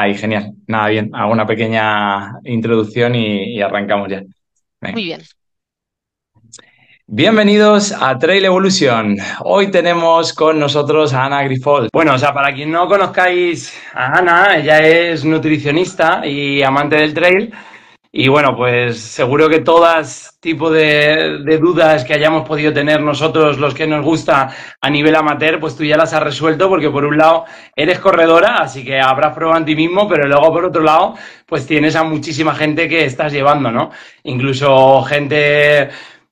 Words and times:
Ahí, 0.00 0.14
genial. 0.14 0.54
Nada, 0.66 0.88
bien. 0.88 1.10
Hago 1.12 1.30
una 1.30 1.46
pequeña 1.46 2.38
introducción 2.44 3.14
y, 3.14 3.56
y 3.56 3.60
arrancamos 3.60 4.08
ya. 4.08 4.22
Venga. 4.80 4.94
Muy 4.94 5.04
bien. 5.04 5.20
Bienvenidos 7.06 7.92
a 7.92 8.18
Trail 8.18 8.46
Evolution. 8.46 9.18
Hoy 9.40 9.70
tenemos 9.70 10.32
con 10.32 10.58
nosotros 10.58 11.12
a 11.12 11.26
Ana 11.26 11.42
Grifol. 11.42 11.90
Bueno, 11.92 12.14
o 12.14 12.18
sea, 12.18 12.32
para 12.32 12.54
quien 12.54 12.70
no 12.70 12.88
conozcáis 12.88 13.78
a 13.92 14.16
Ana, 14.16 14.56
ella 14.56 14.78
es 14.78 15.22
nutricionista 15.22 16.26
y 16.26 16.62
amante 16.62 16.96
del 16.96 17.12
trail. 17.12 17.52
Y 18.12 18.28
bueno, 18.28 18.56
pues 18.56 18.98
seguro 18.98 19.48
que 19.48 19.60
todas 19.60 20.36
tipo 20.40 20.68
de, 20.68 21.38
dudas 21.60 22.04
que 22.04 22.14
hayamos 22.14 22.46
podido 22.46 22.72
tener 22.72 23.00
nosotros, 23.00 23.58
los 23.58 23.72
que 23.72 23.86
nos 23.86 24.04
gusta 24.04 24.50
a 24.80 24.90
nivel 24.90 25.14
amateur, 25.14 25.60
pues 25.60 25.76
tú 25.76 25.84
ya 25.84 25.96
las 25.96 26.12
has 26.12 26.22
resuelto 26.22 26.68
porque 26.68 26.90
por 26.90 27.04
un 27.04 27.16
lado 27.16 27.44
eres 27.76 28.00
corredora, 28.00 28.56
así 28.62 28.84
que 28.84 29.00
habrás 29.00 29.34
probado 29.34 29.58
en 29.58 29.64
ti 29.64 29.76
mismo, 29.76 30.08
pero 30.08 30.26
luego 30.26 30.52
por 30.52 30.64
otro 30.64 30.82
lado, 30.82 31.14
pues 31.46 31.66
tienes 31.66 31.94
a 31.94 32.02
muchísima 32.02 32.52
gente 32.54 32.88
que 32.88 33.04
estás 33.04 33.32
llevando, 33.32 33.70
¿no? 33.70 33.90
Incluso 34.24 35.02
gente 35.02 35.90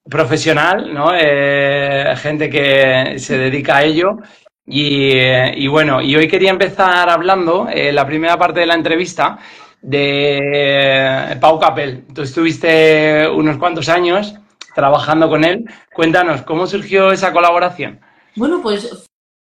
profesional, 0.08 0.92
¿no? 0.92 1.12
Eh, 1.14 2.14
gente 2.16 2.50
que 2.50 3.19
se 3.19 3.39
dedica 3.39 3.77
a 3.77 3.84
ello. 3.84 4.19
Y, 4.67 5.12
eh, 5.17 5.52
y, 5.56 5.67
bueno, 5.69 6.02
y 6.02 6.14
hoy 6.17 6.28
quería 6.28 6.50
empezar 6.50 7.08
hablando, 7.08 7.69
eh, 7.72 7.92
la 7.92 8.06
primera 8.06 8.36
parte 8.36 8.61
de 8.61 8.67
la 8.67 8.74
entrevista, 8.74 9.39
de 9.80 10.97
Pau 11.41 11.58
Capel. 11.58 12.05
Tú 12.14 12.22
estuviste 12.22 13.28
unos 13.28 13.58
cuantos 13.58 13.88
años 13.88 14.34
trabajando 14.74 15.28
con 15.28 15.44
él. 15.44 15.64
Cuéntanos, 15.92 16.42
¿cómo 16.42 16.66
surgió 16.66 17.11
esa 17.11 17.33
colaboración? 17.33 18.00
Bueno, 18.36 18.61
pues 18.62 19.08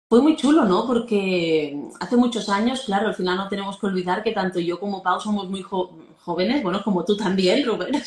fue 0.10 0.22
muy 0.22 0.36
chulo, 0.36 0.66
¿no? 0.66 0.86
Porque 0.88 1.78
hace 2.00 2.18
muchos 2.18 2.50
años, 2.50 2.82
claro, 2.86 3.08
al 3.08 3.16
final 3.16 3.38
no 3.38 3.48
tenemos 3.48 3.80
que 3.80 3.86
olvidar 3.86 4.24
que 4.24 4.32
tanto 4.32 4.60
yo 4.60 4.80
como 4.80 5.02
Pau 5.02 5.22
somos 5.22 5.50
muy 5.50 5.62
jóvenes, 5.62 6.64
bueno, 6.64 6.84
como 6.84 7.06
tú 7.06 7.16
también, 7.16 7.66
Rubén, 7.66 8.04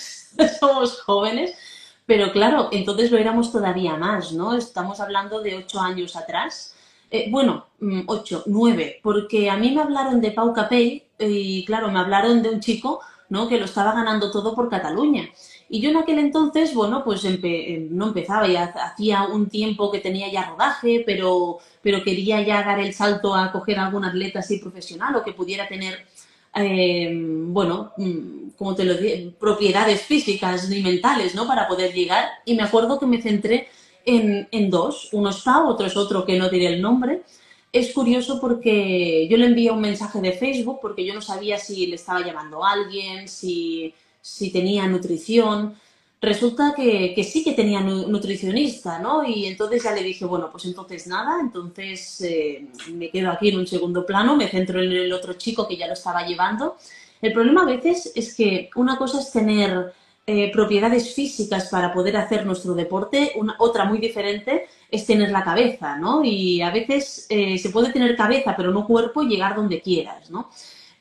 somos 0.61 1.01
jóvenes, 1.03 1.55
pero 2.05 2.31
claro, 2.33 2.69
entonces 2.73 3.11
lo 3.11 3.17
éramos 3.17 3.51
todavía 3.51 3.97
más, 3.97 4.33
¿no? 4.33 4.55
Estamos 4.55 5.01
hablando 5.01 5.41
de 5.41 5.57
ocho 5.57 5.81
años 5.81 6.15
atrás. 6.17 6.77
Eh, 7.11 7.29
bueno, 7.31 7.67
mm, 7.81 8.03
ocho, 8.07 8.43
nueve, 8.47 9.01
porque 9.03 9.49
a 9.49 9.57
mí 9.57 9.71
me 9.71 9.81
hablaron 9.81 10.21
de 10.21 10.33
Pau 10.33 10.53
Capell 10.53 11.05
y 11.19 11.65
claro, 11.65 11.91
me 11.91 12.01
hablaron 12.01 12.43
de 12.43 12.51
un 12.51 12.61
chico 12.61 13.01
¿no? 13.35 13.49
que 13.49 13.59
lo 13.59 13.65
estaba 13.65 13.93
ganando 13.93 14.31
todo 14.31 14.55
por 14.55 14.71
Cataluña. 14.71 15.29
Y 15.69 15.81
yo 15.81 15.91
en 15.91 15.97
aquel 15.97 16.21
entonces, 16.21 16.73
bueno, 16.73 17.03
pues 17.05 17.25
empe 17.25 17.75
eh, 17.75 17.89
no 17.91 18.09
empezaba, 18.09 18.47
ya 18.47 18.65
hacía 18.65 19.25
un 19.25 19.49
tiempo 19.49 19.91
que 19.91 19.99
tenía 19.99 20.31
ya 20.31 20.51
rodaje, 20.51 21.03
pero, 21.05 21.59
pero 21.83 22.05
quería 22.05 22.41
ya 22.43 22.63
dar 22.63 22.79
el 22.79 22.95
salto 22.95 23.35
a 23.35 23.51
coger 23.51 23.79
algún 23.81 24.05
atleta 24.05 24.39
así 24.39 24.59
profesional 24.59 25.17
o 25.17 25.25
que 25.25 25.33
pudiera 25.33 25.67
tener, 25.67 26.07
eh, 26.55 27.11
bueno, 27.57 27.93
mm, 27.97 28.51
como 28.57 28.75
te 28.77 28.85
lo 28.85 28.95
digo, 28.95 29.33
propiedades 29.39 30.03
físicas 30.03 30.71
y 30.71 30.81
mentales, 30.83 31.35
¿no? 31.35 31.47
Para 31.47 31.67
poder 31.67 31.93
llegar. 31.93 32.29
Y 32.45 32.55
me 32.55 32.63
acuerdo 32.63 33.01
que 33.01 33.07
me 33.07 33.21
centré 33.21 33.69
en, 34.07 34.47
en 34.53 34.71
dos, 34.71 35.09
uno 35.13 35.31
es 35.31 35.41
Pau, 35.43 35.67
otro 35.67 35.87
es 35.87 35.97
otro 35.97 36.25
que 36.25 36.39
no 36.39 36.49
diré 36.49 36.69
el 36.69 36.81
nombre, 36.81 37.23
es 37.75 37.93
curioso 37.93 38.41
porque 38.41 39.27
yo 39.29 39.37
le 39.37 39.47
envié 39.47 39.73
un 39.73 39.81
mensaje 39.81 40.21
de 40.21 40.33
Facebook 40.33 40.79
porque 40.81 41.05
yo 41.05 41.13
no 41.13 41.21
sabía 41.21 41.59
si 41.59 41.89
le 41.89 41.97
estaba 41.97 42.25
llamando 42.25 42.65
a 42.65 42.71
alguien, 42.71 43.27
si, 43.27 43.93
si 44.21 44.53
tenía 44.53 44.87
nutrición. 44.87 45.75
Resulta 46.23 46.73
que, 46.77 47.13
que, 47.17 47.25
sí 47.25 47.43
que 47.43 47.53
tenía 47.53 47.81
nutricionista, 47.81 49.01
¿no? 49.01 49.25
Y 49.29 49.47
entonces 49.47 49.83
ya 49.83 49.91
le 49.91 50.05
dije, 50.05 50.25
bueno, 50.25 50.51
pues 50.53 50.67
entonces 50.67 51.09
nada, 51.09 51.41
entonces 51.41 52.21
eh, 52.21 52.65
me 52.93 53.11
quedo 53.11 53.33
aquí 53.33 53.49
en 53.49 53.59
un 53.59 53.67
segundo 53.67 54.07
plano, 54.07 54.37
me 54.37 54.49
centro 54.49 54.81
en 54.81 54.93
el 54.93 55.13
otro 55.13 55.33
chico 55.35 55.67
que 55.67 55.77
ya 55.77 55.89
lo 55.89 55.95
estaba 55.95 56.25
llevando. 56.25 56.77
El 57.21 57.33
problema 57.33 57.63
a 57.63 57.67
veces 57.67 58.13
es 58.15 58.37
que 58.37 58.71
una 58.77 58.97
cosa 58.97 59.19
es 59.19 59.33
tener 59.33 59.93
eh, 60.29 60.53
propiedades 60.53 61.13
físicas 61.13 61.69
para 61.71 61.93
poder 61.93 62.17
hacer 62.19 62.47
nuestro 62.47 62.75
deporte, 62.75 63.33
una, 63.35 63.57
otra 63.59 63.85
muy 63.85 63.99
diferente 63.99 64.69
es 64.91 65.07
tener 65.07 65.31
la 65.31 65.45
cabeza, 65.45 65.97
¿no? 65.97 66.23
Y 66.25 66.61
a 66.63 66.71
veces 66.71 67.27
eh, 67.29 67.59
se 67.59 67.71
puede 67.71 67.93
tener 67.93 68.17
cabeza 68.17 68.55
pero 68.57 68.71
no 68.71 68.87
cuerpo 68.87 69.23
y 69.23 69.29
llegar 69.29 69.57
donde 69.57 69.81
quieras, 69.81 70.31
¿no? 70.31 70.51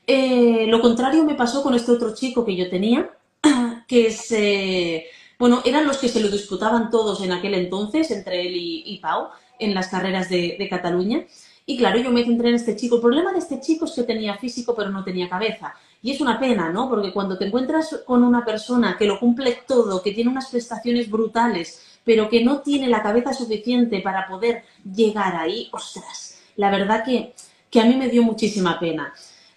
Eh, 0.06 0.66
lo 0.68 0.80
contrario 0.80 1.24
me 1.24 1.34
pasó 1.34 1.62
con 1.62 1.74
este 1.74 1.92
otro 1.92 2.14
chico 2.14 2.44
que 2.44 2.56
yo 2.56 2.68
tenía, 2.68 3.10
que 3.88 4.08
es, 4.08 4.30
eh, 4.32 5.06
bueno, 5.38 5.62
eran 5.64 5.86
los 5.86 5.98
que 5.98 6.08
se 6.08 6.20
lo 6.20 6.28
disputaban 6.28 6.90
todos 6.90 7.22
en 7.22 7.32
aquel 7.32 7.54
entonces, 7.54 8.10
entre 8.10 8.42
él 8.46 8.56
y, 8.56 8.82
y 8.86 8.98
Pau, 8.98 9.28
en 9.58 9.74
las 9.74 9.88
carreras 9.88 10.28
de, 10.28 10.56
de 10.58 10.68
Cataluña. 10.68 11.24
Y 11.66 11.78
claro, 11.78 11.98
yo 11.98 12.10
me 12.10 12.24
centré 12.24 12.50
en 12.50 12.56
este 12.56 12.76
chico. 12.76 12.96
El 12.96 13.02
problema 13.02 13.32
de 13.32 13.38
este 13.38 13.60
chico 13.60 13.86
es 13.86 13.92
que 13.92 14.02
tenía 14.02 14.36
físico 14.36 14.74
pero 14.74 14.90
no 14.90 15.02
tenía 15.02 15.28
cabeza. 15.30 15.74
Y 16.02 16.10
es 16.10 16.20
una 16.20 16.38
pena, 16.38 16.70
¿no? 16.70 16.90
Porque 16.90 17.12
cuando 17.12 17.38
te 17.38 17.46
encuentras 17.46 18.02
con 18.04 18.22
una 18.22 18.44
persona 18.44 18.96
que 18.98 19.06
lo 19.06 19.18
cumple 19.18 19.60
todo, 19.66 20.02
que 20.02 20.12
tiene 20.12 20.30
unas 20.30 20.50
prestaciones 20.50 21.10
brutales, 21.10 21.93
pero 22.04 22.28
que 22.28 22.44
no 22.44 22.60
tiene 22.60 22.88
la 22.88 23.02
cabeza 23.02 23.32
suficiente 23.32 24.00
para 24.00 24.28
poder 24.28 24.64
llegar 24.84 25.36
ahí, 25.36 25.68
ostras, 25.72 26.38
la 26.56 26.70
verdad 26.70 27.04
que, 27.04 27.34
que 27.70 27.80
a 27.80 27.84
mí 27.84 27.94
me 27.96 28.08
dio 28.08 28.22
muchísima 28.22 28.78
pena. 28.78 29.12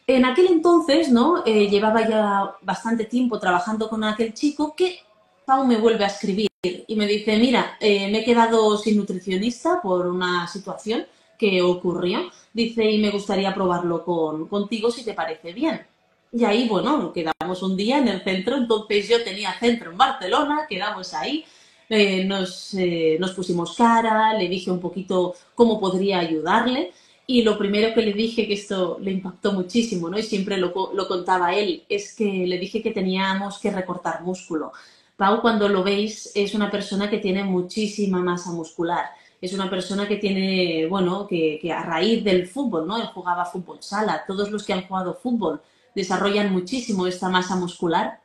En 0.08 0.26
aquel 0.26 0.48
entonces, 0.48 1.12
¿no? 1.12 1.44
Eh, 1.46 1.68
llevaba 1.70 2.08
ya 2.08 2.56
bastante 2.62 3.04
tiempo 3.04 3.40
trabajando 3.40 3.90
con 3.90 4.04
aquel 4.06 4.34
chico 4.34 4.74
que 4.74 5.00
Pau 5.46 5.66
me 5.66 5.78
vuelve 5.78 6.06
a 6.06 6.08
escribir 6.08 6.48
y 6.64 6.96
me 6.96 7.06
dice, 7.06 7.38
mira, 7.38 7.78
eh, 7.80 8.10
me 8.10 8.20
he 8.20 8.24
quedado 8.24 8.78
sin 8.78 8.98
nutricionista 8.98 9.82
por 9.82 10.08
una 10.08 10.48
situación 10.48 11.06
que 11.38 11.62
ocurrió. 11.62 12.32
Dice, 12.54 12.90
y 12.90 13.00
me 13.00 13.12
gustaría 13.12 13.54
probarlo 13.54 14.04
con, 14.04 14.48
contigo 14.48 14.92
si 14.92 15.04
te 15.04 15.14
parece 15.14 15.54
bien. 15.54 15.86
Y 16.32 16.44
ahí, 16.44 16.68
bueno, 16.68 17.14
quedamos 17.14 17.62
un 17.64 17.78
día 17.78 17.98
en 17.98 18.08
el 18.08 18.24
centro, 18.24 18.58
entonces 18.58 19.08
yo 19.08 19.24
tenía 19.24 19.58
centro 19.60 19.92
en 19.92 19.98
Barcelona, 19.98 20.66
quedamos 20.68 21.14
ahí, 21.14 21.46
eh, 21.90 22.26
nos, 22.26 22.74
eh, 22.74 23.18
nos 23.20 23.32
pusimos 23.32 23.76
cara, 23.76 24.34
le 24.34 24.50
dije 24.50 24.72
un 24.72 24.80
poquito 24.80 25.36
cómo 25.56 25.80
podría 25.80 26.20
ayudarle 26.20 26.92
y 27.26 27.42
lo 27.42 27.58
primero 27.58 27.94
que 27.94 28.02
le 28.02 28.14
dije, 28.14 28.48
que 28.48 28.54
esto 28.54 28.98
le 29.02 29.12
impactó 29.12 29.52
muchísimo, 29.52 30.10
¿no? 30.10 30.18
Y 30.18 30.24
siempre 30.24 30.58
lo, 30.58 30.74
lo 30.94 31.08
contaba 31.08 31.54
él, 31.54 31.84
es 31.90 32.16
que 32.16 32.26
le 32.48 32.58
dije 32.58 32.82
que 32.82 32.92
teníamos 32.92 33.60
que 33.60 33.70
recortar 33.70 34.24
músculo. 34.24 34.72
Pau, 35.18 35.42
cuando 35.42 35.68
lo 35.68 35.84
veis, 35.84 36.32
es 36.36 36.54
una 36.54 36.72
persona 36.72 37.10
que 37.10 37.18
tiene 37.18 37.44
muchísima 37.44 38.22
masa 38.22 38.52
muscular. 38.52 39.06
Es 39.42 39.54
una 39.54 39.70
persona 39.70 40.08
que 40.08 40.16
tiene, 40.18 40.88
bueno, 40.88 41.28
que, 41.28 41.60
que 41.62 41.72
a 41.72 41.84
raíz 41.84 42.24
del 42.24 42.48
fútbol, 42.48 42.88
¿no? 42.88 42.98
Él 42.98 43.08
jugaba 43.08 43.46
fútbol 43.46 43.80
sala. 43.82 44.24
Todos 44.26 44.50
los 44.50 44.64
que 44.64 44.74
han 44.74 44.88
jugado 44.88 45.14
fútbol 45.14 45.62
desarrollan 45.96 46.54
muchísimo 46.54 47.08
esta 47.08 47.30
masa 47.30 47.56
muscular 47.56 48.22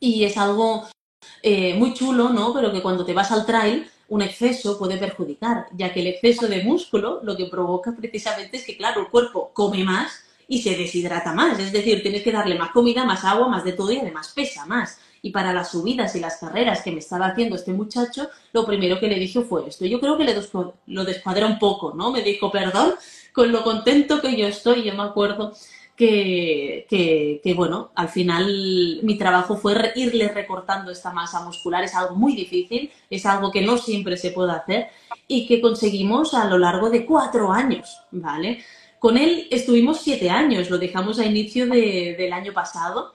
y 0.00 0.24
es 0.24 0.36
algo 0.38 0.86
eh, 1.42 1.74
muy 1.74 1.94
chulo, 1.94 2.28
¿no? 2.28 2.52
Pero 2.52 2.72
que 2.72 2.82
cuando 2.82 3.04
te 3.04 3.14
vas 3.14 3.30
al 3.32 3.46
trail, 3.46 3.88
un 4.08 4.22
exceso 4.22 4.78
puede 4.78 4.98
perjudicar, 4.98 5.66
ya 5.72 5.92
que 5.92 6.00
el 6.00 6.08
exceso 6.08 6.46
de 6.46 6.62
músculo 6.62 7.20
lo 7.22 7.36
que 7.36 7.46
provoca 7.46 7.94
precisamente 7.96 8.58
es 8.58 8.66
que, 8.66 8.76
claro, 8.76 9.00
el 9.00 9.08
cuerpo 9.08 9.50
come 9.54 9.84
más 9.84 10.24
y 10.48 10.60
se 10.60 10.76
deshidrata 10.76 11.32
más. 11.32 11.58
Es 11.58 11.72
decir, 11.72 12.02
tienes 12.02 12.22
que 12.22 12.30
darle 12.30 12.58
más 12.58 12.72
comida, 12.72 13.04
más 13.04 13.24
agua, 13.24 13.48
más 13.48 13.64
de 13.64 13.72
todo 13.72 13.90
y 13.90 13.98
además 13.98 14.32
pesa 14.34 14.66
más. 14.66 14.98
Y 15.22 15.30
para 15.30 15.54
las 15.54 15.70
subidas 15.70 16.14
y 16.14 16.20
las 16.20 16.36
carreras 16.36 16.82
que 16.82 16.92
me 16.92 16.98
estaba 16.98 17.28
haciendo 17.28 17.56
este 17.56 17.72
muchacho, 17.72 18.28
lo 18.52 18.66
primero 18.66 19.00
que 19.00 19.08
le 19.08 19.18
dije 19.18 19.40
fue 19.40 19.66
esto. 19.68 19.86
Yo 19.86 19.98
creo 19.98 20.18
que 20.18 20.24
le 20.24 20.34
lo 20.88 21.04
descuadré 21.04 21.44
un 21.46 21.58
poco, 21.58 21.94
¿no? 21.94 22.10
Me 22.10 22.22
dijo, 22.22 22.50
perdón, 22.50 22.94
con 23.32 23.50
lo 23.50 23.62
contento 23.62 24.20
que 24.20 24.36
yo 24.36 24.46
estoy, 24.46 24.82
yo 24.82 24.94
me 24.94 25.04
acuerdo 25.04 25.54
que, 25.96 26.86
que, 27.42 27.54
bueno, 27.54 27.90
al 27.94 28.08
final 28.08 29.00
mi 29.02 29.16
trabajo 29.16 29.56
fue 29.56 29.92
irle 29.94 30.28
recortando 30.28 30.90
esta 30.90 31.12
masa 31.12 31.44
muscular. 31.44 31.84
Es 31.84 31.94
algo 31.94 32.16
muy 32.16 32.34
difícil, 32.34 32.90
es 33.10 33.26
algo 33.26 33.50
que 33.50 33.62
no 33.62 33.78
siempre 33.78 34.16
se 34.16 34.30
puede 34.30 34.52
hacer 34.52 34.88
y 35.28 35.46
que 35.46 35.60
conseguimos 35.60 36.34
a 36.34 36.46
lo 36.46 36.58
largo 36.58 36.90
de 36.90 37.06
cuatro 37.06 37.52
años, 37.52 37.98
¿vale? 38.10 38.64
Con 38.98 39.16
él 39.16 39.48
estuvimos 39.50 40.00
siete 40.00 40.30
años, 40.30 40.70
lo 40.70 40.78
dejamos 40.78 41.18
a 41.18 41.26
inicio 41.26 41.66
de, 41.66 42.14
del 42.16 42.32
año 42.32 42.52
pasado 42.52 43.14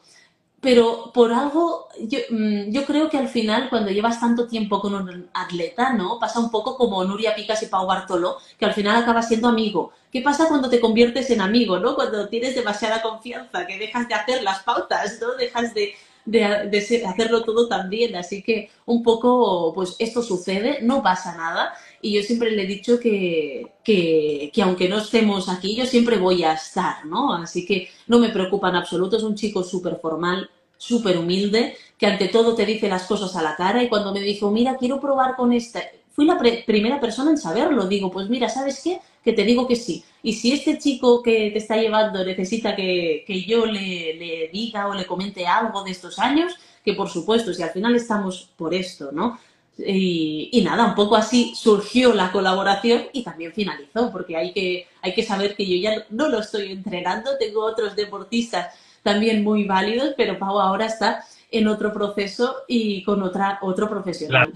pero 0.59 1.12
por 1.13 1.31
algo, 1.33 1.88
yo, 2.00 2.19
mm, 2.30 2.71
yo, 2.71 2.86
creo 2.86 3.09
que 3.09 3.18
al 3.18 3.30
final, 3.30 3.69
cuando 3.69 3.92
llevas 3.92 4.19
tanto 4.19 4.48
tiempo 4.48 4.80
con 4.81 4.95
un 4.95 5.30
atleta, 5.33 5.94
¿no? 5.94 6.19
Pasa 6.19 6.39
un 6.39 6.50
poco 6.50 6.75
como 6.77 7.04
Nuria 7.04 7.36
Picas 7.36 7.62
y 7.62 7.68
Pau 7.68 7.86
Bartoló, 7.86 8.38
que 8.57 8.65
al 8.65 8.74
final 8.74 8.95
acabas 8.95 9.27
siendo 9.27 9.48
amigo. 9.48 9.92
¿Qué 10.12 10.21
pasa 10.21 10.48
cuando 10.48 10.69
te 10.69 10.80
conviertes 10.80 11.30
en 11.30 11.42
amigo, 11.42 11.80
¿no? 11.80 11.95
Cuando 11.95 12.27
tienes 12.27 12.56
demasiada 12.56 13.01
confianza, 13.04 13.68
que 13.68 13.77
dejas 13.77 14.07
de 14.07 14.15
hacer 14.15 14.44
las 14.44 14.63
pautas, 14.63 15.19
¿no? 15.21 15.36
Dejas 15.36 15.74
de, 15.75 15.94
de, 16.25 16.68
de 16.69 17.06
hacerlo 17.06 17.44
todo 17.44 17.68
tan 17.68 17.89
bien. 17.89 18.15
Así 18.15 18.42
que 18.42 18.71
un 18.86 19.03
poco, 19.03 19.74
pues 19.75 19.95
esto 20.00 20.24
sucede, 20.24 20.80
no 20.81 21.03
pasa 21.03 21.36
nada. 21.38 21.74
Y 22.02 22.14
yo 22.14 22.24
siempre 22.24 22.52
le 22.52 22.64
he 22.64 22.68
dicho 22.68 23.00
que, 23.00 23.74
que, 23.84 24.52
que, 24.54 24.62
aunque 24.62 24.90
no 24.90 25.00
estemos 25.00 25.50
aquí, 25.50 25.76
yo 25.76 25.86
siempre 25.86 26.18
voy 26.18 26.44
a 26.44 26.54
estar, 26.54 27.06
¿no? 27.06 27.34
Así 27.34 27.66
que 27.66 27.90
no 28.08 28.20
me 28.20 28.30
preocupa 28.30 28.70
en 28.70 28.76
absoluto, 28.76 29.18
es 29.18 29.24
un 29.24 29.36
chico 29.36 29.64
súper 29.64 29.98
formal, 29.98 30.50
súper 30.78 31.18
humilde, 31.18 31.76
que 31.98 32.06
ante 32.06 32.28
todo 32.28 32.56
te 32.56 32.66
dice 32.66 32.88
las 32.88 33.06
cosas 33.08 33.36
a 33.36 33.42
la 33.42 33.56
cara 33.56 33.84
y 33.84 33.90
cuando 33.90 34.14
me 34.14 34.22
dijo, 34.22 34.52
mira, 34.52 34.78
quiero 34.78 35.00
probar 35.00 35.36
con 35.36 35.52
esta, 35.52 35.82
fui 36.18 36.26
la 36.26 36.40
primera 36.66 37.00
persona 37.00 37.30
en 37.30 37.38
saberlo. 37.38 37.88
Digo, 37.88 38.10
pues 38.10 38.28
mira, 38.28 38.50
¿sabes 38.50 38.82
qué? 38.84 39.00
Que 39.24 39.34
te 39.34 39.44
digo 39.44 39.68
que 39.68 39.76
sí. 39.76 40.04
Y 40.24 40.34
si 40.34 40.52
este 40.52 40.80
chico 40.80 41.22
que 41.22 41.52
te 41.52 41.60
está 41.60 41.78
llevando 41.78 42.26
necesita 42.26 42.76
que, 42.76 43.24
yo 43.48 43.68
le, 43.68 44.16
le, 44.16 44.50
diga 44.52 44.88
o 44.88 44.96
le 44.96 45.06
comente 45.06 45.46
algo 45.46 45.84
de 45.84 45.92
estos 45.92 46.18
años, 46.18 46.56
que 46.84 46.94
por 46.94 47.10
supuesto, 47.10 47.54
si 47.54 47.62
al 47.62 47.70
final 47.70 47.96
estamos 47.96 48.50
por 48.58 48.74
esto, 48.74 49.12
¿no? 49.12 49.38
Y, 49.79 50.62
nada, 50.63 50.85
un 50.85 50.95
poco 50.95 51.15
así 51.15 51.53
surgió 51.56 52.13
la 52.13 52.31
colaboración 52.31 53.03
y 53.13 53.24
también 53.24 53.53
finalizó, 53.53 54.12
porque 54.12 54.35
hay 54.35 54.51
que, 54.51 54.88
hay 55.01 55.13
que 55.13 55.24
saber 55.24 55.56
que 55.56 55.68
yo 55.68 55.77
ya 55.77 56.06
no 56.09 56.29
lo 56.29 56.39
estoy 56.39 56.71
entrenando, 56.71 57.38
tengo 57.38 57.63
otros 57.63 57.95
deportistas 57.95 58.74
también 59.03 59.44
muy 59.44 59.65
válidos, 59.65 60.13
pero 60.18 60.39
Pau 60.39 60.59
ahora 60.59 60.85
está 60.85 61.24
en 61.51 61.68
otro 61.68 61.94
proceso 61.94 62.63
y 62.68 63.03
con 63.03 63.21
otra, 63.21 63.59
otro 63.62 63.88
profesional. 63.89 64.51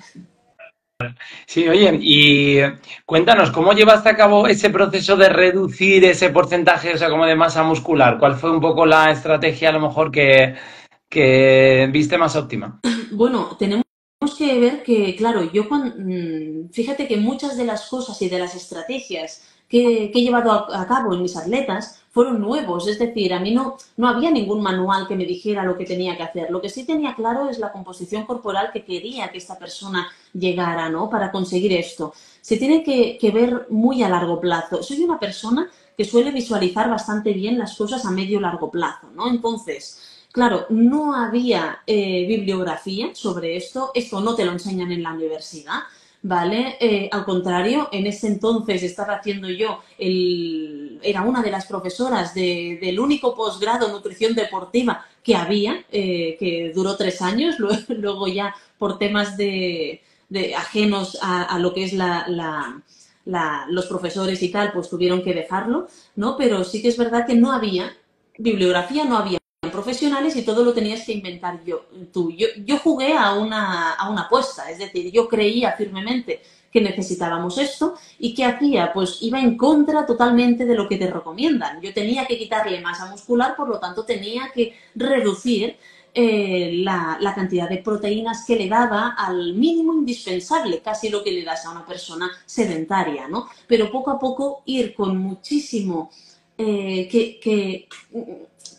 Sí, 1.47 1.68
oye, 1.68 1.97
y 2.01 2.59
cuéntanos, 3.06 3.51
¿cómo 3.51 3.73
llevaste 3.73 4.09
a 4.09 4.15
cabo 4.15 4.47
ese 4.47 4.69
proceso 4.69 5.15
de 5.15 5.29
reducir 5.29 6.03
ese 6.06 6.29
porcentaje, 6.29 6.94
o 6.94 6.97
sea, 6.97 7.09
como 7.09 7.25
de 7.25 7.35
masa 7.35 7.63
muscular? 7.63 8.18
¿Cuál 8.19 8.35
fue 8.35 8.51
un 8.51 8.62
poco 8.62 8.85
la 8.85 9.12
estrategia 9.12 9.69
a 9.69 9.73
lo 9.73 9.79
mejor 9.79 10.12
que, 10.12 10.56
que 11.09 11.89
viste 11.91 12.18
más 12.18 12.35
óptima? 12.35 12.79
Bueno, 13.12 13.56
tenemos 13.57 13.85
que 14.51 14.59
ver 14.59 14.83
que, 14.83 15.15
claro, 15.15 15.51
yo 15.51 15.63
mm, 15.63 16.69
fíjate 16.71 17.07
que 17.07 17.18
muchas 17.18 17.57
de 17.57 17.65
las 17.65 17.88
cosas 17.88 18.21
y 18.21 18.30
de 18.30 18.39
las 18.39 18.56
estrategias 18.56 19.44
que, 19.69 20.12
he 20.13 20.21
llevado 20.21 20.51
a, 20.51 20.86
cabo 20.88 21.13
en 21.13 21.21
mis 21.21 21.38
atletas 21.38 22.01
fueron 22.12 22.42
nuevos, 22.42 22.89
es 22.89 23.00
decir, 23.00 23.33
a 23.33 23.39
mí 23.39 23.51
no, 23.51 23.77
no 23.95 24.09
había 24.09 24.30
ningún 24.30 24.62
manual 24.62 25.07
que 25.07 25.15
me 25.15 25.25
dijera 25.25 25.63
lo 25.63 25.77
que 25.77 25.86
tenía 25.86 26.18
que 26.18 26.24
hacer. 26.24 26.51
Lo 26.51 26.62
que 26.62 26.68
sí 26.68 26.83
tenía 26.86 27.15
claro 27.15 27.50
es 27.50 27.57
la 27.57 27.71
composición 27.71 28.25
corporal 28.25 28.71
que 28.74 28.83
quería 28.83 29.31
que 29.31 29.38
esta 29.38 29.57
persona 29.57 30.09
llegara, 30.33 30.89
¿no? 30.89 31.09
Para 31.09 31.31
conseguir 31.31 31.71
esto. 31.71 32.13
Se 32.42 32.57
tiene 32.57 32.83
que, 32.83 33.18
que 33.18 33.31
ver 33.31 33.68
muy 33.69 34.04
a 34.04 34.09
largo 34.09 34.42
plazo. 34.42 34.83
Soy 34.83 35.04
una 35.04 35.18
persona 35.18 35.69
que 35.95 36.04
suele 36.04 36.31
visualizar 36.31 36.89
bastante 36.89 37.31
bien 37.31 37.57
las 37.57 37.77
cosas 37.77 38.06
a 38.06 38.12
medio 38.12 38.42
largo 38.42 38.69
plazo, 38.69 39.07
¿no? 39.15 39.30
Entonces, 39.30 40.11
Claro, 40.31 40.66
no 40.69 41.13
había 41.13 41.80
eh, 41.86 42.25
bibliografía 42.25 43.13
sobre 43.13 43.57
esto, 43.57 43.92
esto 43.94 44.22
no 44.22 44.33
te 44.33 44.45
lo 44.45 44.54
enseñan 44.54 44.92
en 44.92 45.04
la 45.04 45.12
universidad, 45.12 45.80
¿vale? 46.22 46.78
Eh, 46.80 47.10
al 47.12 47.25
contrario, 47.25 47.89
en 47.92 48.07
ese 48.07 48.28
entonces 48.28 48.81
estaba 48.81 49.16
haciendo 49.16 49.50
yo, 49.50 49.81
el, 49.98 51.00
era 51.04 51.24
una 51.24 51.42
de 51.42 51.51
las 51.51 51.66
profesoras 51.66 52.33
del 52.33 52.98
único 53.00 53.36
posgrado 53.36 53.88
en 53.88 53.92
nutrición 53.92 54.33
deportiva 54.33 55.06
que 55.22 55.36
había, 55.36 55.83
eh, 55.92 56.38
que 56.39 56.72
duró 56.74 56.95
tres 56.95 57.22
años, 57.22 57.57
luego 57.89 58.28
ya 58.28 58.56
por 58.78 58.98
temas 58.98 59.36
de, 59.36 60.01
ajenos 60.57 61.18
a, 61.22 61.60
lo 61.60 61.74
que 61.74 61.83
es 61.83 61.94
los 63.68 63.86
profesores 63.88 64.42
y 64.42 64.50
tal, 64.50 64.72
pues 64.72 64.89
tuvieron 64.89 65.22
que 65.24 65.33
dejarlo, 65.33 65.88
¿no? 66.16 66.38
Pero 66.38 66.63
sí 66.63 66.81
que 66.81 66.88
es 66.88 66.98
verdad 66.98 67.28
que 67.28 67.36
no 67.36 67.51
había 67.51 67.94
bibliografía, 68.38 69.04
no 69.04 69.18
había 69.18 69.41
profesionales 69.71 70.35
y 70.35 70.44
todo 70.44 70.63
lo 70.63 70.73
tenías 70.73 71.06
que 71.06 71.13
inventar 71.13 71.63
yo, 71.63 71.85
tú. 72.12 72.31
Yo, 72.31 72.47
yo 72.65 72.77
jugué 72.77 73.13
a 73.18 73.33
una, 73.33 73.94
a 73.94 74.09
una 74.09 74.23
apuesta, 74.23 74.69
es 74.69 74.77
decir, 74.77 75.12
yo 75.12 75.27
creía 75.27 75.73
firmemente 75.73 76.41
que 76.71 76.81
necesitábamos 76.81 77.57
esto 77.57 77.95
y 78.18 78.33
¿qué 78.33 78.45
hacía? 78.45 78.94
Pues 78.94 79.18
iba 79.21 79.39
en 79.39 79.57
contra 79.57 80.06
totalmente 80.06 80.65
de 80.65 80.75
lo 80.75 80.88
que 80.88 80.97
te 80.97 81.09
recomiendan. 81.09 81.81
Yo 81.81 81.94
tenía 81.94 82.25
que 82.25 82.38
quitarle 82.38 82.79
masa 82.79 83.07
muscular, 83.07 83.56
por 83.56 83.68
lo 83.68 83.79
tanto 83.79 84.06
tenía 84.06 84.51
que 84.53 84.73
reducir 84.95 85.77
eh, 86.13 86.71
la, 86.83 87.18
la, 87.21 87.33
cantidad 87.33 87.69
de 87.69 87.77
proteínas 87.77 88.45
que 88.45 88.57
le 88.57 88.68
daba 88.68 89.15
al 89.18 89.53
mínimo 89.53 89.94
indispensable, 89.94 90.81
casi 90.81 91.09
lo 91.09 91.23
que 91.23 91.31
le 91.31 91.44
das 91.44 91.65
a 91.65 91.71
una 91.71 91.85
persona 91.85 92.29
sedentaria, 92.45 93.29
¿no? 93.29 93.47
Pero 93.65 93.89
poco 93.89 94.12
a 94.12 94.19
poco 94.19 94.62
ir 94.65 94.94
con 94.94 95.18
muchísimo 95.18 96.09
eh, 96.57 97.07
que, 97.09 97.39
que 97.39 97.88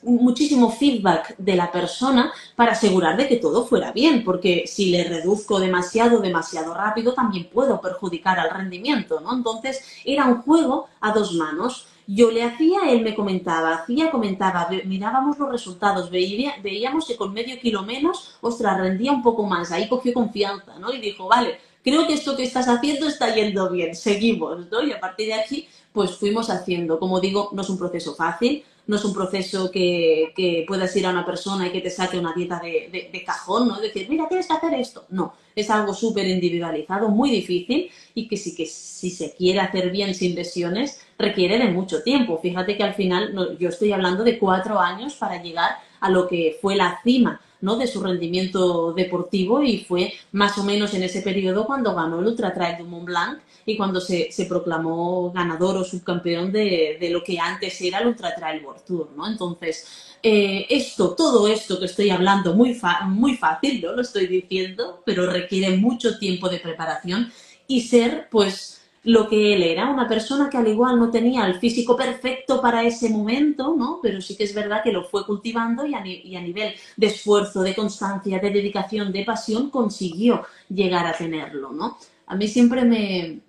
muchísimo 0.03 0.71
feedback 0.71 1.37
de 1.39 1.57
la 1.57 1.71
persona 1.71 2.33
para 2.57 2.73
asegurar 2.73 3.17
de 3.17 3.29
que 3.29 3.37
todo 3.37 3.67
fuera 3.67 3.93
bien, 3.93 4.25
porque 4.25 4.65
si 4.67 4.91
le 4.91 5.05
reduzco 5.05 5.61
demasiado, 5.61 6.21
demasiado 6.21 6.75
rápido, 6.75 7.15
también 7.15 7.49
puedo 7.53 7.81
perjudicar 7.81 8.39
al 8.39 8.51
rendimiento, 8.51 9.21
¿no? 9.21 9.33
Entonces, 9.35 9.85
era 10.05 10.27
un 10.27 10.43
juego 10.43 10.89
a 11.01 11.13
dos 11.13 11.35
manos. 11.35 11.87
Yo 12.07 12.33
le 12.33 12.43
hacía, 12.43 12.91
él 12.91 13.03
me 13.03 13.15
comentaba, 13.15 13.75
hacía, 13.75 14.11
comentaba, 14.11 14.69
mirábamos 14.85 15.39
los 15.39 15.51
resultados, 15.51 16.11
veíamos 16.11 17.07
que 17.07 17.17
con 17.17 17.33
medio 17.33 17.59
kilo 17.61 17.83
menos, 17.85 18.35
ostras, 18.41 18.79
rendía 18.79 19.13
un 19.13 19.23
poco 19.23 19.45
más, 19.45 19.71
ahí 19.71 19.89
cogió 19.89 20.13
confianza, 20.13 20.79
¿no? 20.81 20.93
Y 20.93 21.01
dijo, 21.01 21.29
vale, 21.29 21.61
creo 21.85 22.07
que 22.09 22.15
esto 22.15 22.37
que 22.37 22.43
estás 22.43 22.69
haciendo 22.69 23.07
está 23.07 23.33
yendo 23.33 23.71
bien, 23.71 23.95
seguimos, 23.95 24.69
¿no? 24.69 24.83
Y 24.83 24.91
a 24.93 24.99
partir 24.99 25.29
de 25.29 25.35
aquí, 25.35 25.69
pues 25.93 26.17
fuimos 26.17 26.51
haciendo. 26.51 26.99
Como 26.99 27.21
digo, 27.21 27.51
no 27.53 27.63
es 27.63 27.71
un 27.71 27.79
proceso 27.79 28.15
fácil, 28.15 28.65
no 28.87 28.97
es 28.97 29.05
un 29.05 29.15
proceso 29.15 29.71
que, 29.71 30.33
que, 30.35 30.65
puedas 30.67 30.95
ir 30.97 31.07
a 31.07 31.11
una 31.11 31.25
persona 31.25 31.69
y 31.69 31.73
que 31.73 31.81
te 31.81 31.91
saque 31.91 32.19
una 32.19 32.33
dieta 32.35 32.61
de, 32.61 33.11
de, 33.13 33.25
cajón, 33.25 33.69
¿no? 33.69 33.81
Decir, 33.81 34.09
mira, 34.09 34.29
tienes 34.29 34.47
que 34.47 34.53
hacer 34.55 34.75
esto. 34.75 35.05
No, 35.11 35.35
es 35.55 35.71
algo 35.71 35.95
súper 35.95 36.27
individualizado, 36.27 37.09
muy 37.09 37.31
difícil 37.31 37.91
y 38.15 38.29
que 38.29 38.37
sí 38.37 38.55
que 38.55 38.67
si 38.67 39.11
se 39.11 39.35
quiere 39.35 39.61
hacer 39.61 39.91
bien 39.91 40.15
sin 40.15 40.35
lesiones 40.35 41.01
requiere 41.19 41.59
de 41.59 41.69
mucho 41.69 42.03
tiempo. 42.03 42.41
Fíjate 42.43 42.77
que 42.77 42.83
al 42.83 42.95
final 42.95 43.57
yo 43.59 43.69
estoy 43.69 43.93
hablando 43.93 44.25
de 44.25 44.39
cuatro 44.39 44.79
años 44.79 45.15
para 45.15 45.41
llegar 45.41 45.77
a 46.01 46.11
lo 46.11 46.27
que 46.27 46.59
fue 46.61 46.75
la 46.75 47.01
cima 47.03 47.41
¿no? 47.61 47.77
de 47.77 47.87
su 47.87 48.03
rendimiento 48.03 48.93
deportivo 48.93 49.63
y 49.63 49.79
fue 49.79 50.13
más 50.33 50.59
o 50.59 50.65
menos 50.65 50.93
en 50.95 51.05
ese 51.05 51.23
periodo 51.23 51.67
cuando 51.67 51.95
ganó 51.95 52.19
el 52.19 52.27
Ultra 52.27 52.53
Trail 52.53 52.77
de 52.77 52.85
Mont 52.85 53.07
Blanc 53.07 53.39
y 53.65 53.77
cuando 53.77 54.01
se, 54.01 54.31
proclamó 54.49 55.33
ganador 55.33 55.77
o 55.77 55.85
subcampeón 55.85 56.53
de, 56.53 56.99
lo 57.11 57.23
que 57.23 57.39
antes 57.39 57.81
era 57.81 57.99
el 57.99 58.09
Ultra 58.09 58.35
Trail 58.35 58.65
World 58.65 58.85
Tour, 58.85 59.11
¿no? 59.17 59.27
Entonces, 59.27 60.17
eh, 60.23 60.67
esto, 60.69 61.15
todo 61.15 61.49
esto 61.49 61.79
que 61.79 61.87
estoy 61.87 62.11
hablando, 62.11 62.55
muy, 62.55 62.79
muy 63.07 63.37
fácil, 63.37 63.81
¿no? 63.83 63.93
Lo 63.93 64.03
estoy 64.03 64.27
diciendo, 64.27 65.03
pero 65.05 65.31
requiere 65.31 65.77
mucho 65.77 66.19
tiempo 66.19 66.49
de 66.49 66.61
preparación 66.61 67.33
y 67.67 67.83
ser, 67.83 68.29
pues, 68.31 68.83
lo 69.05 69.29
que 69.29 69.55
él 69.55 69.63
era, 69.65 69.91
una 69.91 70.07
persona 70.09 70.49
que 70.49 70.57
al 70.57 70.69
igual 70.69 70.99
no 70.99 71.11
tenía 71.11 71.45
el 71.47 71.59
físico 71.59 71.97
perfecto 71.97 72.61
para 72.61 72.85
ese 72.85 73.09
momento, 73.09 73.75
¿no? 73.77 73.99
Pero 74.01 74.21
sí 74.21 74.37
que 74.37 74.45
es 74.45 74.55
verdad 74.55 74.83
que 74.83 74.93
lo 74.93 75.05
fue 75.05 75.27
cultivando 75.27 75.85
y 75.85 75.95
a, 75.95 76.07
y 76.07 76.37
a, 76.37 76.41
nivel 76.41 76.75
de 76.97 77.07
esfuerzo, 77.09 77.63
de 77.63 77.75
constancia, 77.75 78.39
de 78.39 78.51
dedicación, 78.51 79.13
de 79.13 79.25
pasión, 79.25 79.71
consiguió 79.71 80.45
llegar 80.69 81.07
a 81.07 81.17
tenerlo, 81.17 81.73
¿no? 81.73 81.99
A 82.27 82.37
mí 82.37 82.47
siempre 82.47 82.85
me, 82.85 83.41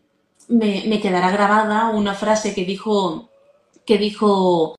me, 0.54 1.00
quedará 1.02 1.32
grabada 1.32 1.90
una 1.90 2.14
frase 2.14 2.54
que 2.54 2.66
dijo, 2.66 3.30
que 3.86 3.98
dijo 3.98 4.76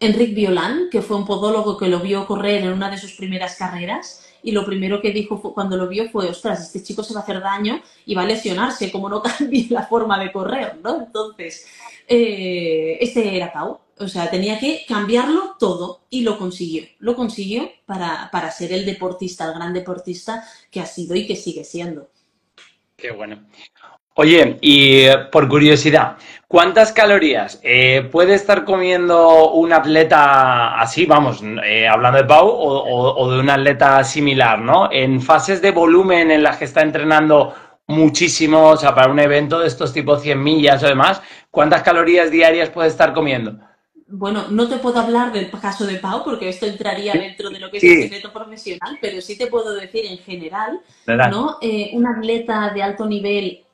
Enrique 0.00 0.34
Violan, 0.34 0.88
que 0.90 1.02
fue 1.02 1.16
un 1.16 1.26
podólogo 1.26 1.76
que 1.76 1.88
lo 1.88 2.00
vio 2.00 2.26
correr 2.26 2.64
en 2.64 2.72
una 2.72 2.90
de 2.90 2.98
sus 2.98 3.12
primeras 3.12 3.56
carreras, 3.56 4.24
y 4.42 4.52
lo 4.52 4.64
primero 4.64 5.00
que 5.02 5.12
dijo 5.12 5.52
cuando 5.52 5.76
lo 5.76 5.88
vio 5.88 6.08
fue, 6.10 6.28
ostras, 6.28 6.62
este 6.62 6.82
chico 6.82 7.02
se 7.02 7.12
va 7.12 7.20
a 7.20 7.22
hacer 7.22 7.40
daño 7.40 7.82
y 8.06 8.14
va 8.14 8.22
a 8.22 8.26
lesionarse, 8.26 8.90
como 8.90 9.08
no 9.08 9.22
cambie 9.38 9.66
la 9.70 9.86
forma 9.86 10.18
de 10.18 10.32
correr, 10.32 10.78
¿no? 10.82 10.98
Entonces, 10.98 11.66
eh, 12.06 12.98
este 13.00 13.36
era 13.36 13.52
Pau, 13.52 13.80
o 13.98 14.08
sea, 14.08 14.30
tenía 14.30 14.58
que 14.58 14.84
cambiarlo 14.88 15.56
todo 15.58 16.00
y 16.08 16.22
lo 16.22 16.38
consiguió, 16.38 16.84
lo 17.00 17.14
consiguió 17.14 17.70
para, 17.84 18.30
para 18.32 18.50
ser 18.50 18.72
el 18.72 18.86
deportista, 18.86 19.44
el 19.46 19.54
gran 19.54 19.74
deportista 19.74 20.44
que 20.70 20.80
ha 20.80 20.86
sido 20.86 21.14
y 21.14 21.26
que 21.26 21.36
sigue 21.36 21.64
siendo. 21.64 22.08
Qué 22.98 23.12
bueno. 23.12 23.46
Oye, 24.20 24.58
y 24.62 25.06
por 25.30 25.48
curiosidad, 25.48 26.16
¿cuántas 26.48 26.92
calorías 26.92 27.60
eh, 27.62 28.08
puede 28.10 28.34
estar 28.34 28.64
comiendo 28.64 29.52
un 29.52 29.72
atleta 29.72 30.80
así, 30.80 31.06
vamos, 31.06 31.40
eh, 31.64 31.86
hablando 31.86 32.18
de 32.18 32.24
Pau, 32.24 32.48
o, 32.50 33.30
de 33.30 33.38
un 33.38 33.48
atleta 33.48 34.02
similar, 34.02 34.58
¿no? 34.58 34.90
En 34.90 35.22
fases 35.22 35.62
de 35.62 35.70
volumen 35.70 36.32
en 36.32 36.42
las 36.42 36.56
que 36.56 36.64
está 36.64 36.82
entrenando 36.82 37.54
muchísimo, 37.86 38.70
o 38.70 38.76
sea, 38.76 38.92
para 38.92 39.08
un 39.08 39.20
evento 39.20 39.60
de 39.60 39.68
estos 39.68 39.92
tipos 39.92 40.20
100 40.20 40.42
millas 40.42 40.82
o 40.82 40.88
demás, 40.88 41.22
¿cuántas 41.52 41.84
calorías 41.84 42.28
diarias 42.28 42.70
puede 42.70 42.88
estar 42.88 43.12
comiendo? 43.12 43.56
Bueno, 44.08 44.46
no 44.50 44.68
te 44.68 44.78
puedo 44.78 44.98
hablar 44.98 45.32
del 45.32 45.48
caso 45.48 45.86
de 45.86 45.94
Pau 45.94 46.24
porque 46.24 46.48
esto 46.48 46.66
entraría 46.66 47.12
dentro 47.12 47.50
de 47.50 47.60
lo 47.60 47.70
que 47.70 47.76
es 47.76 47.84
el 47.84 48.02
secreto 48.02 48.32
profesional, 48.32 48.98
pero 49.00 49.20
sí 49.20 49.38
te 49.38 49.46
puedo 49.46 49.74
decir 49.74 50.06
en 50.06 50.18
general, 50.18 50.80
¿no? 51.06 51.58
Eh, 51.62 51.90
un 51.92 52.04
atleta 52.04 52.72
de 52.74 52.82
alto 52.82 53.06
nivel 53.06 53.64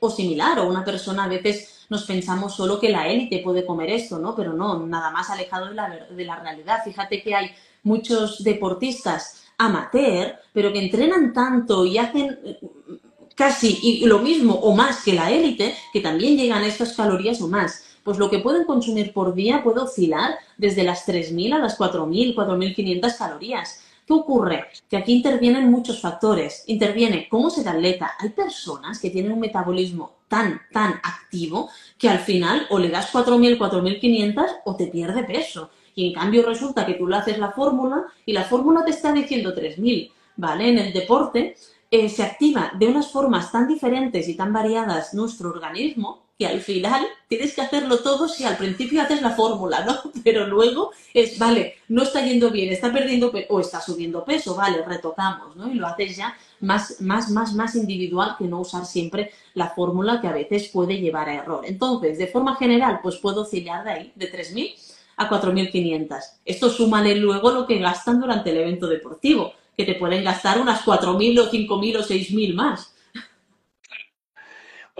o 0.00 0.10
similar, 0.10 0.58
o 0.58 0.68
una 0.68 0.84
persona 0.84 1.24
a 1.24 1.28
veces 1.28 1.86
nos 1.88 2.04
pensamos 2.04 2.54
solo 2.54 2.78
que 2.78 2.88
la 2.88 3.08
élite 3.08 3.40
puede 3.42 3.66
comer 3.66 3.90
esto, 3.90 4.18
¿no? 4.18 4.34
Pero 4.34 4.52
no, 4.52 4.86
nada 4.86 5.10
más 5.10 5.28
alejado 5.30 5.66
de 5.66 5.74
la, 5.74 5.88
de 5.88 6.24
la 6.24 6.36
realidad. 6.36 6.78
Fíjate 6.84 7.22
que 7.22 7.34
hay 7.34 7.50
muchos 7.82 8.42
deportistas 8.44 9.42
amateur, 9.58 10.36
pero 10.52 10.72
que 10.72 10.82
entrenan 10.82 11.32
tanto 11.32 11.84
y 11.84 11.98
hacen 11.98 12.38
mm, 12.62 12.94
casi 13.34 14.04
lo 14.06 14.20
mismo 14.20 14.54
o 14.54 14.74
más 14.74 15.04
que 15.04 15.14
la 15.14 15.30
élite, 15.30 15.74
que 15.92 16.00
también 16.00 16.36
llegan 16.36 16.62
a 16.62 16.66
estas 16.66 16.94
calorías 16.94 17.40
o 17.40 17.48
más. 17.48 17.84
Pues 18.04 18.18
lo 18.18 18.30
que 18.30 18.38
pueden 18.38 18.64
consumir 18.64 19.12
por 19.12 19.34
día 19.34 19.62
puede 19.62 19.80
oscilar 19.80 20.38
desde 20.56 20.84
las 20.84 21.06
3.000 21.06 21.54
a 21.54 21.58
las 21.58 21.78
4.000, 21.78 22.34
4.500 22.34 23.18
calorías 23.18 23.79
¿Qué 24.10 24.14
ocurre? 24.14 24.64
Que 24.88 24.96
aquí 24.96 25.12
intervienen 25.12 25.70
muchos 25.70 26.00
factores. 26.00 26.64
Interviene 26.66 27.28
cómo 27.28 27.48
se 27.48 27.62
da 27.62 27.70
atleta. 27.70 28.14
Hay 28.18 28.30
personas 28.30 28.98
que 28.98 29.08
tienen 29.08 29.30
un 29.30 29.38
metabolismo 29.38 30.16
tan, 30.26 30.62
tan 30.72 30.94
activo 30.94 31.70
que 31.96 32.08
al 32.08 32.18
final 32.18 32.66
o 32.70 32.80
le 32.80 32.88
das 32.88 33.12
4.000, 33.12 33.56
4.500 33.56 34.62
o 34.64 34.74
te 34.74 34.88
pierde 34.88 35.22
peso. 35.22 35.70
Y 35.94 36.08
en 36.08 36.14
cambio 36.14 36.44
resulta 36.44 36.84
que 36.84 36.94
tú 36.94 37.06
le 37.06 37.18
haces 37.18 37.38
la 37.38 37.52
fórmula 37.52 38.04
y 38.26 38.32
la 38.32 38.42
fórmula 38.42 38.84
te 38.84 38.90
está 38.90 39.12
diciendo 39.12 39.54
3.000, 39.54 40.10
¿vale? 40.34 40.70
En 40.70 40.78
el 40.78 40.92
deporte 40.92 41.54
eh, 41.88 42.08
se 42.08 42.24
activa 42.24 42.72
de 42.76 42.88
unas 42.88 43.12
formas 43.12 43.52
tan 43.52 43.68
diferentes 43.68 44.26
y 44.26 44.34
tan 44.34 44.52
variadas 44.52 45.14
nuestro 45.14 45.50
organismo 45.50 46.24
que 46.40 46.46
al 46.46 46.62
final 46.62 47.06
tienes 47.28 47.54
que 47.54 47.60
hacerlo 47.60 47.98
todo 47.98 48.26
si 48.26 48.44
al 48.44 48.56
principio 48.56 49.02
haces 49.02 49.20
la 49.20 49.32
fórmula, 49.32 49.84
¿no? 49.84 50.10
Pero 50.24 50.46
luego 50.46 50.90
es, 51.12 51.38
vale, 51.38 51.74
no 51.88 52.02
está 52.02 52.24
yendo 52.24 52.50
bien, 52.50 52.72
está 52.72 52.90
perdiendo 52.90 53.30
peso 53.30 53.46
o 53.50 53.60
está 53.60 53.78
subiendo 53.82 54.24
peso, 54.24 54.54
vale, 54.54 54.82
retocamos, 54.82 55.54
¿no? 55.54 55.70
Y 55.70 55.74
lo 55.74 55.86
haces 55.86 56.16
ya 56.16 56.34
más, 56.60 56.98
más, 57.02 57.28
más, 57.28 57.52
más 57.52 57.74
individual 57.74 58.36
que 58.38 58.46
no 58.46 58.60
usar 58.60 58.86
siempre 58.86 59.32
la 59.52 59.68
fórmula 59.68 60.22
que 60.22 60.28
a 60.28 60.32
veces 60.32 60.68
puede 60.68 60.98
llevar 60.98 61.28
a 61.28 61.34
error. 61.34 61.60
Entonces, 61.66 62.16
de 62.16 62.26
forma 62.26 62.56
general, 62.56 63.00
pues 63.02 63.16
puedo 63.16 63.42
oscilar 63.42 63.84
de 63.84 63.90
ahí, 63.90 64.12
de 64.14 64.32
3.000 64.32 64.74
a 65.18 65.28
4.500. 65.28 66.20
Esto 66.46 66.70
súmale 66.70 67.16
luego 67.16 67.50
lo 67.50 67.66
que 67.66 67.80
gastan 67.80 68.18
durante 68.18 68.48
el 68.48 68.56
evento 68.56 68.86
deportivo 68.86 69.52
que 69.76 69.84
te 69.84 69.94
pueden 69.96 70.24
gastar 70.24 70.58
unas 70.58 70.86
4.000 70.86 71.38
o 71.38 71.50
5.000 71.50 71.96
o 71.98 72.02
6.000 72.02 72.54
más. 72.54 72.94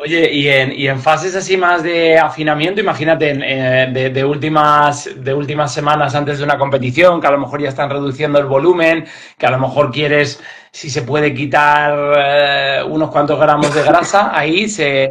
Oye, 0.02 0.32
y 0.32 0.48
en, 0.48 0.72
y 0.72 0.88
en, 0.88 0.98
fases 0.98 1.36
así 1.36 1.58
más 1.58 1.82
de 1.82 2.18
afinamiento, 2.18 2.80
imagínate, 2.80 3.32
eh, 3.32 4.10
de, 4.10 4.24
últimas, 4.24 5.10
de 5.14 5.34
últimas 5.34 5.74
semanas 5.74 6.14
antes 6.14 6.38
de 6.38 6.44
una 6.44 6.56
competición, 6.56 7.20
que 7.20 7.26
a 7.26 7.30
lo 7.30 7.38
mejor 7.38 7.60
ya 7.60 7.68
están 7.68 7.90
reduciendo 7.90 8.38
el 8.38 8.46
volumen, 8.46 9.06
que 9.36 9.46
a 9.46 9.50
lo 9.50 9.58
mejor 9.58 9.90
quieres, 9.92 10.40
si 10.70 10.88
se 10.88 11.02
puede 11.02 11.34
quitar 11.34 12.14
eh, 12.16 12.82
unos 12.88 13.10
cuantos 13.10 13.38
gramos 13.38 13.74
de 13.74 13.82
grasa, 13.82 14.30
ahí 14.34 14.70
se, 14.70 15.10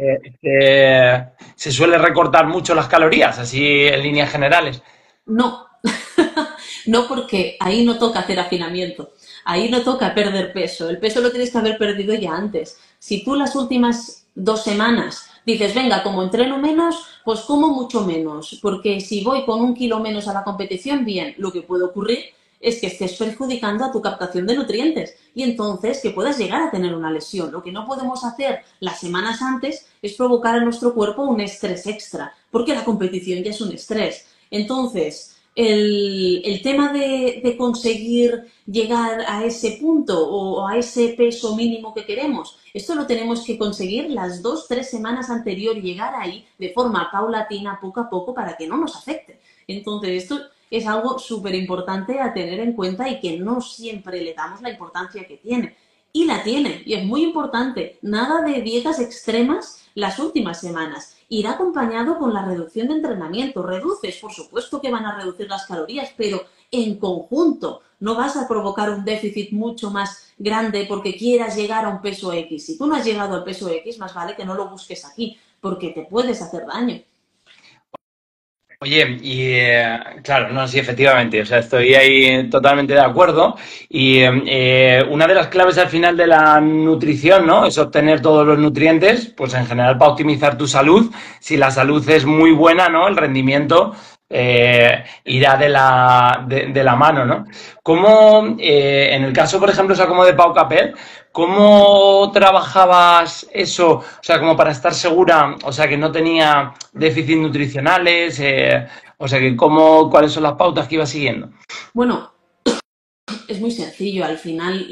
suele 1.54 1.96
recortar 1.96 2.48
mucho 2.48 2.74
las 2.74 2.88
calorías, 2.88 3.38
así 3.38 3.86
en 3.86 4.02
líneas 4.02 4.32
generales. 4.32 4.82
No, 5.26 5.68
no 6.86 7.06
porque 7.06 7.56
ahí 7.60 7.84
no 7.84 7.96
toca 7.96 8.20
hacer 8.20 8.40
afinamiento 8.40 9.12
ahí 9.44 9.68
no 9.68 9.82
toca 9.82 10.14
perder 10.14 10.52
peso. 10.52 10.88
El 10.88 10.98
peso 10.98 11.20
lo 11.20 11.30
tienes 11.30 11.50
que 11.50 11.58
haber 11.58 11.78
perdido 11.78 12.14
ya 12.14 12.34
antes. 12.34 12.78
Si 13.00 13.24
tú 13.24 13.34
las 13.34 13.56
últimas 13.56 14.26
dos 14.34 14.62
semanas 14.62 15.24
dices, 15.46 15.74
venga, 15.74 16.02
como 16.02 16.22
entreno 16.22 16.58
menos, 16.58 17.06
pues 17.24 17.40
como 17.40 17.68
mucho 17.68 18.04
menos, 18.04 18.58
porque 18.60 19.00
si 19.00 19.24
voy 19.24 19.46
con 19.46 19.62
un 19.62 19.74
kilo 19.74 20.00
menos 20.00 20.28
a 20.28 20.34
la 20.34 20.44
competición, 20.44 21.06
bien, 21.06 21.34
lo 21.38 21.50
que 21.50 21.62
puede 21.62 21.84
ocurrir 21.84 22.18
es 22.60 22.78
que 22.78 22.88
estés 22.88 23.14
perjudicando 23.14 23.86
a 23.86 23.90
tu 23.90 24.02
captación 24.02 24.46
de 24.46 24.54
nutrientes 24.54 25.16
y 25.34 25.44
entonces 25.44 26.00
que 26.02 26.10
puedas 26.10 26.36
llegar 26.36 26.60
a 26.60 26.70
tener 26.70 26.94
una 26.94 27.10
lesión. 27.10 27.50
Lo 27.50 27.62
que 27.62 27.72
no 27.72 27.86
podemos 27.86 28.22
hacer 28.22 28.60
las 28.80 29.00
semanas 29.00 29.40
antes 29.40 29.86
es 30.02 30.12
provocar 30.12 30.56
a 30.56 30.64
nuestro 30.64 30.92
cuerpo 30.92 31.22
un 31.22 31.40
estrés 31.40 31.86
extra, 31.86 32.34
porque 32.50 32.74
la 32.74 32.84
competición 32.84 33.42
ya 33.42 33.50
es 33.50 33.62
un 33.62 33.72
estrés. 33.72 34.26
Entonces, 34.50 35.29
el, 35.54 36.60
tema 36.62 36.92
de, 36.92 37.54
conseguir 37.58 38.44
llegar 38.66 39.24
a 39.26 39.44
ese 39.44 39.78
punto 39.80 40.28
o 40.28 40.66
a 40.66 40.76
ese 40.76 41.14
peso 41.16 41.56
mínimo 41.56 41.92
que 41.92 42.06
queremos, 42.06 42.58
esto 42.72 42.94
lo 42.94 43.06
tenemos 43.06 43.44
que 43.44 43.58
conseguir 43.58 44.10
las 44.10 44.42
dos, 44.42 44.68
tres 44.68 44.90
semanas 44.90 45.28
anterior, 45.28 45.76
llegar 45.76 46.14
ahí 46.14 46.46
de 46.58 46.72
forma 46.72 47.10
paulatina, 47.10 47.78
poco 47.80 48.00
a 48.00 48.10
poco, 48.10 48.32
para 48.32 48.56
que 48.56 48.66
no 48.66 48.76
nos 48.76 48.94
afecte. 48.96 49.40
Entonces, 49.66 50.22
esto 50.22 50.40
es 50.70 50.86
algo 50.86 51.18
súper 51.18 51.54
importante 51.54 52.20
a 52.20 52.32
tener 52.32 52.60
en 52.60 52.74
cuenta 52.74 53.08
y 53.08 53.18
que 53.18 53.38
no 53.38 53.60
siempre 53.60 54.22
le 54.22 54.34
damos 54.34 54.62
la 54.62 54.70
importancia 54.70 55.26
que 55.26 55.36
tiene. 55.36 55.76
Y 56.12 56.24
la 56.24 56.42
tiene, 56.42 56.82
y 56.86 56.94
es 56.94 57.04
muy 57.04 57.22
importante. 57.22 57.98
Nada 58.02 58.42
de 58.42 58.62
dietas 58.62 58.98
extremas 58.98 59.84
las 59.94 60.18
últimas 60.18 60.60
semanas 60.60 61.16
irá 61.30 61.52
acompañado 61.52 62.18
con 62.18 62.34
la 62.34 62.44
reducción 62.44 62.88
de 62.88 62.94
entrenamiento. 62.94 63.62
Reduces, 63.62 64.16
por 64.16 64.32
supuesto 64.32 64.80
que 64.80 64.90
van 64.90 65.06
a 65.06 65.16
reducir 65.16 65.48
las 65.48 65.64
calorías, 65.64 66.10
pero 66.16 66.42
en 66.70 66.98
conjunto 66.98 67.80
no 68.00 68.14
vas 68.16 68.36
a 68.36 68.46
provocar 68.46 68.90
un 68.90 69.04
déficit 69.04 69.52
mucho 69.52 69.90
más 69.90 70.32
grande 70.38 70.86
porque 70.88 71.16
quieras 71.16 71.56
llegar 71.56 71.84
a 71.84 71.88
un 71.88 72.02
peso 72.02 72.32
X. 72.32 72.66
Si 72.66 72.76
tú 72.76 72.86
no 72.86 72.96
has 72.96 73.04
llegado 73.04 73.34
al 73.34 73.44
peso 73.44 73.68
X, 73.68 73.98
más 73.98 74.12
vale 74.12 74.34
que 74.36 74.44
no 74.44 74.54
lo 74.54 74.68
busques 74.68 75.04
aquí, 75.04 75.38
porque 75.60 75.90
te 75.90 76.02
puedes 76.02 76.42
hacer 76.42 76.66
daño. 76.66 77.00
Oye, 78.82 79.18
y 79.20 79.42
eh, 79.52 79.98
claro, 80.24 80.48
no, 80.54 80.66
sí, 80.66 80.78
efectivamente, 80.78 81.42
o 81.42 81.44
sea, 81.44 81.58
estoy 81.58 81.94
ahí 81.94 82.48
totalmente 82.48 82.94
de 82.94 83.00
acuerdo. 83.00 83.56
Y 83.90 84.20
eh, 84.22 85.04
una 85.10 85.26
de 85.26 85.34
las 85.34 85.48
claves 85.48 85.76
al 85.76 85.88
final 85.90 86.16
de 86.16 86.26
la 86.26 86.58
nutrición, 86.62 87.46
¿no? 87.46 87.66
Es 87.66 87.76
obtener 87.76 88.22
todos 88.22 88.46
los 88.46 88.58
nutrientes, 88.58 89.26
pues 89.36 89.52
en 89.52 89.66
general 89.66 89.98
para 89.98 90.12
optimizar 90.12 90.56
tu 90.56 90.66
salud. 90.66 91.12
Si 91.40 91.58
la 91.58 91.70
salud 91.70 92.08
es 92.08 92.24
muy 92.24 92.52
buena, 92.52 92.88
¿no? 92.88 93.06
El 93.06 93.18
rendimiento 93.18 93.92
eh, 94.30 95.04
irá 95.24 95.56
de 95.56 95.68
la, 95.68 96.46
de, 96.48 96.84
la 96.84 96.94
mano, 96.96 97.26
¿no? 97.26 97.44
¿Cómo, 97.82 98.56
eh, 98.60 99.10
en 99.12 99.24
el 99.24 99.32
caso, 99.32 99.58
por 99.58 99.68
ejemplo, 99.68 99.92
o 99.92 99.96
sea, 99.96 100.06
como 100.06 100.24
de 100.24 100.34
Pau 100.34 100.54
Capel, 100.54 100.94
cómo 101.32 102.30
trabajabas 102.32 103.46
eso, 103.52 103.90
o 103.92 104.22
sea, 104.22 104.38
como 104.38 104.56
para 104.56 104.72
estar 104.72 104.94
segura, 104.94 105.56
o 105.64 105.72
sea, 105.72 105.88
que 105.88 105.96
no 105.96 106.10
tenía 106.10 106.74
déficits 106.92 107.40
nutricionales, 107.40 108.38
eh, 108.40 108.86
o 109.18 109.28
sea, 109.28 109.38
que 109.38 109.56
cómo, 109.56 110.10
cuáles 110.10 110.32
son 110.32 110.42
las 110.42 110.54
pautas 110.54 110.88
que 110.88 110.96
iba 110.96 111.06
siguiendo? 111.06 111.50
Bueno, 111.92 112.32
es 113.46 113.60
muy 113.60 113.70
sencillo. 113.70 114.24
Al 114.24 114.38
final, 114.38 114.88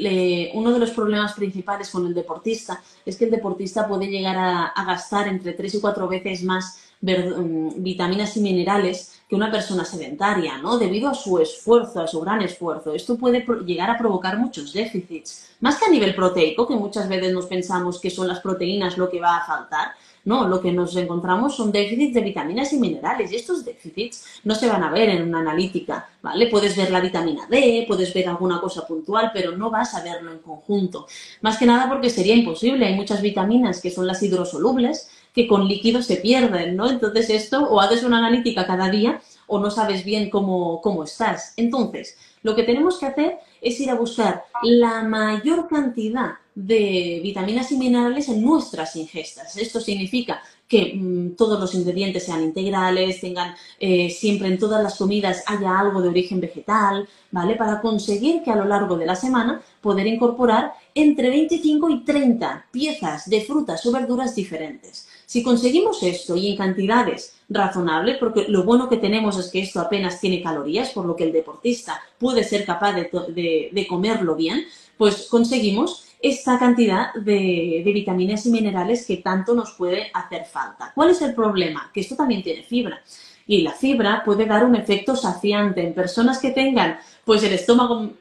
uno 0.53 0.71
de 0.71 0.79
los 0.79 0.91
problemas 0.91 1.33
principales 1.33 1.89
con 1.89 2.05
el 2.05 2.13
deportista 2.13 2.81
es 3.05 3.17
que 3.17 3.25
el 3.25 3.31
deportista 3.31 3.87
puede 3.87 4.07
llegar 4.07 4.37
a, 4.37 4.67
a 4.67 4.85
gastar 4.85 5.27
entre 5.27 5.53
tres 5.53 5.73
y 5.75 5.81
cuatro 5.81 6.07
veces 6.07 6.43
más 6.43 6.89
Mm, 7.01 7.81
vitaminas 7.81 8.35
y 8.35 8.41
minerales 8.41 9.18
que 9.29 9.35
una 9.35 9.51
persona 9.51 9.85
sedentaria, 9.85 10.57
¿no? 10.57 10.79
Debido 10.79 11.07
a 11.07 11.13
su 11.13 11.37
esfuerzo, 11.37 12.01
a 12.01 12.07
su 12.07 12.19
gran 12.19 12.41
esfuerzo. 12.41 12.95
Esto 12.95 13.15
puede 13.15 13.45
llegar 13.63 13.91
a 13.91 13.97
provocar 13.97 14.39
muchos 14.39 14.73
déficits. 14.73 15.49
Más 15.59 15.77
que 15.77 15.85
a 15.85 15.89
nivel 15.89 16.15
proteico, 16.15 16.67
que 16.67 16.75
muchas 16.75 17.07
veces 17.07 17.31
nos 17.31 17.45
pensamos 17.45 17.99
que 17.99 18.09
son 18.09 18.27
las 18.27 18.39
proteínas 18.39 18.97
lo 18.97 19.07
que 19.07 19.19
va 19.19 19.37
a 19.37 19.45
faltar. 19.45 19.89
No, 20.25 20.47
lo 20.47 20.59
que 20.59 20.71
nos 20.71 20.95
encontramos 20.95 21.55
son 21.55 21.71
déficits 21.71 22.13
de 22.13 22.21
vitaminas 22.21 22.73
y 22.73 22.77
minerales 22.77 23.31
y 23.31 23.35
estos 23.35 23.63
déficits 23.63 24.41
no 24.43 24.53
se 24.53 24.67
van 24.67 24.83
a 24.83 24.91
ver 24.91 25.09
en 25.09 25.23
una 25.23 25.39
analítica, 25.39 26.09
¿vale? 26.21 26.47
Puedes 26.47 26.75
ver 26.75 26.91
la 26.91 26.99
vitamina 26.99 27.47
D, 27.49 27.85
puedes 27.87 28.13
ver 28.13 28.27
alguna 28.27 28.59
cosa 28.59 28.85
puntual, 28.85 29.31
pero 29.33 29.55
no 29.55 29.69
vas 29.69 29.95
a 29.95 30.03
verlo 30.03 30.31
en 30.31 30.39
conjunto. 30.39 31.07
Más 31.41 31.57
que 31.57 31.65
nada 31.65 31.87
porque 31.87 32.09
sería 32.09 32.35
imposible. 32.35 32.85
Hay 32.85 32.95
muchas 32.95 33.21
vitaminas 33.21 33.79
que 33.79 33.91
son 33.91 34.07
las 34.07 34.21
hidrosolubles 34.21 35.09
que 35.33 35.47
con 35.47 35.67
líquidos 35.67 36.05
se 36.05 36.17
pierden, 36.17 36.75
¿no? 36.75 36.89
Entonces 36.89 37.29
esto 37.29 37.67
o 37.69 37.79
haces 37.79 38.03
una 38.03 38.17
analítica 38.17 38.65
cada 38.65 38.89
día 38.89 39.21
o 39.47 39.59
no 39.59 39.71
sabes 39.71 40.03
bien 40.03 40.29
cómo, 40.29 40.81
cómo 40.81 41.03
estás. 41.03 41.53
Entonces, 41.57 42.17
lo 42.43 42.55
que 42.55 42.63
tenemos 42.63 42.99
que 42.99 43.07
hacer 43.07 43.39
es 43.61 43.79
ir 43.79 43.89
a 43.89 43.95
buscar 43.95 44.43
la 44.63 45.03
mayor 45.03 45.67
cantidad 45.67 46.35
de 46.55 47.19
vitaminas 47.23 47.71
y 47.71 47.77
minerales 47.77 48.29
en 48.29 48.43
nuestras 48.43 48.95
ingestas. 48.95 49.57
Esto 49.57 49.79
significa 49.79 50.41
que 50.69 50.93
mm, 50.95 51.35
todos 51.35 51.59
los 51.59 51.73
ingredientes 51.73 52.23
sean 52.25 52.43
integrales, 52.43 53.19
tengan 53.19 53.55
eh, 53.79 54.09
siempre 54.09 54.47
en 54.47 54.59
todas 54.59 54.81
las 54.81 54.97
comidas 54.97 55.43
haya 55.47 55.77
algo 55.77 56.01
de 56.01 56.09
origen 56.09 56.39
vegetal, 56.39 57.09
¿vale? 57.31 57.55
Para 57.55 57.81
conseguir 57.81 58.43
que 58.43 58.51
a 58.51 58.55
lo 58.55 58.65
largo 58.65 58.95
de 58.95 59.07
la 59.07 59.15
semana 59.15 59.61
poder 59.81 60.05
incorporar 60.05 60.73
entre 60.93 61.29
25 61.29 61.89
y 61.89 62.05
30 62.05 62.67
piezas 62.71 63.27
de 63.29 63.41
frutas 63.41 63.83
o 63.85 63.91
verduras 63.91 64.35
diferentes. 64.35 65.07
Si 65.25 65.43
conseguimos 65.43 66.01
esto 66.03 66.35
y 66.35 66.49
en 66.49 66.57
cantidades 66.57 67.35
razonables, 67.49 68.17
porque 68.17 68.45
lo 68.47 68.63
bueno 68.63 68.89
que 68.89 68.97
tenemos 68.97 69.37
es 69.37 69.49
que 69.49 69.61
esto 69.61 69.79
apenas 69.79 70.19
tiene 70.19 70.41
calorías, 70.41 70.89
por 70.89 71.05
lo 71.05 71.15
que 71.15 71.23
el 71.23 71.31
deportista 71.31 72.01
puede 72.19 72.43
ser 72.43 72.65
capaz 72.65 72.93
de, 72.93 73.85
comerlo 73.87 74.35
bien, 74.35 74.65
pues 74.97 75.27
conseguimos 75.29 76.05
esta 76.21 76.59
cantidad 76.59 77.13
de, 77.13 77.81
vitaminas 77.85 78.45
y 78.45 78.51
minerales 78.51 79.05
que 79.05 79.17
tanto 79.17 79.53
nos 79.53 79.71
puede 79.71 80.11
hacer 80.13 80.45
falta. 80.45 80.91
¿Cuál 80.93 81.11
es 81.11 81.21
el 81.21 81.33
problema? 81.33 81.89
Que 81.93 82.01
esto 82.01 82.15
también 82.15 82.43
tiene 82.43 82.63
fibra. 82.63 83.01
Y 83.47 83.61
la 83.61 83.71
fibra 83.71 84.21
puede 84.23 84.45
dar 84.45 84.65
un 84.65 84.75
efecto 84.75 85.15
saciante 85.15 85.81
en 85.81 85.93
personas 85.93 86.39
que 86.39 86.51
tengan 86.51 86.99
pues 87.23 87.41
el 87.43 87.53
estómago, 87.53 88.11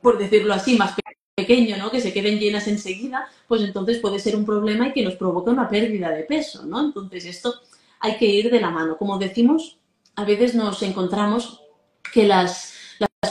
por 0.00 0.18
decirlo 0.18 0.54
así, 0.54 0.76
más 0.76 0.94
pequeño, 1.34 1.76
¿no? 1.76 1.90
Que 1.90 2.00
se 2.00 2.12
queden 2.12 2.38
llenas 2.38 2.68
enseguida, 2.68 3.28
pues 3.46 3.62
entonces 3.62 3.98
puede 3.98 4.18
ser 4.18 4.36
un 4.36 4.46
problema 4.46 4.88
y 4.88 4.92
que 4.92 5.02
nos 5.02 5.16
provoque 5.16 5.50
una 5.50 5.68
pérdida 5.68 6.10
de 6.10 6.22
peso, 6.22 6.64
¿no? 6.64 6.80
Entonces 6.80 7.26
esto 7.26 7.54
hay 8.00 8.16
que 8.16 8.26
ir 8.26 8.50
de 8.50 8.60
la 8.60 8.70
mano. 8.70 8.96
Como 8.96 9.18
decimos, 9.18 9.78
a 10.14 10.24
veces 10.24 10.54
nos 10.54 10.82
encontramos 10.82 11.60
que 12.12 12.26
las 12.26 12.74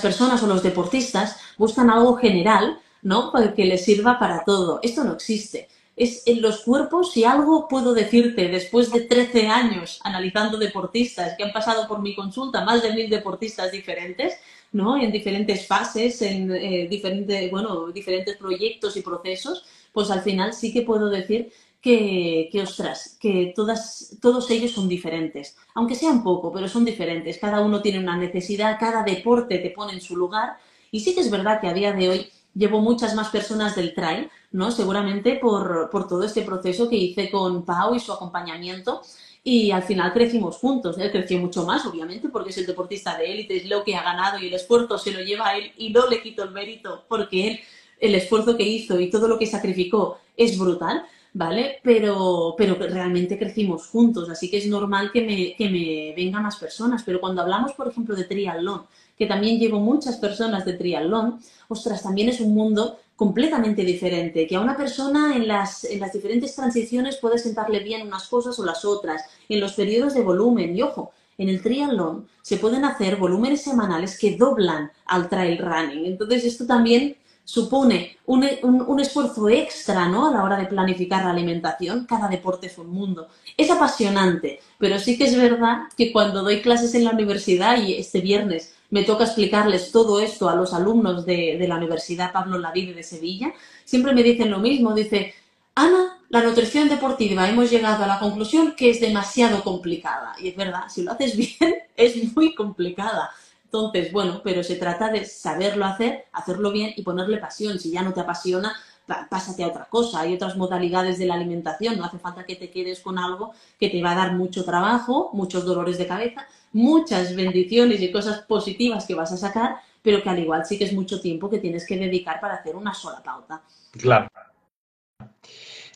personas 0.01 0.43
o 0.43 0.47
los 0.47 0.63
deportistas 0.63 1.37
buscan 1.57 1.89
algo 1.89 2.15
general, 2.17 2.79
¿no? 3.07 3.31
Que 3.55 3.65
les 3.65 3.83
sirva 3.85 4.19
para 4.19 4.43
todo. 4.43 4.79
Esto 4.83 5.03
no 5.03 5.13
existe 5.13 5.67
es 5.97 6.21
en 6.27 6.43
los 6.43 6.61
cuerpos, 6.61 7.11
si 7.11 7.23
algo 7.23 7.67
puedo 7.67 7.95
decirte 7.95 8.47
después 8.49 8.91
de 8.91 9.01
13 9.01 9.47
años 9.47 9.99
analizando 10.03 10.59
deportistas 10.59 11.35
que 11.35 11.43
han 11.43 11.51
pasado 11.51 11.87
por 11.87 12.01
mi 12.01 12.15
consulta, 12.15 12.63
más 12.63 12.83
de 12.83 12.93
mil 12.93 13.09
deportistas 13.09 13.71
diferentes, 13.71 14.35
¿no? 14.71 14.95
En 14.95 15.11
diferentes 15.11 15.65
fases, 15.65 16.21
en 16.21 16.51
eh, 16.51 16.87
diferentes, 16.87 17.49
bueno, 17.49 17.87
diferentes 17.87 18.37
proyectos 18.37 18.95
y 18.95 19.01
procesos, 19.01 19.65
pues 19.91 20.11
al 20.11 20.21
final 20.21 20.53
sí 20.53 20.71
que 20.71 20.83
puedo 20.83 21.09
decir 21.09 21.51
que, 21.81 22.49
que, 22.51 22.61
ostras, 22.61 23.17
que 23.19 23.53
todas, 23.55 24.17
todos 24.21 24.51
ellos 24.51 24.71
son 24.71 24.87
diferentes, 24.87 25.57
aunque 25.73 25.95
sean 25.95 26.23
poco, 26.23 26.53
pero 26.53 26.67
son 26.67 26.85
diferentes. 26.85 27.39
Cada 27.39 27.61
uno 27.61 27.81
tiene 27.81 27.97
una 27.99 28.17
necesidad, 28.17 28.77
cada 28.79 29.01
deporte 29.01 29.57
te 29.57 29.71
pone 29.71 29.93
en 29.93 30.01
su 30.01 30.15
lugar. 30.15 30.57
Y 30.91 30.99
sí 30.99 31.15
que 31.15 31.21
es 31.21 31.31
verdad 31.31 31.59
que 31.59 31.67
a 31.67 31.73
día 31.73 31.91
de 31.91 32.09
hoy 32.09 32.31
llevo 32.57 32.81
muchas 32.81 33.15
más 33.15 33.29
personas 33.29 33.75
del 33.75 33.93
trail, 33.93 34.29
¿no? 34.51 34.71
Seguramente 34.71 35.35
por, 35.35 35.89
por 35.91 36.07
todo 36.07 36.23
este 36.23 36.41
proceso 36.41 36.89
que 36.89 36.95
hice 36.95 37.29
con 37.29 37.63
Pau 37.63 37.95
y 37.95 37.99
su 37.99 38.11
acompañamiento. 38.11 39.01
Y 39.43 39.71
al 39.71 39.83
final 39.83 40.11
crecimos 40.11 40.57
juntos. 40.57 40.97
Él 40.97 41.11
creció 41.11 41.39
mucho 41.39 41.63
más, 41.65 41.85
obviamente, 41.85 42.27
porque 42.29 42.49
es 42.49 42.57
el 42.57 42.65
deportista 42.65 43.17
de 43.17 43.31
élite, 43.31 43.57
es 43.57 43.69
lo 43.69 43.83
que 43.83 43.95
ha 43.95 44.03
ganado 44.03 44.39
y 44.39 44.47
el 44.47 44.53
esfuerzo 44.53 44.97
se 44.97 45.11
lo 45.11 45.21
lleva 45.21 45.49
a 45.49 45.57
él 45.57 45.71
y 45.77 45.91
no 45.91 46.07
le 46.07 46.21
quito 46.21 46.43
el 46.43 46.51
mérito 46.51 47.05
porque 47.07 47.47
él, 47.47 47.59
el 47.99 48.15
esfuerzo 48.15 48.57
que 48.57 48.63
hizo 48.63 48.99
y 48.99 49.09
todo 49.09 49.27
lo 49.27 49.39
que 49.39 49.45
sacrificó 49.45 50.19
es 50.35 50.57
brutal. 50.57 51.05
¿vale? 51.37 51.79
Pero, 51.83 52.55
pero 52.57 52.75
realmente 52.75 53.37
crecimos 53.37 53.87
juntos, 53.87 54.27
así 54.29 54.49
que 54.49 54.57
es 54.57 54.67
normal 54.67 55.11
que 55.11 55.21
me, 55.21 55.55
que 55.55 55.69
me 55.69 56.13
vengan 56.15 56.43
más 56.43 56.57
personas. 56.57 57.03
Pero 57.05 57.19
cuando 57.21 57.41
hablamos, 57.41 57.73
por 57.73 57.87
ejemplo, 57.87 58.15
de 58.15 58.23
triatlón, 58.23 58.87
que 59.17 59.25
también 59.25 59.59
llevo 59.59 59.79
muchas 59.79 60.17
personas 60.17 60.65
de 60.65 60.73
triatlón, 60.73 61.39
ostras, 61.67 62.03
también 62.03 62.29
es 62.29 62.39
un 62.39 62.53
mundo 62.53 62.99
completamente 63.15 63.83
diferente, 63.83 64.45
que 64.45 64.55
a 64.55 64.59
una 64.59 64.77
persona 64.77 65.35
en 65.35 65.47
las, 65.47 65.83
en 65.85 65.99
las 65.99 66.13
diferentes 66.13 66.55
transiciones 66.55 67.17
puede 67.17 67.39
sentarle 67.39 67.79
bien 67.79 68.05
unas 68.05 68.27
cosas 68.27 68.59
o 68.59 68.65
las 68.65 68.85
otras, 68.85 69.23
en 69.49 69.59
los 69.59 69.73
periodos 69.73 70.13
de 70.13 70.21
volumen, 70.21 70.75
y 70.75 70.83
ojo, 70.83 71.11
en 71.37 71.49
el 71.49 71.61
triatlón 71.61 72.27
se 72.41 72.57
pueden 72.57 72.85
hacer 72.85 73.17
volúmenes 73.17 73.61
semanales 73.61 74.17
que 74.19 74.37
doblan 74.37 74.91
al 75.05 75.29
trail 75.29 75.57
running. 75.57 76.05
Entonces, 76.05 76.45
esto 76.45 76.65
también 76.65 77.15
supone 77.43 78.17
un, 78.25 78.45
un, 78.61 78.99
esfuerzo 78.99 79.47
extra 79.47 80.09
¿no? 80.09 80.27
a 80.27 80.31
la 80.31 80.43
hora 80.43 80.57
de 80.57 80.65
planificar 80.65 81.23
la 81.23 81.31
alimentación. 81.31 82.05
Cada 82.05 82.27
deporte 82.27 82.67
es 82.67 82.77
un 82.77 82.89
mundo. 82.89 83.29
Es 83.55 83.69
apasionante, 83.71 84.59
pero 84.77 84.99
sí 84.99 85.17
que 85.17 85.25
es 85.25 85.37
verdad 85.37 85.83
que 85.95 86.11
cuando 86.11 86.43
doy 86.43 86.61
clases 86.61 86.93
en 86.93 87.05
la 87.05 87.11
universidad 87.11 87.81
y 87.81 87.93
este 87.93 88.19
viernes 88.19 88.73
me 88.89 89.03
toca 89.03 89.25
explicarles 89.25 89.91
todo 89.91 90.19
esto 90.19 90.49
a 90.49 90.55
los 90.55 90.73
alumnos 90.73 91.25
de, 91.25 91.63
la 91.67 91.75
Universidad 91.75 92.31
Pablo 92.31 92.57
Lavide 92.57 92.93
de 92.93 93.03
Sevilla, 93.03 93.53
siempre 93.83 94.13
me 94.13 94.23
dicen 94.23 94.49
lo 94.49 94.59
mismo. 94.59 94.93
Dice, 94.93 95.33
Ana, 95.75 96.19
la 96.29 96.43
nutrición 96.43 96.89
deportiva 96.89 97.49
hemos 97.49 97.69
llegado 97.69 98.03
a 98.03 98.07
la 98.07 98.19
conclusión 98.19 98.75
que 98.75 98.89
es 98.89 99.01
demasiado 99.01 99.63
complicada. 99.63 100.35
Y 100.41 100.49
es 100.49 100.55
verdad, 100.55 100.83
si 100.89 101.03
lo 101.03 101.11
haces 101.11 101.35
bien, 101.59 101.75
es 101.95 102.35
muy 102.35 102.55
complicada. 102.55 103.31
Entonces, 103.65 104.11
bueno, 104.13 104.41
pero 104.43 104.63
se 104.63 104.75
trata 104.75 105.09
de 105.09 105.25
saberlo 105.25 105.85
hacer, 105.85 106.25
hacerlo 106.31 106.71
bien 106.71 106.93
y 106.95 107.01
ponerle 107.01 107.37
pasión. 107.37 107.79
Si 107.79 107.91
ya 107.91 108.01
no 108.01 108.13
te 108.13 108.21
apasiona, 108.21 108.73
pásate 109.07 109.63
a 109.63 109.67
otra 109.67 109.85
cosa. 109.85 110.21
Hay 110.21 110.33
otras 110.33 110.55
modalidades 110.55 111.17
de 111.17 111.25
la 111.25 111.35
alimentación. 111.35 111.97
No 111.97 112.05
hace 112.05 112.19
falta 112.19 112.45
que 112.45 112.55
te 112.55 112.69
quedes 112.69 112.99
con 112.99 113.17
algo 113.17 113.53
que 113.79 113.89
te 113.89 114.01
va 114.01 114.11
a 114.11 114.15
dar 114.15 114.33
mucho 114.33 114.63
trabajo, 114.63 115.29
muchos 115.33 115.65
dolores 115.65 115.97
de 115.97 116.07
cabeza, 116.07 116.45
muchas 116.73 117.35
bendiciones 117.35 118.01
y 118.01 118.11
cosas 118.11 118.41
positivas 118.41 119.05
que 119.05 119.15
vas 119.15 119.31
a 119.31 119.37
sacar, 119.37 119.77
pero 120.01 120.21
que 120.21 120.29
al 120.29 120.39
igual 120.39 120.65
sí 120.65 120.77
que 120.77 120.85
es 120.85 120.93
mucho 120.93 121.21
tiempo 121.21 121.49
que 121.49 121.59
tienes 121.59 121.85
que 121.85 121.97
dedicar 121.97 122.39
para 122.39 122.55
hacer 122.55 122.75
una 122.75 122.93
sola 122.93 123.21
pauta. 123.23 123.61
Claro. 123.91 124.27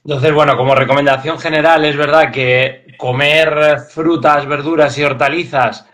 Entonces, 0.03 0.34
bueno, 0.34 0.58
como 0.58 0.74
recomendación 0.74 1.38
general, 1.38 1.86
es 1.86 1.96
verdad 1.96 2.32
que 2.32 2.96
comer 2.98 3.81
frutas, 3.81 4.48
verduras 4.48 4.98
y 4.98 5.03
hortalizas 5.03 5.85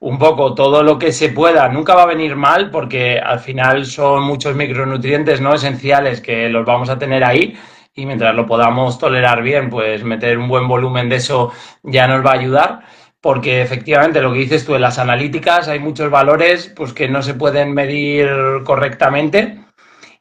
un 0.00 0.18
poco 0.18 0.54
todo 0.54 0.82
lo 0.82 0.98
que 0.98 1.12
se 1.12 1.30
pueda. 1.30 1.68
Nunca 1.68 1.94
va 1.94 2.02
a 2.02 2.06
venir 2.06 2.36
mal 2.36 2.70
porque 2.70 3.18
al 3.18 3.40
final 3.40 3.86
son 3.86 4.22
muchos 4.24 4.54
micronutrientes 4.54 5.40
no 5.40 5.54
esenciales 5.54 6.20
que 6.20 6.48
los 6.48 6.64
vamos 6.64 6.88
a 6.88 6.98
tener 6.98 7.24
ahí 7.24 7.58
y 7.94 8.06
mientras 8.06 8.34
lo 8.34 8.46
podamos 8.46 8.98
tolerar 8.98 9.42
bien, 9.42 9.70
pues 9.70 10.04
meter 10.04 10.38
un 10.38 10.48
buen 10.48 10.68
volumen 10.68 11.08
de 11.08 11.16
eso 11.16 11.52
ya 11.82 12.06
nos 12.06 12.24
va 12.24 12.30
a 12.30 12.34
ayudar. 12.34 12.80
Porque 13.20 13.60
efectivamente 13.62 14.22
lo 14.22 14.32
que 14.32 14.38
dices 14.38 14.64
tú 14.64 14.76
en 14.76 14.82
las 14.82 14.98
analíticas 15.00 15.66
hay 15.66 15.80
muchos 15.80 16.08
valores 16.08 16.72
pues 16.76 16.92
que 16.92 17.08
no 17.08 17.22
se 17.22 17.34
pueden 17.34 17.74
medir 17.74 18.28
correctamente. 18.64 19.58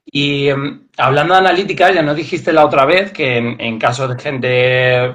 Y 0.03 0.47
em, 0.49 0.87
hablando 0.97 1.35
de 1.35 1.41
analíticas, 1.41 1.93
ya 1.93 2.01
nos 2.01 2.15
dijiste 2.15 2.51
la 2.53 2.65
otra 2.65 2.85
vez 2.85 3.11
que 3.11 3.37
en, 3.37 3.61
en 3.61 3.77
caso 3.77 4.07
de 4.07 4.19
gente 4.19 5.13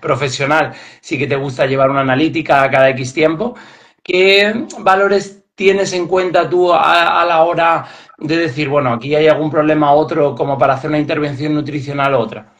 profesional 0.00 0.74
sí 1.00 1.16
que 1.16 1.26
te 1.26 1.36
gusta 1.36 1.64
llevar 1.64 1.90
una 1.90 2.00
analítica 2.00 2.68
cada 2.70 2.90
X 2.90 3.14
tiempo. 3.14 3.54
¿Qué 4.02 4.66
valores 4.80 5.44
tienes 5.54 5.92
en 5.92 6.08
cuenta 6.08 6.48
tú 6.48 6.72
a, 6.72 7.24
la 7.24 7.44
hora 7.44 7.86
de 8.18 8.36
decir, 8.36 8.68
bueno, 8.68 8.92
aquí 8.92 9.14
hay 9.14 9.28
algún 9.28 9.50
problema 9.50 9.92
otro 9.92 10.34
como 10.34 10.58
para 10.58 10.74
hacer 10.74 10.90
una 10.90 10.98
intervención 10.98 11.54
nutricional 11.54 12.14
otra? 12.14 12.52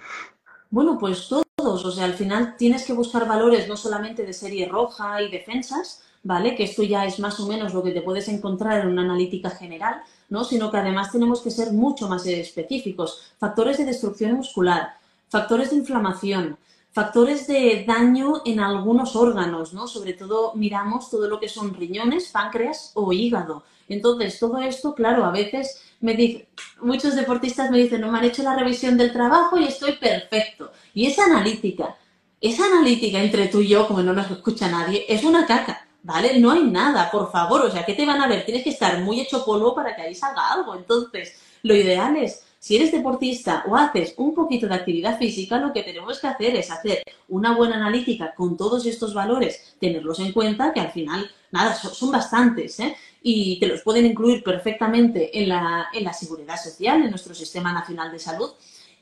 Bueno, 0.70 0.98
pues 0.98 1.28
todos, 1.28 1.85
o 1.85 1.90
sea, 1.90 2.05
al 2.05 2.14
final 2.14 2.57
tienes 2.57 2.85
que 2.85 2.92
buscar 2.92 3.26
valores 3.26 3.68
no 3.68 3.76
solamente 3.76 4.24
de 4.24 4.33
serie 4.33 4.68
roja 4.68 5.20
y 5.20 5.31
defensas, 5.31 6.02
¿vale? 6.22 6.55
Que 6.55 6.64
esto 6.64 6.83
ya 6.83 7.05
es 7.05 7.18
más 7.18 7.38
o 7.40 7.46
menos 7.46 7.74
lo 7.74 7.83
que 7.83 7.90
te 7.90 8.02
puedes 8.02 8.28
encontrar 8.28 8.81
en 8.81 8.88
una 8.88 9.02
analítica 9.02 9.50
general, 9.50 10.02
¿no? 10.31 10.44
Sino 10.44 10.70
que 10.70 10.78
además 10.78 11.11
tenemos 11.11 11.40
que 11.40 11.50
ser 11.50 11.72
mucho 11.72 12.09
más 12.09 12.26
específicos. 12.26 13.35
Factores 13.38 13.78
de 13.78 13.85
destrucción 13.85 14.35
muscular, 14.35 14.94
factores 15.28 15.70
de 15.70 15.76
inflamación, 15.76 16.57
Factores 16.92 17.46
de 17.46 17.85
daño 17.87 18.42
en 18.44 18.61
algunos 18.61 19.16
órganos, 19.16 19.72
¿no? 19.72 19.87
Sobre 19.87 20.12
todo 20.12 20.52
miramos 20.55 21.09
todo 21.09 21.26
lo 21.26 21.40
que 21.40 21.48
son 21.48 21.74
riñones, 21.74 22.28
páncreas 22.28 22.92
o 22.94 23.12
hígado. 23.12 23.62
Entonces, 23.88 24.38
todo 24.38 24.59
esto, 24.59 24.94
claro, 24.94 25.24
a 25.24 25.31
veces 25.31 25.83
me 26.00 26.14
dice, 26.14 26.48
muchos 26.81 27.14
deportistas 27.14 27.70
me 27.70 27.78
dicen, 27.78 28.00
no 28.00 28.12
me 28.12 28.18
han 28.18 28.24
hecho 28.24 28.42
la 28.42 28.57
revisión 28.57 28.98
del 28.98 29.12
trabajo 29.12 29.59
y 29.59 29.64
estoy 29.64 29.92
perfecto. 29.92 30.70
Y 30.92 31.07
esa 31.07 31.24
analítica, 31.24 31.96
esa 32.40 32.66
analítica 32.66 33.22
entre 33.22 33.48
tú 33.48 33.61
y 33.61 33.68
yo, 33.68 33.87
como 33.88 34.02
no 34.02 34.12
nos 34.12 34.31
escucha 34.31 34.68
nadie, 34.68 35.07
es 35.09 35.24
una 35.24 35.46
caca, 35.46 35.87
¿vale? 36.02 36.38
No 36.40 36.50
hay 36.50 36.64
nada, 36.64 37.11
por 37.11 37.31
favor, 37.33 37.62
o 37.62 37.70
sea, 37.70 37.87
¿qué 37.87 37.94
te 37.94 38.05
van 38.05 38.20
a 38.20 38.28
ver? 38.28 38.44
Tienes 38.44 38.64
que 38.64 38.70
estar 38.70 39.00
muy 39.00 39.20
hecho 39.20 39.44
polvo 39.44 39.74
para 39.74 39.96
que 39.96 40.02
ahí 40.02 40.14
salga 40.14 40.52
algo. 40.52 40.74
Entonces, 40.74 41.40
lo 41.62 41.74
ideal 41.74 42.16
es 42.16 42.44
si 42.62 42.77
eres 42.77 42.92
deportista 42.92 43.64
o 43.66 43.75
haces 43.75 44.14
un 44.18 44.37
poquito 44.37 44.68
de 44.68 44.77
actividad 44.77 45.18
física, 45.18 45.59
lo 45.59 45.72
que 45.72 45.83
tenemos 45.83 46.20
que 46.20 46.29
hacer 46.29 46.55
es 46.55 46.70
hacer 46.70 47.03
una 47.29 47.57
buena 47.57 47.75
analítica 47.75 48.33
con 48.37 48.57
todos 48.57 48.87
estos 48.87 49.12
valores, 49.12 49.75
tenerlos 49.81 50.20
en 50.20 50.31
cuenta, 50.31 50.72
que 50.72 50.79
al 50.79 50.92
final, 50.92 51.29
nada, 51.51 51.75
son, 51.75 52.12
bastantes, 52.12 52.79
¿eh? 52.79 52.94
y 53.20 53.59
te 53.59 53.66
los 53.66 53.83
pueden 53.83 54.07
incluir 54.07 54.44
perfectamente 54.44 55.37
en 55.42 55.48
la, 55.48 55.88
en 55.92 56.05
la 56.05 56.12
seguridad 56.12 56.57
social, 56.57 57.03
en 57.03 57.11
nuestro 57.11 57.35
sistema 57.35 57.72
nacional 57.72 58.12
de 58.12 58.20
salud, 58.20 58.51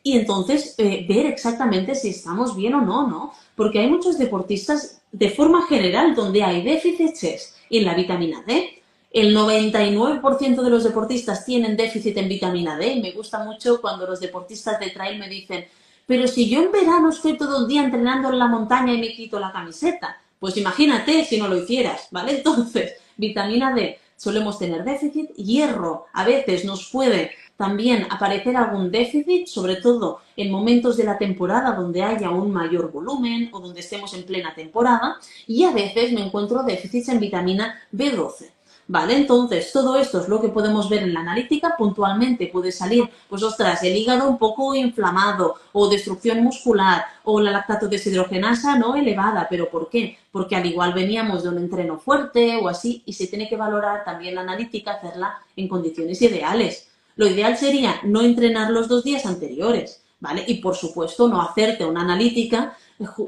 y 0.02 0.16
entonces 0.16 0.74
eh, 0.78 1.04
ver 1.06 1.26
exactamente 1.26 1.94
si 1.94 2.08
estamos 2.08 2.56
bien 2.56 2.72
o 2.72 2.80
no, 2.80 3.06
¿no? 3.06 3.34
Porque 3.56 3.80
hay 3.80 3.88
muchos 3.90 4.16
deportistas 4.16 5.02
de 5.12 5.28
forma 5.28 5.66
general 5.66 6.14
donde 6.14 6.42
hay 6.42 6.62
déficits 6.62 7.54
en 7.68 7.84
la 7.84 7.92
vitamina 7.92 8.42
D, 8.46 8.79
el 9.12 9.36
99% 9.36 10.62
de 10.62 10.70
los 10.70 10.84
deportistas 10.84 11.44
tienen 11.44 11.76
déficit 11.76 12.16
en 12.16 12.28
vitamina 12.28 12.76
D 12.76 13.00
me 13.02 13.10
gusta 13.10 13.42
mucho 13.42 13.80
cuando 13.80 14.06
los 14.06 14.20
deportistas 14.20 14.78
de 14.78 14.90
trail 14.90 15.18
me 15.18 15.28
dicen, 15.28 15.66
pero 16.06 16.28
si 16.28 16.48
yo 16.48 16.62
en 16.62 16.70
verano 16.70 17.10
estoy 17.10 17.36
todo 17.36 17.62
el 17.62 17.68
día 17.68 17.84
entrenando 17.84 18.30
en 18.30 18.38
la 18.38 18.46
montaña 18.46 18.92
y 18.92 19.00
me 19.00 19.12
quito 19.12 19.40
la 19.40 19.52
camiseta, 19.52 20.20
pues 20.38 20.56
imagínate 20.56 21.24
si 21.24 21.38
no 21.38 21.48
lo 21.48 21.56
hicieras, 21.56 22.08
¿vale? 22.10 22.32
Entonces, 22.36 22.94
vitamina 23.16 23.74
D, 23.74 23.98
solemos 24.16 24.58
tener 24.58 24.84
déficit, 24.84 25.30
hierro, 25.34 26.06
a 26.12 26.24
veces 26.24 26.64
nos 26.64 26.88
puede 26.90 27.32
también 27.56 28.06
aparecer 28.10 28.56
algún 28.56 28.90
déficit, 28.90 29.46
sobre 29.46 29.76
todo 29.76 30.20
en 30.36 30.50
momentos 30.50 30.96
de 30.96 31.04
la 31.04 31.18
temporada 31.18 31.72
donde 31.72 32.02
haya 32.02 32.30
un 32.30 32.52
mayor 32.52 32.90
volumen 32.90 33.50
o 33.52 33.60
donde 33.60 33.80
estemos 33.80 34.14
en 34.14 34.24
plena 34.24 34.54
temporada, 34.54 35.18
y 35.46 35.64
a 35.64 35.72
veces 35.72 36.12
me 36.12 36.24
encuentro 36.24 36.62
déficits 36.62 37.08
en 37.08 37.20
vitamina 37.20 37.78
B12. 37.92 38.59
¿Vale? 38.92 39.16
Entonces, 39.16 39.70
todo 39.72 39.94
esto 39.94 40.20
es 40.20 40.26
lo 40.26 40.40
que 40.40 40.48
podemos 40.48 40.90
ver 40.90 41.04
en 41.04 41.14
la 41.14 41.20
analítica. 41.20 41.76
Puntualmente 41.78 42.48
puede 42.48 42.72
salir, 42.72 43.08
pues 43.28 43.40
ostras, 43.40 43.84
el 43.84 43.96
hígado 43.96 44.28
un 44.28 44.36
poco 44.36 44.74
inflamado 44.74 45.54
o 45.70 45.88
destrucción 45.88 46.42
muscular 46.42 47.04
o 47.22 47.40
la 47.40 47.52
lactato 47.52 47.86
deshidrogenasa 47.86 48.76
no 48.80 48.96
elevada. 48.96 49.46
¿Pero 49.48 49.70
por 49.70 49.88
qué? 49.90 50.18
Porque 50.32 50.56
al 50.56 50.66
igual 50.66 50.92
veníamos 50.92 51.44
de 51.44 51.50
un 51.50 51.58
entreno 51.58 52.00
fuerte 52.00 52.56
o 52.56 52.66
así 52.66 53.04
y 53.06 53.12
se 53.12 53.28
tiene 53.28 53.48
que 53.48 53.56
valorar 53.56 54.02
también 54.04 54.34
la 54.34 54.40
analítica, 54.40 54.94
hacerla 54.94 55.38
en 55.54 55.68
condiciones 55.68 56.20
ideales. 56.20 56.88
Lo 57.14 57.28
ideal 57.28 57.56
sería 57.56 58.00
no 58.02 58.22
entrenar 58.22 58.72
los 58.72 58.88
dos 58.88 59.04
días 59.04 59.24
anteriores, 59.24 60.02
¿vale? 60.18 60.42
Y 60.48 60.54
por 60.54 60.74
supuesto 60.74 61.28
no 61.28 61.40
hacerte 61.40 61.84
una 61.84 62.00
analítica 62.00 62.76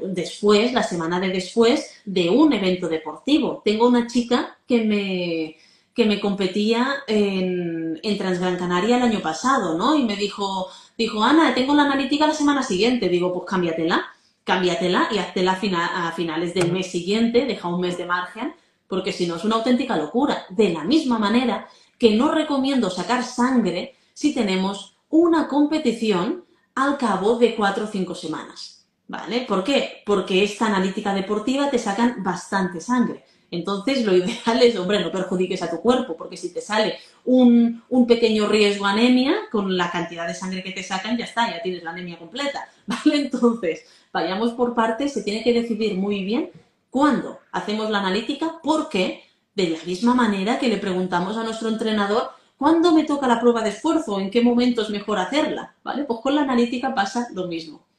después, 0.03 0.73
la 0.73 0.83
semana 0.83 1.19
de 1.19 1.29
después, 1.29 2.01
de 2.05 2.29
un 2.29 2.53
evento 2.53 2.87
deportivo. 2.87 3.61
Tengo 3.65 3.87
una 3.87 4.07
chica 4.07 4.57
que 4.67 4.83
me, 4.83 5.57
que 5.93 6.05
me 6.05 6.19
competía 6.19 7.03
en, 7.07 7.99
en 8.01 8.17
Transgran 8.17 8.57
Canaria 8.57 8.97
el 8.97 9.03
año 9.03 9.21
pasado, 9.21 9.77
¿no? 9.77 9.95
Y 9.95 10.03
me 10.03 10.15
dijo, 10.15 10.67
dijo, 10.97 11.23
Ana, 11.23 11.53
tengo 11.53 11.73
la 11.73 11.83
analítica 11.83 12.27
la 12.27 12.33
semana 12.33 12.63
siguiente. 12.63 13.09
Digo, 13.09 13.33
pues 13.33 13.45
cámbiatela, 13.45 14.05
cámbiatela 14.43 15.09
y 15.11 15.17
haztela 15.17 15.59
a 16.07 16.11
finales 16.11 16.53
del 16.53 16.71
mes 16.71 16.91
siguiente, 16.91 17.45
deja 17.45 17.67
un 17.67 17.81
mes 17.81 17.97
de 17.97 18.05
margen, 18.05 18.53
porque 18.87 19.11
si 19.11 19.25
no 19.25 19.35
es 19.35 19.43
una 19.43 19.55
auténtica 19.55 19.97
locura. 19.97 20.45
De 20.49 20.69
la 20.69 20.83
misma 20.83 21.17
manera 21.17 21.67
que 21.97 22.11
no 22.11 22.31
recomiendo 22.31 22.89
sacar 22.89 23.23
sangre 23.23 23.95
si 24.13 24.33
tenemos 24.33 24.97
una 25.09 25.47
competición 25.47 26.43
al 26.75 26.97
cabo 26.97 27.37
de 27.37 27.55
cuatro 27.55 27.85
o 27.85 27.87
cinco 27.87 28.15
semanas. 28.15 28.82
¿Vale? 29.13 29.41
¿Por 29.41 29.63
qué? 29.63 30.01
Porque 30.07 30.43
esta 30.43 30.65
analítica 30.65 31.13
deportiva 31.13 31.69
te 31.69 31.77
sacan 31.77 32.23
bastante 32.23 32.81
sangre. 32.81 33.23
Entonces, 33.51 34.03
lo 34.03 34.17
ideal 34.17 34.63
es, 34.63 34.75
hombre, 34.75 35.03
no 35.03 35.11
perjudiques 35.11 35.61
a 35.61 35.69
tu 35.69 35.81
cuerpo, 35.81 36.17
porque 36.17 36.35
si 36.35 36.51
te 36.51 36.61
sale 36.61 36.97
un, 37.23 37.83
pequeño 38.07 38.47
riesgo 38.47 38.87
anemia, 38.87 39.35
con 39.51 39.77
la 39.77 39.91
cantidad 39.91 40.25
de 40.25 40.33
sangre 40.33 40.63
que 40.63 40.71
te 40.71 40.81
sacan, 40.81 41.15
ya 41.15 41.25
está, 41.25 41.47
ya 41.47 41.61
tienes 41.61 41.83
la 41.83 41.91
anemia 41.91 42.17
completa, 42.17 42.67
¿vale? 42.87 43.17
Entonces, 43.17 43.85
vayamos 44.11 44.53
por 44.53 44.73
partes, 44.73 45.13
se 45.13 45.21
tiene 45.21 45.43
que 45.43 45.53
decidir 45.53 45.95
muy 45.95 46.23
bien 46.23 46.49
cuándo 46.89 47.37
hacemos 47.51 47.91
la 47.91 47.99
analítica, 47.99 48.61
porque 48.63 49.25
de 49.53 49.69
la 49.69 49.83
misma 49.85 50.15
manera 50.15 50.57
que 50.57 50.69
le 50.69 50.77
preguntamos 50.77 51.37
a 51.37 51.43
nuestro 51.43 51.69
entrenador 51.69 52.31
cuándo 52.57 52.91
me 52.91 53.03
toca 53.03 53.27
la 53.27 53.39
prueba 53.39 53.61
de 53.61 53.69
esfuerzo, 53.69 54.19
en 54.19 54.31
qué 54.31 54.41
momento 54.41 54.81
es 54.81 54.89
mejor 54.89 55.19
hacerla, 55.19 55.75
¿vale? 55.83 56.03
Pues 56.05 56.19
con 56.19 56.33
la 56.33 56.41
analítica 56.41 56.95
pasa 56.95 57.27
lo 57.35 57.47
mismo. 57.47 57.92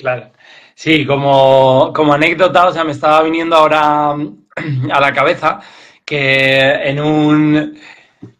Claro. 0.00 0.30
Sí, 0.74 1.04
como, 1.04 1.92
como 1.94 2.14
anécdota, 2.14 2.68
o 2.68 2.72
sea, 2.72 2.84
me 2.84 2.92
estaba 2.92 3.22
viniendo 3.22 3.54
ahora 3.54 4.12
a 4.92 5.00
la 5.00 5.12
cabeza 5.12 5.60
que 6.06 6.58
en 6.88 6.98
un, 7.00 7.78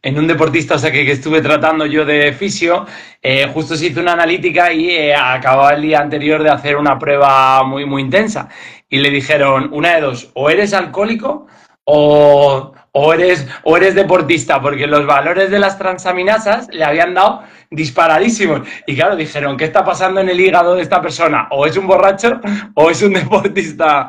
en 0.03 0.19
un 0.19 0.27
deportista, 0.27 0.77
o 0.77 0.79
sea, 0.79 0.91
que, 0.91 1.11
estuve 1.13 1.43
tratando 1.43 1.85
yo 1.85 2.07
de 2.07 2.33
fisio, 2.33 2.87
eh, 3.21 3.47
justo 3.53 3.77
se 3.77 3.89
hizo 3.89 4.01
una 4.01 4.15
analítica 4.15 4.73
y 4.73 4.89
eh, 4.89 5.15
acababa 5.15 5.75
el 5.75 5.83
día 5.83 6.01
anterior 6.01 6.43
de 6.43 6.49
hacer 6.49 6.77
una 6.77 6.99
prueba 6.99 7.63
muy, 7.63 7.85
muy 7.85 8.01
intensa. 8.01 8.49
Y 8.89 8.99
le 9.01 9.11
dijeron, 9.11 9.69
una 9.73 9.97
de 9.97 10.01
dos, 10.01 10.31
o 10.33 10.49
eres 10.49 10.73
alcohólico 10.73 11.47
o, 11.93 12.73
o 12.93 13.13
eres, 13.13 13.47
o 13.65 13.77
eres 13.77 13.95
deportista, 13.95 14.61
porque 14.61 14.87
los 14.87 15.07
valores 15.07 15.51
de 15.51 15.59
las 15.59 15.77
transaminasas 15.77 16.69
le 16.73 16.85
habían 16.85 17.15
dado 17.15 17.43
disparadísimos. 17.71 18.63
Y 18.87 18.95
claro, 18.95 19.17
dijeron, 19.17 19.57
¿qué 19.57 19.65
está 19.65 19.85
pasando 19.85 20.21
en 20.21 20.29
el 20.29 20.41
hígado 20.41 20.75
de 20.75 20.83
esta 20.83 21.01
persona? 21.03 21.49
O 21.51 21.67
es 21.67 21.77
un 21.77 21.87
borracho 21.87 22.41
o 22.75 22.91
es 22.91 23.03
un 23.03 23.13
deportista 23.21 24.09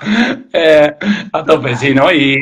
eh, 0.54 0.94
a 1.34 1.44
tope, 1.44 1.76
sí, 1.76 1.94
¿no? 1.94 2.12
Y, 2.12 2.38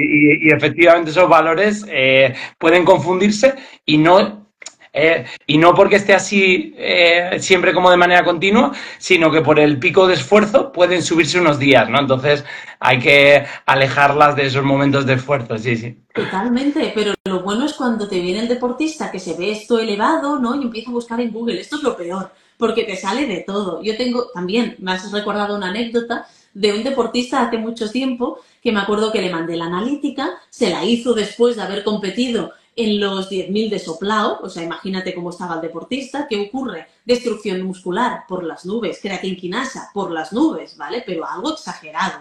efectivamente 0.52 1.12
esos 1.12 1.30
valores 1.30 1.86
eh, 1.90 2.34
pueden 2.58 2.84
confundirse 2.84 3.56
y 3.86 3.98
no 3.98 4.49
eh, 4.92 5.26
y 5.46 5.58
no 5.58 5.76
porque 5.76 5.98
esté 5.98 6.14
así 6.14 6.74
eh, 6.78 7.38
siempre 7.40 7.74
como 7.74 7.92
de 7.92 7.98
manera 7.98 8.24
continua, 8.24 8.72
sino 8.98 9.32
que 9.32 9.42
por 9.42 9.60
el 9.60 9.78
pico 9.78 10.08
de 10.08 10.16
esfuerzo 10.16 10.72
pueden 10.72 11.04
subirse 11.04 11.40
unos 11.40 11.60
días, 11.60 11.90
¿no? 11.90 12.00
Entonces 12.00 12.44
hay 12.80 13.00
que 13.00 13.46
alejarlas 13.66 14.36
de 14.36 14.48
esos 14.48 14.64
momentos 14.64 15.06
de 15.06 15.14
esfuerzo, 15.14 15.58
sí, 15.58 15.76
sí. 15.76 15.98
Totalmente, 16.14 16.92
pero 16.96 17.14
lo 17.26 17.42
bueno 17.42 17.66
es 17.66 17.74
cuando 17.74 18.08
te 18.08 18.20
viene 18.20 18.40
el 18.40 18.48
deportista 18.48 19.12
que 19.12 19.20
se 19.20 19.36
ve 19.36 19.52
esto 19.52 19.80
elevado, 19.80 20.40
¿no? 20.40 20.56
Y 20.56 20.64
empieza 20.64 20.90
a 20.90 20.94
buscar 20.94 21.22
en 21.22 21.32
Google. 21.32 21.62
Esto 21.62 21.76
es 21.76 21.84
lo 21.84 21.96
peor, 21.96 22.32
porque 22.58 22.84
te 22.84 22.96
sale 22.96 23.28
de 23.28 23.44
todo. 23.46 23.84
Yo 23.84 23.96
tengo 23.96 24.28
también, 24.34 24.76
me 24.80 24.94
has 24.94 25.12
recordado 25.12 25.56
una 25.56 25.70
anécdota 25.70 26.26
de 26.54 26.74
un 26.74 26.84
deportista 26.84 27.42
hace 27.42 27.58
mucho 27.58 27.92
tiempo 27.92 28.40
que 28.62 28.72
me 28.72 28.80
acuerdo 28.80 29.12
que 29.12 29.22
le 29.22 29.32
mandé 29.32 29.56
la 29.56 29.66
analítica, 29.66 30.40
se 30.50 30.70
la 30.70 30.84
hizo 30.84 31.14
después 31.14 31.56
de 31.56 31.62
haber 31.62 31.84
competido 31.84 32.54
en 32.84 33.00
los 33.00 33.30
10.000 33.30 33.70
de 33.70 33.80
soplao, 33.80 34.40
o 34.42 34.50
sea, 34.50 34.64
imagínate 34.64 35.14
cómo 35.14 35.30
estaba 35.30 35.56
el 35.56 35.62
deportista, 35.62 36.28
¿qué 36.28 36.40
ocurre? 36.40 36.88
Destrucción 37.06 37.62
muscular 37.62 38.26
por 38.28 38.44
las 38.44 38.66
nubes, 38.66 39.00
creatinquinasa 39.02 39.92
por 39.94 40.12
las 40.12 40.34
nubes, 40.34 40.78
¿vale? 40.78 41.04
Pero 41.06 41.26
algo 41.26 41.54
exagerado. 41.54 42.20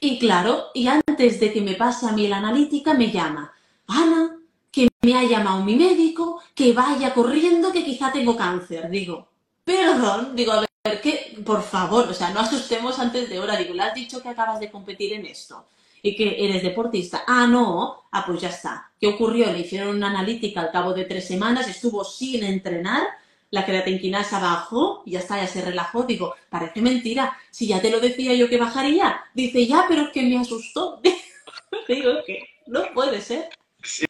Y 0.00 0.18
claro, 0.18 0.66
y 0.74 0.86
antes 0.86 1.40
de 1.40 1.52
que 1.52 1.60
me 1.60 1.74
pase 1.74 2.06
a 2.06 2.12
mí 2.12 2.26
la 2.28 2.38
analítica, 2.38 2.94
me 2.94 3.10
llama, 3.10 3.52
Ana, 3.86 4.36
que 4.72 4.88
me 5.02 5.16
ha 5.16 5.24
llamado 5.24 5.62
mi 5.64 5.76
médico, 5.76 6.40
que 6.54 6.72
vaya 6.72 7.12
corriendo, 7.12 7.72
que 7.72 7.84
quizá 7.84 8.10
tengo 8.10 8.36
cáncer. 8.36 8.88
Digo, 8.88 9.28
perdón, 9.64 10.34
digo, 10.34 10.52
a 10.52 10.60
ver, 10.60 11.00
que, 11.02 11.40
por 11.44 11.62
favor, 11.62 12.08
o 12.08 12.14
sea, 12.14 12.30
no 12.30 12.40
asustemos 12.40 12.98
antes 12.98 13.28
de 13.28 13.38
hora. 13.38 13.56
Digo, 13.56 13.74
¿le 13.74 13.82
has 13.82 13.94
dicho 13.94 14.22
que 14.22 14.30
acabas 14.30 14.60
de 14.60 14.70
competir 14.70 15.12
en 15.12 15.26
esto? 15.26 15.66
y 16.02 16.16
que 16.16 16.44
eres 16.44 16.62
deportista. 16.62 17.24
Ah, 17.26 17.46
no, 17.46 18.04
ah, 18.10 18.24
pues 18.26 18.40
ya 18.40 18.48
está. 18.48 18.89
¿Qué 19.00 19.06
ocurrió? 19.06 19.50
Le 19.50 19.60
hicieron 19.60 19.96
una 19.96 20.10
analítica 20.10 20.60
al 20.60 20.70
cabo 20.70 20.92
de 20.92 21.06
tres 21.06 21.26
semanas, 21.26 21.66
estuvo 21.68 22.04
sin 22.04 22.44
entrenar, 22.44 23.02
la 23.50 23.64
creatinquinasa 23.64 24.38
bajó 24.38 25.02
y 25.06 25.12
ya 25.12 25.20
está, 25.20 25.38
ya 25.38 25.46
se 25.46 25.62
relajó. 25.62 26.02
Digo, 26.02 26.34
parece 26.50 26.82
mentira, 26.82 27.36
si 27.50 27.66
ya 27.66 27.80
te 27.80 27.90
lo 27.90 27.98
decía 27.98 28.34
yo 28.34 28.48
que 28.48 28.58
bajaría. 28.58 29.22
Dice, 29.32 29.66
ya, 29.66 29.86
pero 29.88 30.02
es 30.02 30.10
que 30.10 30.22
me 30.22 30.38
asustó. 30.38 31.00
Digo 31.88 32.12
que 32.26 32.40
no 32.66 32.82
puede 32.92 33.22
ser. 33.22 33.48
Sí, 33.82 34.06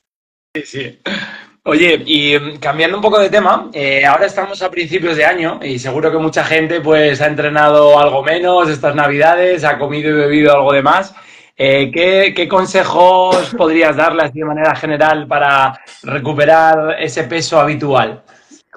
sí. 0.64 0.98
Oye, 1.62 2.03
y 2.05 2.37
mm, 2.37 2.59
cambiando 2.59 2.96
un 2.96 3.03
poco 3.03 3.20
de 3.20 3.31
tema, 3.31 3.70
eh, 3.72 4.05
ahora 4.05 4.26
estamos 4.26 4.61
a 4.61 4.70
principios 4.70 5.16
de 5.16 5.24
año 5.24 5.61
y 5.62 5.79
seguro 5.79 6.11
que 6.11 6.18
mucha 6.18 6.42
gente 6.42 6.81
pues 6.81 7.20
ha 7.20 7.26
entrenado 7.26 7.98
algo 7.98 8.24
menos 8.24 8.68
estas 8.68 8.94
navidades, 8.94 9.62
ha 9.62 9.79
comido 9.79 10.11
y 10.11 10.14
bebido 10.14 10.53
algo 10.53 10.72
de 10.72 10.83
más. 10.83 11.14
Eh, 11.62 11.90
¿qué, 12.35 12.49
consejos 12.49 13.55
podrías 13.55 13.94
darle 13.94 14.31
de 14.31 14.44
manera 14.46 14.75
general 14.75 15.27
para 15.27 15.79
recuperar 16.03 16.96
ese 16.99 17.25
peso 17.25 17.61
habitual? 17.61 18.23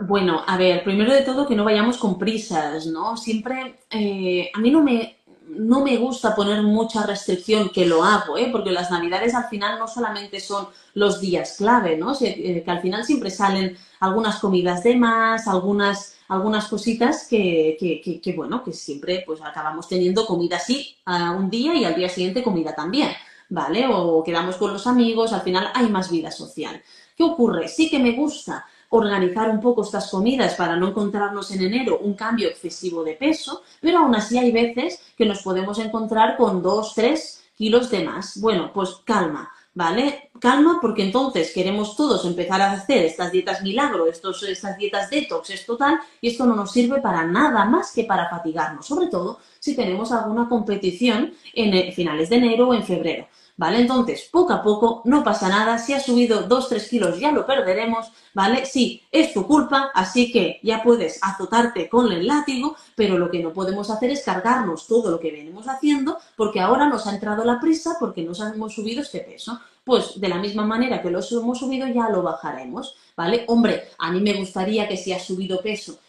Bueno, 0.02 0.44
a 0.46 0.58
ver, 0.58 0.84
primero 0.84 1.14
de 1.14 1.22
todo 1.22 1.48
que 1.48 1.56
no 1.56 1.64
vayamos 1.64 1.98
con 1.98 2.20
prisas, 2.20 2.86
¿no? 2.88 3.16
Siempre, 3.16 3.86
eh, 3.90 4.52
a 4.54 4.60
mí 4.60 4.70
no 4.70 4.84
me, 4.84 5.16
no 5.48 5.82
me 5.82 5.96
gusta 5.96 6.36
poner 6.36 6.62
mucha 6.62 7.06
restricción, 7.06 7.70
que 7.70 7.86
lo 7.86 8.04
hago, 8.04 8.38
¿eh? 8.38 8.50
porque 8.52 8.72
las 8.72 8.92
navidades 8.92 9.34
al 9.34 9.46
final 9.46 9.80
no 9.80 9.88
solamente 9.88 10.42
son 10.42 10.68
los 10.94 11.22
días 11.22 11.56
clave, 11.58 11.96
¿no? 11.96 12.14
Eh, 12.20 12.64
que 12.66 12.72
al 12.72 12.82
final 12.82 13.06
siempre 13.06 13.30
salen 13.30 13.78
algunas 14.02 14.40
comidas 14.40 14.84
de 14.84 14.98
más, 14.98 15.48
algunas 15.48 16.18
algunas 16.28 16.68
cositas 16.68 17.28
que, 17.28 17.78
que, 18.22 18.34
bueno, 18.34 18.64
que 18.64 18.74
siempre 18.74 19.24
pues 19.26 19.42
acabamos 19.42 19.88
teniendo 19.88 20.26
comida 20.26 20.58
así 20.58 20.96
un 21.38 21.50
día 21.50 21.74
y 21.76 21.86
al 21.86 21.96
día 21.96 22.10
siguiente 22.10 22.44
comida 22.44 22.74
también, 22.74 23.10
¿vale? 23.50 23.86
O 23.88 24.24
quedamos 24.24 24.56
con 24.58 24.74
los 24.74 24.88
amigos, 24.88 25.34
al 25.34 25.42
final 25.42 25.70
hay 25.74 25.90
más 25.90 26.10
vida 26.10 26.32
social. 26.32 26.82
¿Qué 27.16 27.24
ocurre? 27.24 27.68
Sí 27.68 27.90
que 27.90 28.00
me 28.00 28.12
gusta 28.12 28.66
organizar 28.90 29.50
un 29.50 29.60
poco 29.60 29.84
estas 29.84 30.10
comidas 30.10 30.54
para 30.56 30.76
no 30.76 30.90
encontrarnos 30.90 31.50
en 31.52 31.64
enero 31.64 32.00
un 32.00 32.14
cambio 32.14 32.48
excesivo 32.48 33.04
de 33.04 33.14
peso, 33.14 33.64
pero 33.82 34.00
aún 34.00 34.16
así 34.16 34.38
hay 34.38 34.52
veces 34.52 35.02
que 35.18 35.26
nos 35.26 35.42
podemos 35.42 35.80
encontrar 35.80 36.38
con 36.38 36.62
dos, 36.62 36.94
tres 36.94 37.44
kilos 37.56 37.90
de 37.90 38.04
más. 38.04 38.40
Bueno, 38.40 38.72
pues 38.74 38.98
calma 39.04 39.52
¿vale? 39.74 40.30
Calma, 40.44 40.80
porque 40.82 41.04
entonces 41.04 41.54
queremos 41.54 41.96
todos 41.96 42.26
empezar 42.26 42.62
a 42.62 42.74
hacer 42.74 43.06
estas 43.06 43.32
dietas 43.32 43.62
milagro, 43.62 44.08
estos, 44.08 44.44
estas 44.44 44.78
dietas 44.78 45.10
detox, 45.10 45.52
esto 45.52 45.78
tal, 45.78 45.98
y 46.20 46.32
esto 46.32 46.46
no 46.46 46.54
nos 46.54 46.74
sirve 46.74 47.00
para 47.00 47.26
nada 47.26 47.64
más 47.64 47.94
que 47.94 48.04
para 48.04 48.30
fatigarnos, 48.30 48.86
sobre 48.86 49.08
todo 49.08 49.40
si 49.58 49.74
tenemos 49.74 50.12
alguna 50.12 50.50
competición 50.50 51.34
en 51.54 51.74
eh, 51.74 51.94
finales 51.94 52.28
de 52.28 52.36
enero 52.36 52.68
o 52.68 52.74
en 52.74 52.84
febrero. 52.84 53.26
¿vale? 53.56 53.80
Entonces, 53.80 54.28
poco 54.32 54.52
a 54.52 54.62
poco, 54.62 55.02
no 55.06 55.24
pasa 55.24 55.48
nada, 55.48 55.78
si 55.78 55.94
has 55.94 56.06
subido 56.06 56.48
2-3 56.50 56.90
kilos 56.90 57.20
ya 57.20 57.32
lo 57.32 57.46
perderemos, 57.46 58.12
¿vale? 58.34 58.66
Sí, 58.66 59.04
es 59.12 59.34
tu 59.34 59.46
culpa, 59.46 59.92
así 59.94 60.32
que 60.32 60.60
ya 60.64 60.84
puedes 60.84 61.20
azotarte 61.24 61.88
con 61.88 62.12
el 62.12 62.28
látigo, 62.28 62.76
pero 62.96 63.18
lo 63.18 63.30
que 63.30 63.42
no 63.42 63.54
podemos 63.54 63.90
hacer 63.90 64.10
es 64.12 64.24
cargarnos 64.24 64.88
todo 64.88 65.12
lo 65.12 65.20
que 65.20 65.32
venimos 65.32 65.68
haciendo, 65.68 66.18
porque 66.36 66.60
ahora 66.60 66.90
nos 66.90 67.08
ha 67.08 67.14
entrado 67.14 67.46
la 67.46 67.60
prisa 67.60 67.96
porque 68.00 68.24
nos 68.24 68.40
hemos 68.42 68.74
subido 68.74 69.02
este 69.02 69.20
peso. 69.20 69.60
Pues 69.84 70.20
de 70.20 70.30
la 70.30 70.38
misma 70.38 70.66
manera 70.66 71.02
que 71.02 71.12
lo 71.12 71.20
hemos 71.20 71.60
subido, 71.60 71.88
ya 71.88 72.10
lo 72.10 72.22
bajaremos, 72.22 72.96
¿vale? 73.18 73.44
Hombre, 73.48 73.90
a 73.98 74.12
mí 74.12 74.22
me 74.22 74.34
gustaría 74.34 74.88
que 74.88 74.98
si 74.98 75.12
has 75.12 75.24
subido 75.24 75.62
peso 75.62 76.00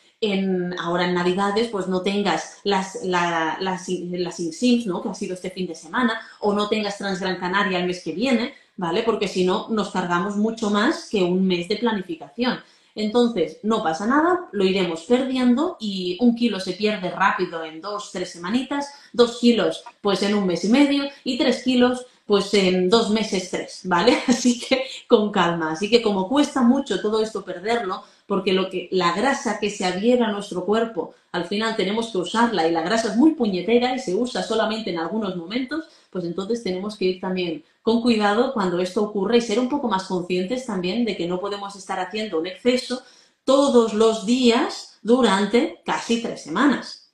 ahora 0.79 1.07
en 1.07 1.15
Navidades, 1.15 1.69
pues 1.69 1.87
no 1.87 2.03
tengas 2.03 2.59
las, 2.65 3.05
las, 3.05 3.61
las 3.61 3.89
INSIMS, 3.89 4.87
¿no? 4.87 5.03
Que 5.03 5.09
ha 5.11 5.15
sido 5.15 5.35
este 5.35 5.51
fin 5.51 5.67
de 5.67 5.75
semana, 5.75 6.21
o 6.41 6.55
no 6.55 6.69
tengas 6.69 6.99
Transgran 6.99 7.37
Canaria 7.37 7.79
el 7.79 7.87
mes 7.87 8.03
que 8.03 8.13
viene, 8.13 8.55
¿vale? 8.77 9.03
Porque 9.03 9.29
si 9.29 9.45
no, 9.45 9.69
nos 9.69 9.91
cargamos 9.91 10.37
mucho 10.37 10.71
más 10.71 11.09
que 11.11 11.23
un 11.23 11.47
mes 11.47 11.69
de 11.69 11.77
planificación. 11.77 12.59
Entonces, 12.97 13.59
no 13.65 13.83
pasa 13.83 14.07
nada, 14.07 14.49
lo 14.53 14.65
iremos 14.65 15.03
perdiendo 15.03 15.77
y 15.81 16.17
un 16.21 16.37
kilo 16.37 16.61
se 16.61 16.75
pierde 16.75 17.11
rápido 17.11 17.65
en 17.65 17.81
dos, 17.81 18.11
tres 18.13 18.31
semanitas, 18.31 18.87
dos 19.13 19.39
kilos 19.41 19.83
pues 20.01 20.23
en 20.23 20.35
un 20.35 20.47
mes 20.47 20.65
y 20.65 20.69
medio 20.69 21.05
y 21.25 21.37
tres 21.37 21.65
kilos 21.65 22.07
pues 22.27 22.55
en 22.55 22.89
dos 22.89 23.11
meses, 23.11 23.51
tres, 23.51 23.81
¿vale? 23.85 24.19
Así 24.27 24.59
que 24.61 24.85
con 25.07 25.31
calma. 25.31 25.73
Así 25.73 25.91
que 25.91 26.03
como 26.03 26.29
cuesta 26.29 26.63
mucho 26.63 27.01
todo 27.01 27.23
esto 27.23 27.45
perderlo, 27.45 28.03
porque 28.27 28.53
lo 28.53 28.71
que, 28.71 28.89
la 28.93 29.13
grasa 29.13 29.59
que 29.61 29.71
se 29.71 29.85
adhiera 29.85 30.29
a 30.29 30.33
nuestro 30.33 30.65
cuerpo, 30.65 31.15
al 31.33 31.45
final 31.47 31.77
tenemos 31.77 32.11
que 32.11 32.19
usarla 32.19 32.67
y 32.67 32.73
la 32.73 32.83
grasa 32.83 33.09
es 33.09 33.17
muy 33.17 33.33
puñetera 33.33 33.95
y 33.95 33.99
se 33.99 34.15
usa 34.15 34.43
solamente 34.43 34.91
en 34.91 34.99
algunos 34.99 35.37
momentos, 35.37 35.85
pues 36.11 36.25
entonces 36.25 36.63
tenemos 36.63 36.97
que 36.97 37.07
ir 37.07 37.21
también 37.21 37.65
con 37.83 38.01
cuidado 38.01 38.55
cuando 38.55 38.81
esto 38.81 39.03
ocurre 39.03 39.39
y 39.39 39.43
ser 39.43 39.59
un 39.59 39.69
poco 39.69 39.89
más 39.89 40.05
conscientes 40.05 40.65
también 40.65 41.05
de 41.05 41.17
que 41.17 41.27
no 41.27 41.41
podemos 41.41 41.77
estar 41.77 42.01
haciendo 42.01 42.39
un 42.39 42.47
exceso 42.47 43.03
todos 43.45 43.93
los 43.93 44.25
días 44.25 44.99
durante 45.03 45.83
casi 45.85 46.23
tres 46.23 46.43
semanas. 46.43 47.13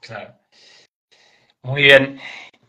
Claro. 0.00 0.34
Muy 1.62 1.82
bien. 1.82 2.20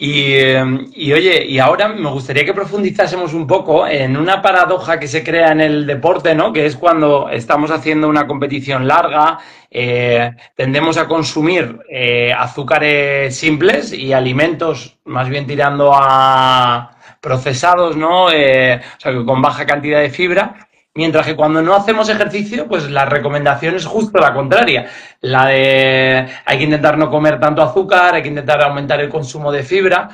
Y, 0.03 1.13
oye, 1.13 1.45
y 1.45 1.59
ahora 1.59 1.87
me 1.89 2.09
gustaría 2.09 2.43
que 2.43 2.55
profundizásemos 2.55 3.35
un 3.35 3.45
poco 3.45 3.85
en 3.85 4.17
una 4.17 4.41
paradoja 4.41 4.99
que 4.99 5.07
se 5.07 5.23
crea 5.23 5.51
en 5.51 5.61
el 5.61 5.85
deporte, 5.85 6.33
¿no? 6.33 6.51
Que 6.51 6.65
es 6.65 6.75
cuando 6.75 7.29
estamos 7.29 7.69
haciendo 7.69 8.09
una 8.09 8.25
competición 8.25 8.87
larga, 8.87 9.37
eh, 9.69 10.31
tendemos 10.55 10.97
a 10.97 11.07
consumir 11.07 11.81
eh, 11.87 12.33
azúcares 12.33 13.35
simples 13.37 13.93
y 13.93 14.11
alimentos 14.11 14.97
más 15.05 15.29
bien 15.29 15.45
tirando 15.45 15.91
a 15.93 16.97
procesados, 17.21 17.95
¿no? 17.95 18.31
Eh, 18.31 18.81
o 18.97 18.99
sea, 18.99 19.13
con 19.23 19.39
baja 19.39 19.67
cantidad 19.67 20.01
de 20.01 20.09
fibra. 20.09 20.67
Mientras 20.93 21.25
que 21.25 21.38
cuando 21.38 21.62
no 21.62 21.73
hacemos 21.73 22.10
ejercicio, 22.10 22.67
pues 22.67 22.89
la 22.89 23.06
recomendación 23.06 23.75
es 23.75 23.86
justo 23.86 24.19
la 24.19 24.34
contraria. 24.34 24.89
La 25.21 25.47
de 25.47 26.27
hay 26.45 26.58
que 26.58 26.65
intentar 26.65 26.97
no 26.97 27.10
comer 27.10 27.39
tanto 27.39 27.62
azúcar, 27.62 28.15
hay 28.15 28.21
que 28.21 28.27
intentar 28.27 28.62
aumentar 28.62 28.99
el 28.99 29.10
consumo 29.10 29.51
de 29.51 29.63
fibra. 29.63 30.10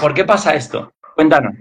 ¿Por 0.00 0.14
qué 0.14 0.24
pasa 0.24 0.54
esto? 0.54 0.92
Cuéntanos. 1.14 1.54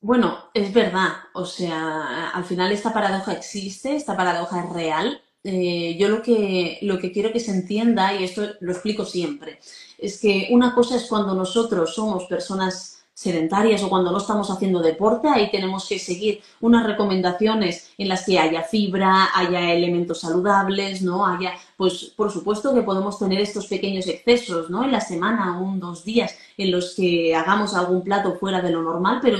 Bueno, 0.00 0.50
es 0.54 0.72
verdad. 0.72 1.08
O 1.34 1.44
sea, 1.44 2.30
al 2.30 2.44
final 2.44 2.70
esta 2.70 2.92
paradoja 2.92 3.32
existe, 3.32 3.96
esta 3.96 4.16
paradoja 4.16 4.60
es 4.60 4.72
real. 4.72 5.20
Eh, 5.42 5.96
yo 5.98 6.08
lo 6.08 6.22
que, 6.22 6.78
lo 6.82 6.98
que 6.98 7.10
quiero 7.10 7.32
que 7.32 7.40
se 7.40 7.52
entienda, 7.52 8.14
y 8.14 8.24
esto 8.24 8.42
lo 8.60 8.72
explico 8.72 9.04
siempre, 9.04 9.58
es 9.98 10.20
que 10.20 10.48
una 10.50 10.74
cosa 10.74 10.96
es 10.96 11.06
cuando 11.08 11.34
nosotros 11.34 11.94
somos 11.94 12.26
personas 12.26 12.95
sedentarias 13.16 13.82
o 13.82 13.88
cuando 13.88 14.12
no 14.12 14.18
estamos 14.18 14.50
haciendo 14.50 14.80
deporte, 14.80 15.26
ahí 15.26 15.50
tenemos 15.50 15.88
que 15.88 15.98
seguir 15.98 16.42
unas 16.60 16.84
recomendaciones 16.84 17.94
en 17.96 18.10
las 18.10 18.26
que 18.26 18.38
haya 18.38 18.62
fibra, 18.62 19.30
haya 19.34 19.72
elementos 19.72 20.20
saludables, 20.20 21.00
¿no? 21.00 21.26
Haya, 21.26 21.54
pues 21.78 22.12
por 22.14 22.30
supuesto 22.30 22.74
que 22.74 22.82
podemos 22.82 23.18
tener 23.18 23.40
estos 23.40 23.68
pequeños 23.68 24.06
excesos, 24.06 24.68
¿no? 24.68 24.84
En 24.84 24.92
la 24.92 25.00
semana, 25.00 25.58
un, 25.58 25.80
dos 25.80 26.04
días 26.04 26.36
en 26.58 26.70
los 26.70 26.94
que 26.94 27.34
hagamos 27.34 27.72
algún 27.72 28.02
plato 28.04 28.34
fuera 28.34 28.60
de 28.60 28.70
lo 28.70 28.82
normal, 28.82 29.20
pero 29.22 29.38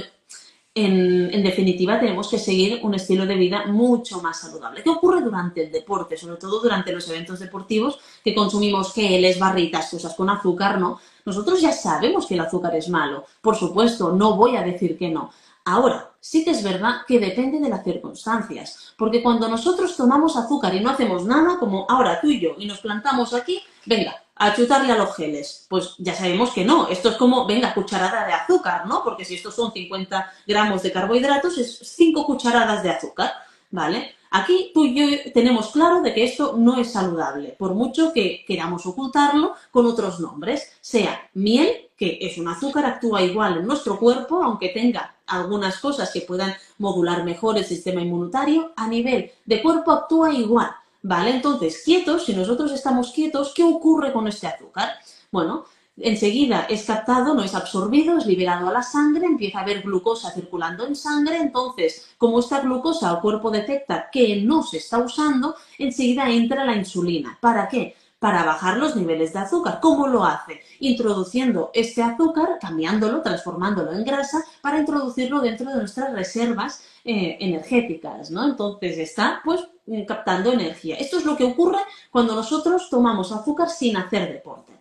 en, 0.75 1.35
en, 1.35 1.43
definitiva, 1.43 2.01
tenemos 2.01 2.29
que 2.31 2.39
seguir 2.39 2.81
un 2.83 2.95
estilo 2.95 3.27
de 3.27 3.35
vida 3.35 3.67
mucho 3.67 4.23
más 4.23 4.41
saludable. 4.41 4.83
¿Qué 4.83 4.91
ocurre 4.91 5.21
durante 5.21 5.65
el 5.65 5.71
deporte? 5.71 6.17
Sobre 6.17 6.37
todo 6.37 6.61
durante 6.61 6.93
los 6.93 7.07
eventos 7.11 7.41
deportivos, 7.41 7.99
que 8.25 8.35
consumimos 8.35 8.95
geles, 8.95 9.39
barritas, 9.39 9.91
cosas 9.91 10.15
con 10.15 10.31
azúcar, 10.31 10.79
¿no? 10.81 10.99
Nosotros 11.27 11.61
ya 11.61 11.73
sabemos 11.73 12.27
que 12.27 12.35
el 12.35 12.41
azúcar 12.41 12.75
es 12.75 12.89
malo. 12.89 13.27
Por 13.43 13.57
supuesto, 13.57 14.12
no 14.12 14.37
voy 14.37 14.57
a 14.57 14.62
decir 14.62 14.97
que 14.97 15.11
no. 15.11 15.31
Ahora, 15.67 16.12
sí 16.21 16.45
que 16.45 16.53
es 16.53 16.62
verdad 16.62 17.03
que 17.07 17.19
depende 17.19 17.59
de 17.59 17.69
las 17.69 17.83
circunstancias, 17.83 18.95
porque 18.97 19.23
cuando 19.23 19.49
nosotros 19.49 19.97
tomamos 19.97 20.37
azúcar 20.37 20.73
y 20.75 20.81
no 20.81 20.91
hacemos 20.91 21.25
nada, 21.25 21.59
como 21.59 21.85
ahora 21.89 22.21
tú 22.21 22.29
y 22.29 22.41
yo, 22.41 22.55
y 22.57 22.67
nos 22.67 22.79
plantamos 22.79 23.35
aquí, 23.35 23.61
venga, 23.85 24.15
a 24.37 24.55
chutarle 24.55 24.93
a 24.93 24.97
los 24.97 25.17
geles. 25.17 25.67
Pues 25.69 25.95
ya 25.99 26.15
sabemos 26.15 26.51
que 26.51 26.65
no. 26.65 26.89
Esto 26.89 27.09
es 27.09 27.17
como, 27.17 27.47
venga, 27.47 27.75
cucharada 27.75 28.27
de 28.27 28.33
azúcar, 28.33 28.87
¿no? 28.87 29.03
Porque 29.03 29.25
si 29.25 29.35
estos 29.35 29.57
son 29.57 29.73
50 29.73 30.33
gramos 30.47 30.83
de 30.83 30.93
carbohidratos, 30.93 31.59
es 31.59 31.79
5 31.79 32.25
cucharadas 32.25 32.83
de 32.83 32.91
azúcar, 32.91 33.33
¿vale? 33.71 34.15
Aquí 34.38 34.70
tú 34.75 34.85
y 34.85 34.94
yo 34.94 35.33
tenemos 35.33 35.70
claro 35.70 36.03
de 36.03 36.12
que 36.12 36.25
esto 36.25 36.57
no 36.59 36.77
es 36.79 36.92
saludable, 36.92 37.57
por 37.59 37.72
mucho 37.72 38.12
que 38.12 38.44
queramos 38.46 38.85
ocultarlo 38.85 39.55
con 39.70 39.87
otros 39.87 40.20
nombres, 40.20 40.72
sea 40.83 41.31
miel, 41.33 41.88
que 41.96 42.18
es 42.20 42.37
un 42.37 42.46
azúcar, 42.46 42.85
actúa 42.85 43.22
igual 43.22 43.57
en 43.57 43.66
nuestro 43.66 43.99
cuerpo, 43.99 44.42
aunque 44.42 44.68
tenga 44.68 45.16
algunas 45.27 45.79
cosas 45.79 46.11
que 46.12 46.20
puedan 46.20 46.55
modular 46.77 47.25
mejor 47.25 47.57
el 47.57 47.64
sistema 47.64 48.03
inmunitario, 48.03 48.75
a 48.77 48.87
nivel 48.87 49.31
de 49.46 49.62
cuerpo 49.62 49.90
actúa 49.90 50.31
igual. 50.31 50.70
¿Vale? 51.03 51.31
Entonces, 51.31 51.83
quietos, 51.83 52.27
si 52.27 52.35
nosotros 52.35 52.72
estamos 52.72 53.12
quietos, 53.12 53.55
¿qué 53.55 53.62
ocurre 53.64 54.12
con 54.12 54.29
este 54.29 54.49
azúcar? 54.49 54.99
Bueno, 55.31 55.64
enseguida 55.99 56.67
es 56.69 56.85
captado, 56.85 57.35
no 57.35 57.43
es 57.43 57.55
absorbido, 57.55 58.19
es 58.19 58.27
liberado 58.27 58.69
a 58.69 58.73
la 58.73 58.83
sangre, 58.83 59.27
empieza 59.27 59.59
a 59.59 59.63
haber 59.63 59.83
glucosa 59.83 60.31
circulando 60.31 60.87
en 60.87 60.95
sangre, 60.95 61.39
entonces, 61.39 62.09
como 62.19 62.41
esta 62.41 62.61
glucosa 62.61 63.11
el 63.11 63.21
cuerpo 63.21 63.51
detecta 63.51 64.09
que 64.11 64.43
no 64.43 64.63
se 64.63 64.79
está 64.79 64.99
usando, 64.99 65.57
enseguida 65.79 66.29
entra 66.31 66.65
la 66.65 66.77
insulina. 66.77 67.39
¿Para 67.41 67.69
qué? 67.69 67.97
Para 68.19 68.45
bajar 68.45 68.79
los 68.79 68.97
niveles 68.97 69.33
de 69.33 69.41
azúcar. 69.41 69.79
¿Cómo 69.81 70.07
lo 70.09 70.25
hace? 70.25 70.61
Introduciendo 70.81 71.71
este 71.75 72.03
azúcar, 72.03 72.59
cambiándolo, 72.61 73.23
transformándolo 73.23 73.93
en 73.93 74.05
grasa, 74.05 74.43
para 74.63 74.79
introducirlo 74.81 75.41
dentro 75.41 75.71
de 75.71 75.77
nuestras 75.77 76.13
reservas 76.13 76.83
eh, 77.05 77.37
energéticas, 77.41 78.31
¿no? 78.31 78.45
Entonces 78.45 78.99
está, 78.99 79.41
pues, 79.45 79.61
eh, 79.87 80.05
captando 80.07 80.53
energía. 80.53 80.97
Esto 80.97 81.19
es 81.19 81.25
lo 81.25 81.37
que 81.37 81.45
ocurre 81.45 81.79
cuando 82.11 82.35
nosotros 82.35 82.89
tomamos 82.91 83.33
azúcar 83.33 83.71
sin 83.71 83.97
hacer 83.97 84.33
deporte. 84.33 84.73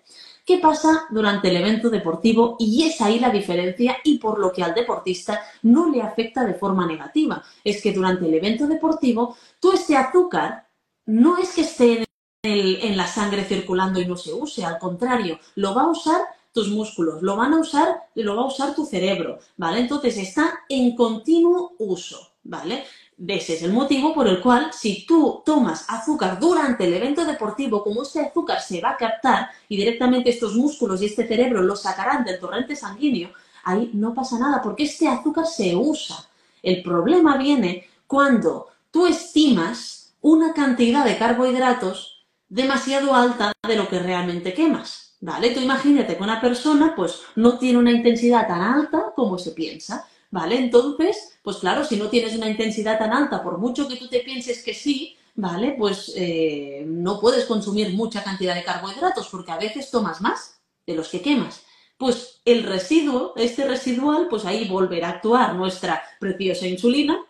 ¿Qué 0.45 0.59
pasa 0.59 1.07
durante 1.09 1.49
el 1.49 1.57
evento 1.57 1.89
deportivo? 1.89 2.55
Y 2.59 2.83
es 2.83 3.01
ahí 3.01 3.19
la 3.19 3.31
diferencia 3.31 3.97
y 4.03 4.19
por 4.19 4.39
lo 4.39 4.51
que 4.51 4.63
al 4.63 4.75
deportista 4.75 5.41
no 5.63 5.89
le 5.89 6.01
afecta 6.01 6.45
de 6.45 6.53
forma 6.53 6.85
negativa. 6.85 7.43
Es 7.63 7.81
que 7.81 7.91
durante 7.91 8.27
el 8.27 8.33
evento 8.35 8.67
deportivo, 8.67 9.35
tú 9.59 9.71
este 9.71 9.97
azúcar 9.97 10.67
no 11.07 11.37
es 11.37 11.53
que 11.53 11.61
esté 11.61 11.93
en, 11.93 12.05
en 12.43 12.95
la 12.95 13.07
sangre 13.07 13.43
circulando 13.43 13.99
y 13.99 14.05
no 14.05 14.15
se 14.15 14.33
use, 14.33 14.63
al 14.63 14.77
contrario, 14.77 15.39
lo 15.55 15.73
va 15.73 15.83
a 15.83 15.89
usar 15.89 16.21
tus 16.55 16.69
músculos, 16.69 17.21
lo 17.21 17.35
van 17.35 17.53
a 17.53 17.59
usar, 17.59 18.03
lo 18.15 18.35
va 18.37 18.43
a 18.43 18.47
usar 18.47 18.73
tu 18.73 18.85
cerebro, 18.85 19.39
¿vale? 19.57 19.81
Entonces 19.81 20.17
está 20.17 20.61
en 20.69 20.95
continuo 20.95 21.73
uso, 21.79 22.31
¿vale? 22.43 22.85
Ese 23.27 23.53
es 23.53 23.63
el 23.63 23.71
motivo 23.71 24.13
por 24.13 24.27
el 24.27 24.41
cual 24.41 24.71
si 24.73 25.05
tú 25.05 25.41
tomas 25.45 25.85
azúcar 25.87 26.37
durante 26.39 26.83
el 26.83 26.93
evento 26.93 27.23
deportivo, 27.23 27.83
como 27.83 28.03
este 28.03 28.19
azúcar 28.19 28.59
se 28.61 28.81
va 28.81 28.91
a 28.91 28.97
captar 28.97 29.49
y 29.69 29.77
directamente 29.77 30.29
estos 30.29 30.55
músculos 30.55 31.01
y 31.01 31.05
este 31.05 31.25
cerebro 31.25 31.61
lo 31.61 31.75
sacarán 31.77 32.25
del 32.25 32.39
torrente 32.39 32.75
sanguíneo, 32.75 33.29
ahí 33.63 33.89
no 33.93 34.13
pasa 34.13 34.37
nada 34.37 34.61
porque 34.61 34.83
este 34.83 35.07
azúcar 35.07 35.47
se 35.47 35.75
usa. 35.75 36.17
El 36.61 36.83
problema 36.83 37.37
viene 37.37 37.87
cuando 38.05 38.67
tú 38.91 39.07
estimas 39.07 40.13
una 40.21 40.53
cantidad 40.53 41.05
de 41.05 41.17
carbohidratos 41.17 42.25
demasiado 42.49 43.15
alta 43.15 43.53
de 43.67 43.75
lo 43.75 43.87
que 43.87 43.99
realmente 43.99 44.53
quemas. 44.53 45.15
¿Vale? 45.21 45.51
Tú 45.51 45.59
imagínate 45.59 46.17
que 46.17 46.23
una 46.23 46.41
persona 46.41 46.93
pues 46.95 47.21
no 47.35 47.57
tiene 47.57 47.79
una 47.79 47.91
intensidad 47.91 48.47
tan 48.47 48.61
alta 48.61 49.13
como 49.15 49.37
se 49.37 49.51
piensa. 49.51 50.07
¿Vale? 50.35 50.57
Entonces, 50.57 51.39
pues 51.41 51.57
claro, 51.57 51.85
si 51.85 51.95
no 51.95 52.09
tienes 52.09 52.35
una 52.35 52.49
intensidad 52.49 52.99
tan 52.99 53.13
alta, 53.13 53.41
por 53.41 53.57
mucho 53.57 53.87
que 53.87 53.95
tú 53.95 54.09
te 54.09 54.19
pienses 54.19 54.61
que 54.61 54.73
sí, 54.73 55.15
¿vale? 55.33 55.75
Pues 55.79 56.11
eh, 56.17 56.83
no 56.85 57.21
puedes 57.21 57.45
consumir 57.45 57.93
mucha 57.93 58.21
cantidad 58.21 58.53
de 58.53 58.65
carbohidratos 58.65 59.29
porque 59.29 59.53
a 59.53 59.57
veces 59.57 59.89
tomas 59.89 60.19
más 60.19 60.59
de 60.85 60.93
los 60.93 61.07
que 61.07 61.21
quemas. 61.21 61.63
Pues 61.97 62.41
el 62.43 62.63
residuo, 62.63 63.31
este 63.37 63.65
residual, 63.65 64.27
pues 64.29 64.43
ahí 64.43 64.67
volverá 64.67 65.07
a 65.07 65.11
actuar 65.11 65.55
nuestra 65.55 66.03
preciosa 66.19 66.67
insulina 66.67 67.25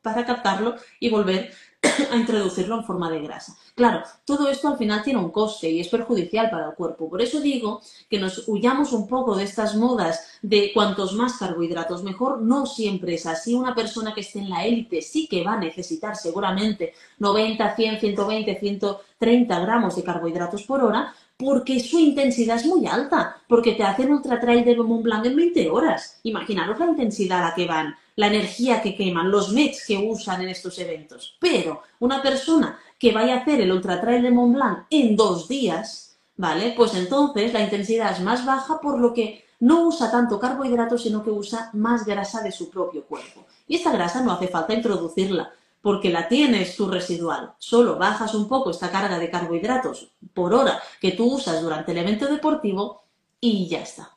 para 0.00 0.24
captarlo 0.24 0.76
y 0.98 1.10
volver 1.10 1.52
a 2.12 2.16
introducirlo 2.16 2.76
en 2.76 2.84
forma 2.84 3.10
de 3.10 3.20
grasa. 3.20 3.56
Claro, 3.74 4.02
todo 4.24 4.48
esto 4.48 4.68
al 4.68 4.78
final 4.78 5.02
tiene 5.02 5.18
un 5.18 5.30
coste 5.30 5.70
y 5.70 5.80
es 5.80 5.88
perjudicial 5.88 6.50
para 6.50 6.68
el 6.68 6.74
cuerpo. 6.74 7.08
Por 7.10 7.20
eso 7.20 7.40
digo 7.40 7.80
que 8.08 8.18
nos 8.18 8.48
huyamos 8.48 8.92
un 8.92 9.06
poco 9.06 9.36
de 9.36 9.44
estas 9.44 9.76
modas 9.76 10.38
de 10.42 10.72
cuantos 10.72 11.12
más 11.14 11.38
carbohidratos 11.38 12.02
mejor. 12.02 12.40
No 12.40 12.66
siempre 12.66 13.14
es 13.14 13.26
así. 13.26 13.54
Una 13.54 13.74
persona 13.74 14.14
que 14.14 14.22
esté 14.22 14.38
en 14.38 14.50
la 14.50 14.64
élite 14.64 15.02
sí 15.02 15.28
que 15.28 15.44
va 15.44 15.54
a 15.54 15.58
necesitar 15.58 16.16
seguramente 16.16 16.94
90, 17.18 17.76
100, 17.76 18.00
120, 18.00 18.58
130 18.58 19.60
gramos 19.60 19.96
de 19.96 20.04
carbohidratos 20.04 20.62
por 20.62 20.82
hora, 20.82 21.14
porque 21.36 21.80
su 21.80 21.98
intensidad 21.98 22.56
es 22.56 22.66
muy 22.66 22.86
alta, 22.86 23.42
porque 23.48 23.72
te 23.72 23.82
hacen 23.82 24.10
ultra 24.10 24.40
trail 24.40 24.64
de 24.64 24.76
Mont 24.76 25.02
Blanc 25.02 25.26
en 25.26 25.36
20 25.36 25.70
horas. 25.70 26.18
Imaginaros 26.22 26.78
la 26.78 26.86
intensidad 26.86 27.40
a 27.40 27.48
la 27.50 27.54
que 27.54 27.66
van, 27.66 27.94
la 28.16 28.28
energía 28.28 28.80
que 28.80 28.96
queman, 28.96 29.30
los 29.30 29.52
METs 29.52 29.84
que 29.86 29.98
usan 29.98 30.42
en 30.42 30.48
estos 30.48 30.78
eventos. 30.78 31.36
Pero 31.38 31.82
una 32.00 32.22
persona 32.22 32.78
que 32.98 33.12
vaya 33.12 33.34
a 33.34 33.38
hacer 33.38 33.60
el 33.60 33.72
ultra 33.72 34.00
trail 34.00 34.22
de 34.22 34.30
Mont 34.30 34.54
Blanc 34.54 34.78
en 34.88 35.14
dos 35.14 35.46
días, 35.46 36.18
¿vale? 36.36 36.72
Pues 36.74 36.94
entonces 36.94 37.52
la 37.52 37.60
intensidad 37.60 38.12
es 38.12 38.20
más 38.20 38.46
baja, 38.46 38.80
por 38.80 38.98
lo 38.98 39.12
que 39.12 39.44
no 39.60 39.86
usa 39.86 40.10
tanto 40.10 40.40
carbohidratos, 40.40 41.02
sino 41.02 41.22
que 41.22 41.30
usa 41.30 41.70
más 41.74 42.06
grasa 42.06 42.42
de 42.42 42.52
su 42.52 42.70
propio 42.70 43.04
cuerpo. 43.04 43.44
Y 43.68 43.76
esta 43.76 43.92
grasa 43.92 44.22
no 44.22 44.32
hace 44.32 44.48
falta 44.48 44.72
introducirla, 44.72 45.52
porque 45.80 46.10
la 46.10 46.28
tienes 46.28 46.76
tú 46.76 46.90
residual. 46.90 47.52
Solo 47.58 47.96
bajas 47.96 48.34
un 48.34 48.48
poco 48.48 48.70
esta 48.70 48.90
carga 48.90 49.18
de 49.18 49.30
carbohidratos 49.30 50.12
por 50.34 50.52
hora 50.52 50.80
que 51.00 51.12
tú 51.12 51.34
usas 51.34 51.62
durante 51.62 51.92
el 51.92 51.98
evento 51.98 52.26
deportivo 52.26 53.04
y 53.40 53.68
ya 53.68 53.82
está. 53.82 54.16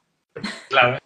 Claro. 0.70 0.98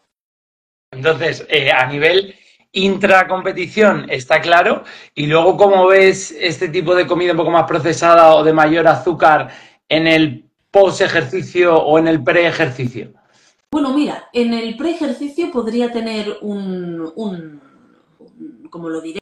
Entonces, 0.91 1.45
eh, 1.49 1.71
a 1.71 1.87
nivel 1.87 2.35
intracompetición 2.73 4.07
está 4.09 4.41
claro. 4.41 4.83
Y 5.15 5.27
luego, 5.27 5.55
¿cómo 5.57 5.87
ves 5.87 6.31
este 6.31 6.69
tipo 6.69 6.95
de 6.95 7.07
comida 7.07 7.31
un 7.31 7.37
poco 7.37 7.51
más 7.51 7.65
procesada 7.65 8.35
o 8.35 8.43
de 8.43 8.53
mayor 8.53 8.87
azúcar 8.87 9.49
en 9.87 10.07
el 10.07 10.45
post-ejercicio 10.71 11.75
o 11.75 11.99
en 11.99 12.07
el 12.07 12.23
pre-ejercicio? 12.23 13.13
Bueno, 13.71 13.93
mira, 13.93 14.29
en 14.33 14.53
el 14.53 14.75
pre-ejercicio 14.75 15.51
podría 15.51 15.91
tener 15.91 16.37
un, 16.41 17.11
un, 17.15 17.61
como 18.69 18.89
lo 18.89 19.01
diré, 19.01 19.19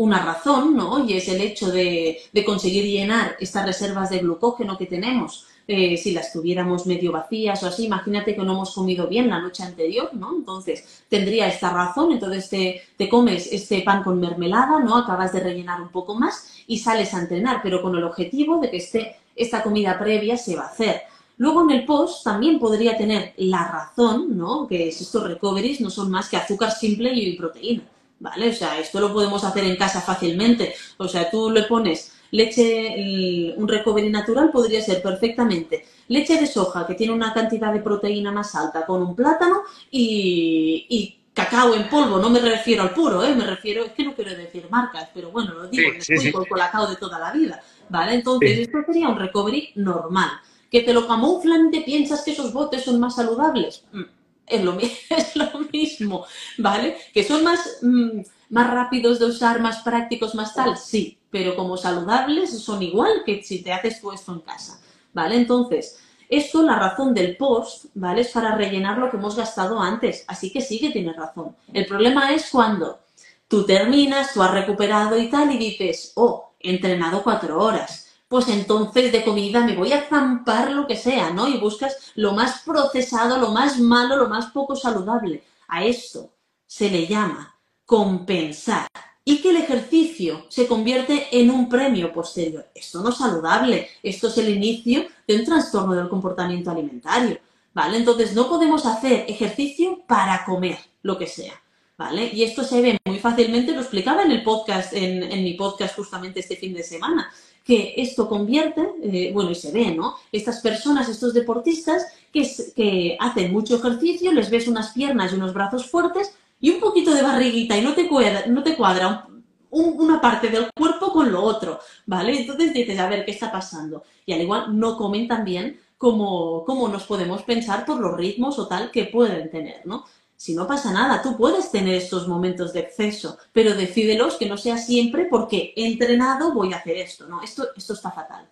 una 0.00 0.24
razón, 0.24 0.74
¿no? 0.76 1.04
Y 1.04 1.12
es 1.12 1.28
el 1.28 1.42
hecho 1.42 1.70
de, 1.70 2.22
conseguir 2.46 2.84
llenar 2.84 3.36
estas 3.38 3.66
reservas 3.66 4.08
de 4.08 4.20
glucógeno 4.20 4.78
que 4.78 4.86
tenemos 4.86 5.46
eh, 5.68 5.98
si 5.98 6.12
las 6.12 6.32
tuviéramos 6.32 6.86
medio 6.86 7.12
vacías 7.12 7.62
o 7.62 7.66
así, 7.66 7.84
imagínate 7.84 8.34
que 8.34 8.42
no 8.42 8.52
hemos 8.52 8.74
comido 8.74 9.06
bien 9.08 9.28
la 9.28 9.40
noche 9.40 9.62
anterior, 9.62 10.08
¿no? 10.14 10.34
Entonces 10.34 11.04
tendría 11.10 11.48
esta 11.48 11.70
razón, 11.70 12.12
entonces 12.12 12.48
te, 12.96 13.08
comes 13.10 13.52
este 13.52 13.82
pan 13.82 14.02
con 14.02 14.18
mermelada, 14.18 14.80
¿no? 14.80 14.96
Acabas 14.96 15.34
de 15.34 15.40
rellenar 15.40 15.82
un 15.82 15.90
poco 15.90 16.14
más 16.14 16.50
y 16.66 16.78
sales 16.78 17.12
a 17.12 17.20
entrenar, 17.20 17.60
pero 17.62 17.82
con 17.82 17.94
el 17.94 18.04
objetivo 18.04 18.58
de 18.58 18.70
que 18.70 18.78
esté, 18.78 19.16
esta 19.36 19.62
comida 19.62 19.98
previa 19.98 20.38
se 20.38 20.56
va 20.56 20.62
a 20.62 20.68
hacer. 20.68 21.02
Luego 21.36 21.62
en 21.62 21.72
el 21.72 21.84
post 21.84 22.24
también 22.24 22.58
podría 22.58 22.96
tener 22.96 23.34
la 23.36 23.68
razón, 23.68 24.36
¿no? 24.36 24.66
Que 24.66 24.88
estos 24.88 25.22
recoveries 25.24 25.82
no 25.82 25.90
son 25.90 26.10
más 26.10 26.30
que 26.30 26.38
azúcar 26.38 26.72
simple 26.72 27.12
y 27.12 27.36
proteína, 27.36 27.82
¿vale? 28.20 28.50
O 28.50 28.54
sea, 28.54 28.78
esto 28.78 29.00
lo 29.00 29.12
podemos 29.12 29.42
hacer 29.42 29.64
en 29.64 29.76
casa 29.76 30.00
fácilmente. 30.00 30.74
O 30.98 31.08
sea, 31.08 31.28
tú 31.28 31.50
le 31.50 31.64
pones 31.64 32.12
leche, 32.30 33.54
un 33.56 33.66
recovery 33.66 34.08
natural 34.08 34.50
podría 34.52 34.80
ser 34.80 35.02
perfectamente 35.02 35.84
leche 36.10 36.38
de 36.38 36.46
soja, 36.46 36.86
que 36.86 36.94
tiene 36.94 37.12
una 37.12 37.32
cantidad 37.32 37.72
de 37.72 37.80
proteína 37.80 38.32
más 38.32 38.54
alta, 38.54 38.84
con 38.84 39.00
un 39.00 39.16
plátano 39.16 39.62
y, 39.90 41.16
cacao 41.32 41.74
en 41.74 41.88
polvo. 41.88 42.18
No 42.18 42.28
me 42.28 42.40
refiero 42.40 42.82
al 42.82 42.92
puro, 42.92 43.24
¿eh? 43.24 43.34
Me 43.34 43.46
refiero, 43.46 43.84
es 43.84 43.92
que 43.92 44.04
no 44.04 44.14
quiero 44.14 44.34
decir 44.34 44.66
marcas, 44.68 45.08
pero 45.14 45.30
bueno, 45.30 45.54
lo 45.54 45.68
digo, 45.68 45.92
sí, 46.00 46.18
sí, 46.18 46.32
con 46.32 46.44
cacao 46.44 46.88
de 46.88 46.96
toda 46.96 47.18
la 47.18 47.32
vida, 47.32 47.62
¿vale? 47.88 48.14
Entonces, 48.14 48.58
esto 48.58 48.78
sería 48.84 49.08
un 49.08 49.18
recovery 49.18 49.70
normal. 49.76 50.30
¿Que 50.68 50.82
te 50.82 50.92
lo 50.92 51.06
camuflan 51.06 51.68
y 51.68 51.70
te 51.70 51.80
piensas 51.82 52.22
que 52.22 52.32
esos 52.32 52.52
botes 52.52 52.84
son 52.84 53.00
más 53.00 53.14
saludables? 53.14 53.84
Mm, 53.92 54.02
es 54.50 54.64
lo, 54.64 54.78
es 55.10 55.36
lo 55.36 55.60
mismo, 55.72 56.26
¿vale? 56.58 56.96
¿Que 57.12 57.24
son 57.24 57.44
más, 57.44 57.78
mm, 57.82 58.20
más 58.50 58.70
rápidos 58.70 59.18
de 59.18 59.26
usar, 59.26 59.60
más 59.60 59.82
prácticos, 59.82 60.34
más 60.34 60.54
tal? 60.54 60.76
Sí, 60.76 61.18
pero 61.30 61.56
como 61.56 61.76
saludables 61.76 62.58
son 62.62 62.82
igual 62.82 63.22
que 63.24 63.42
si 63.42 63.62
te 63.62 63.72
haces 63.72 64.00
tú 64.00 64.12
esto 64.12 64.32
en 64.32 64.40
casa, 64.40 64.80
¿vale? 65.12 65.36
Entonces, 65.36 65.98
esto, 66.28 66.62
la 66.62 66.78
razón 66.78 67.14
del 67.14 67.36
post, 67.36 67.86
¿vale? 67.94 68.20
Es 68.20 68.28
para 68.28 68.54
rellenar 68.54 68.98
lo 68.98 69.10
que 69.10 69.16
hemos 69.16 69.36
gastado 69.36 69.80
antes, 69.80 70.24
así 70.28 70.52
que 70.52 70.60
sí 70.60 70.78
que 70.78 70.90
tienes 70.90 71.16
razón. 71.16 71.56
El 71.72 71.86
problema 71.86 72.32
es 72.32 72.50
cuando 72.50 73.00
tú 73.48 73.64
terminas, 73.64 74.34
tú 74.34 74.42
has 74.42 74.52
recuperado 74.52 75.18
y 75.18 75.28
tal, 75.28 75.50
y 75.52 75.58
dices, 75.58 76.12
oh, 76.14 76.52
he 76.60 76.70
entrenado 76.70 77.22
cuatro 77.22 77.60
horas 77.60 78.09
pues 78.30 78.46
entonces 78.46 79.10
de 79.10 79.24
comida 79.24 79.66
me 79.66 79.74
voy 79.74 79.92
a 79.92 80.02
zampar 80.02 80.70
lo 80.70 80.86
que 80.86 80.94
sea, 80.94 81.30
¿no? 81.30 81.48
Y 81.48 81.58
buscas 81.58 82.12
lo 82.14 82.32
más 82.32 82.62
procesado, 82.64 83.38
lo 83.38 83.50
más 83.50 83.80
malo, 83.80 84.14
lo 84.14 84.28
más 84.28 84.52
poco 84.52 84.76
saludable. 84.76 85.42
A 85.66 85.84
esto 85.84 86.30
se 86.64 86.88
le 86.90 87.08
llama 87.08 87.58
compensar 87.84 88.86
y 89.24 89.42
que 89.42 89.50
el 89.50 89.56
ejercicio 89.56 90.46
se 90.48 90.68
convierte 90.68 91.26
en 91.32 91.50
un 91.50 91.68
premio 91.68 92.12
posterior. 92.12 92.70
Esto 92.72 93.02
no 93.02 93.08
es 93.08 93.16
saludable, 93.16 93.88
esto 94.00 94.28
es 94.28 94.38
el 94.38 94.50
inicio 94.50 95.06
de 95.26 95.34
un 95.34 95.44
trastorno 95.44 95.94
del 95.94 96.08
comportamiento 96.08 96.70
alimentario, 96.70 97.36
¿vale? 97.74 97.96
Entonces 97.96 98.32
no 98.32 98.48
podemos 98.48 98.86
hacer 98.86 99.24
ejercicio 99.26 100.04
para 100.06 100.44
comer 100.44 100.78
lo 101.02 101.18
que 101.18 101.26
sea. 101.26 101.60
¿Vale? 101.98 102.30
Y 102.32 102.44
esto 102.44 102.64
se 102.64 102.80
ve 102.80 102.96
muy 103.04 103.18
fácilmente, 103.18 103.72
lo 103.72 103.82
explicaba 103.82 104.22
en 104.22 104.30
el 104.30 104.42
podcast, 104.42 104.94
en, 104.94 105.22
en 105.22 105.44
mi 105.44 105.52
podcast 105.52 105.94
justamente 105.96 106.40
este 106.40 106.56
fin 106.56 106.72
de 106.72 106.82
semana 106.82 107.30
que 107.64 107.94
esto 107.96 108.28
convierte, 108.28 108.82
eh, 109.02 109.30
bueno, 109.32 109.50
y 109.50 109.54
se 109.54 109.70
ve, 109.70 109.94
¿no? 109.94 110.16
Estas 110.32 110.60
personas, 110.60 111.08
estos 111.08 111.34
deportistas 111.34 112.06
que, 112.32 112.48
que 112.74 113.16
hacen 113.20 113.52
mucho 113.52 113.76
ejercicio, 113.76 114.32
les 114.32 114.50
ves 114.50 114.66
unas 114.68 114.92
piernas 114.92 115.32
y 115.32 115.36
unos 115.36 115.54
brazos 115.54 115.90
fuertes 115.90 116.34
y 116.60 116.70
un 116.70 116.80
poquito 116.80 117.14
de 117.14 117.22
barriguita 117.22 117.76
y 117.76 117.82
no 117.82 117.94
te 117.94 118.08
cuadra, 118.08 118.44
no 118.46 118.62
te 118.62 118.76
cuadra 118.76 119.26
una 119.70 120.20
parte 120.20 120.48
del 120.48 120.68
cuerpo 120.76 121.12
con 121.12 121.30
lo 121.30 121.42
otro, 121.42 121.78
¿vale? 122.06 122.40
Entonces 122.40 122.72
dices, 122.72 122.98
a 122.98 123.08
ver, 123.08 123.24
¿qué 123.24 123.30
está 123.30 123.52
pasando? 123.52 124.02
Y 124.26 124.32
al 124.32 124.40
igual 124.40 124.78
no 124.78 124.96
comen 124.96 125.28
tan 125.28 125.44
bien 125.44 125.80
como, 125.96 126.64
como 126.64 126.88
nos 126.88 127.04
podemos 127.04 127.42
pensar 127.42 127.84
por 127.84 128.00
los 128.00 128.16
ritmos 128.16 128.58
o 128.58 128.66
tal 128.66 128.90
que 128.90 129.04
pueden 129.04 129.50
tener, 129.50 129.86
¿no? 129.86 130.04
Si 130.40 130.54
no 130.54 130.66
pasa 130.66 130.90
nada, 130.90 131.20
tú 131.20 131.36
puedes 131.36 131.70
tener 131.70 131.96
estos 131.96 132.26
momentos 132.26 132.72
de 132.72 132.80
exceso, 132.80 133.36
pero 133.52 133.74
decídelos 133.74 134.36
que 134.36 134.48
no 134.48 134.56
sea 134.56 134.78
siempre 134.78 135.26
porque 135.26 135.74
he 135.76 135.86
entrenado, 135.86 136.54
voy 136.54 136.72
a 136.72 136.78
hacer 136.78 136.96
esto, 136.96 137.26
¿no? 137.26 137.42
Esto, 137.42 137.66
esto 137.76 137.92
está 137.92 138.10
fatal. 138.10 138.48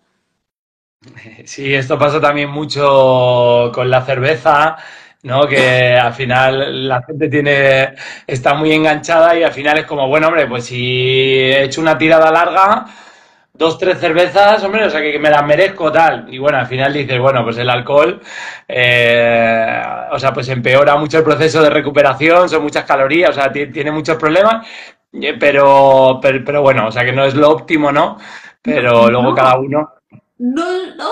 Sí, 1.45 1.73
esto 1.73 1.97
pasa 1.97 2.21
también 2.21 2.51
mucho 2.51 3.71
con 3.73 3.89
la 3.89 4.05
cerveza, 4.05 4.77
¿no? 5.23 5.47
Que 5.47 5.95
al 6.07 6.13
final 6.13 6.87
la 6.87 7.01
gente 7.01 7.27
tiene, 7.27 7.95
está 8.27 8.53
muy 8.53 8.71
enganchada 8.71 9.35
y 9.35 9.41
al 9.41 9.53
final 9.53 9.79
es 9.79 9.85
como, 9.87 10.07
bueno, 10.07 10.27
hombre, 10.27 10.45
pues 10.45 10.65
si 10.65 10.77
he 10.77 11.63
hecho 11.63 11.81
una 11.81 11.97
tirada 11.97 12.29
larga, 12.29 12.85
dos, 13.59 13.77
tres 13.77 13.99
cervezas, 13.99 14.63
hombre, 14.63 14.85
o 14.85 14.89
sea 14.89 15.01
que 15.01 15.19
me 15.19 15.29
las 15.29 15.45
merezco 15.45 15.91
tal. 15.91 16.33
Y 16.33 16.37
bueno, 16.37 16.57
al 16.57 16.65
final 16.65 16.93
dices, 16.93 17.19
bueno, 17.19 17.43
pues 17.43 17.57
el 17.57 17.69
alcohol, 17.69 18.21
eh, 18.65 19.81
o 20.11 20.17
sea, 20.17 20.33
pues 20.33 20.47
empeora 20.47 20.95
mucho 20.95 21.17
el 21.17 21.25
proceso 21.25 21.61
de 21.61 21.69
recuperación, 21.69 22.47
son 22.47 22.63
muchas 22.63 22.85
calorías, 22.85 23.31
o 23.31 23.33
sea, 23.33 23.51
tiene 23.51 23.91
muchos 23.91 24.15
problemas, 24.15 24.65
eh, 25.11 25.35
pero, 25.37 26.21
pero, 26.21 26.61
bueno, 26.61 26.87
o 26.87 26.91
sea 26.91 27.03
que 27.03 27.11
no 27.11 27.25
es 27.25 27.35
lo 27.35 27.49
óptimo, 27.49 27.91
¿no? 27.91 28.17
Pero 28.61 29.09
luego 29.09 29.35
cada 29.35 29.59
uno. 29.59 29.93
No, 30.39 30.95
no. 30.95 31.09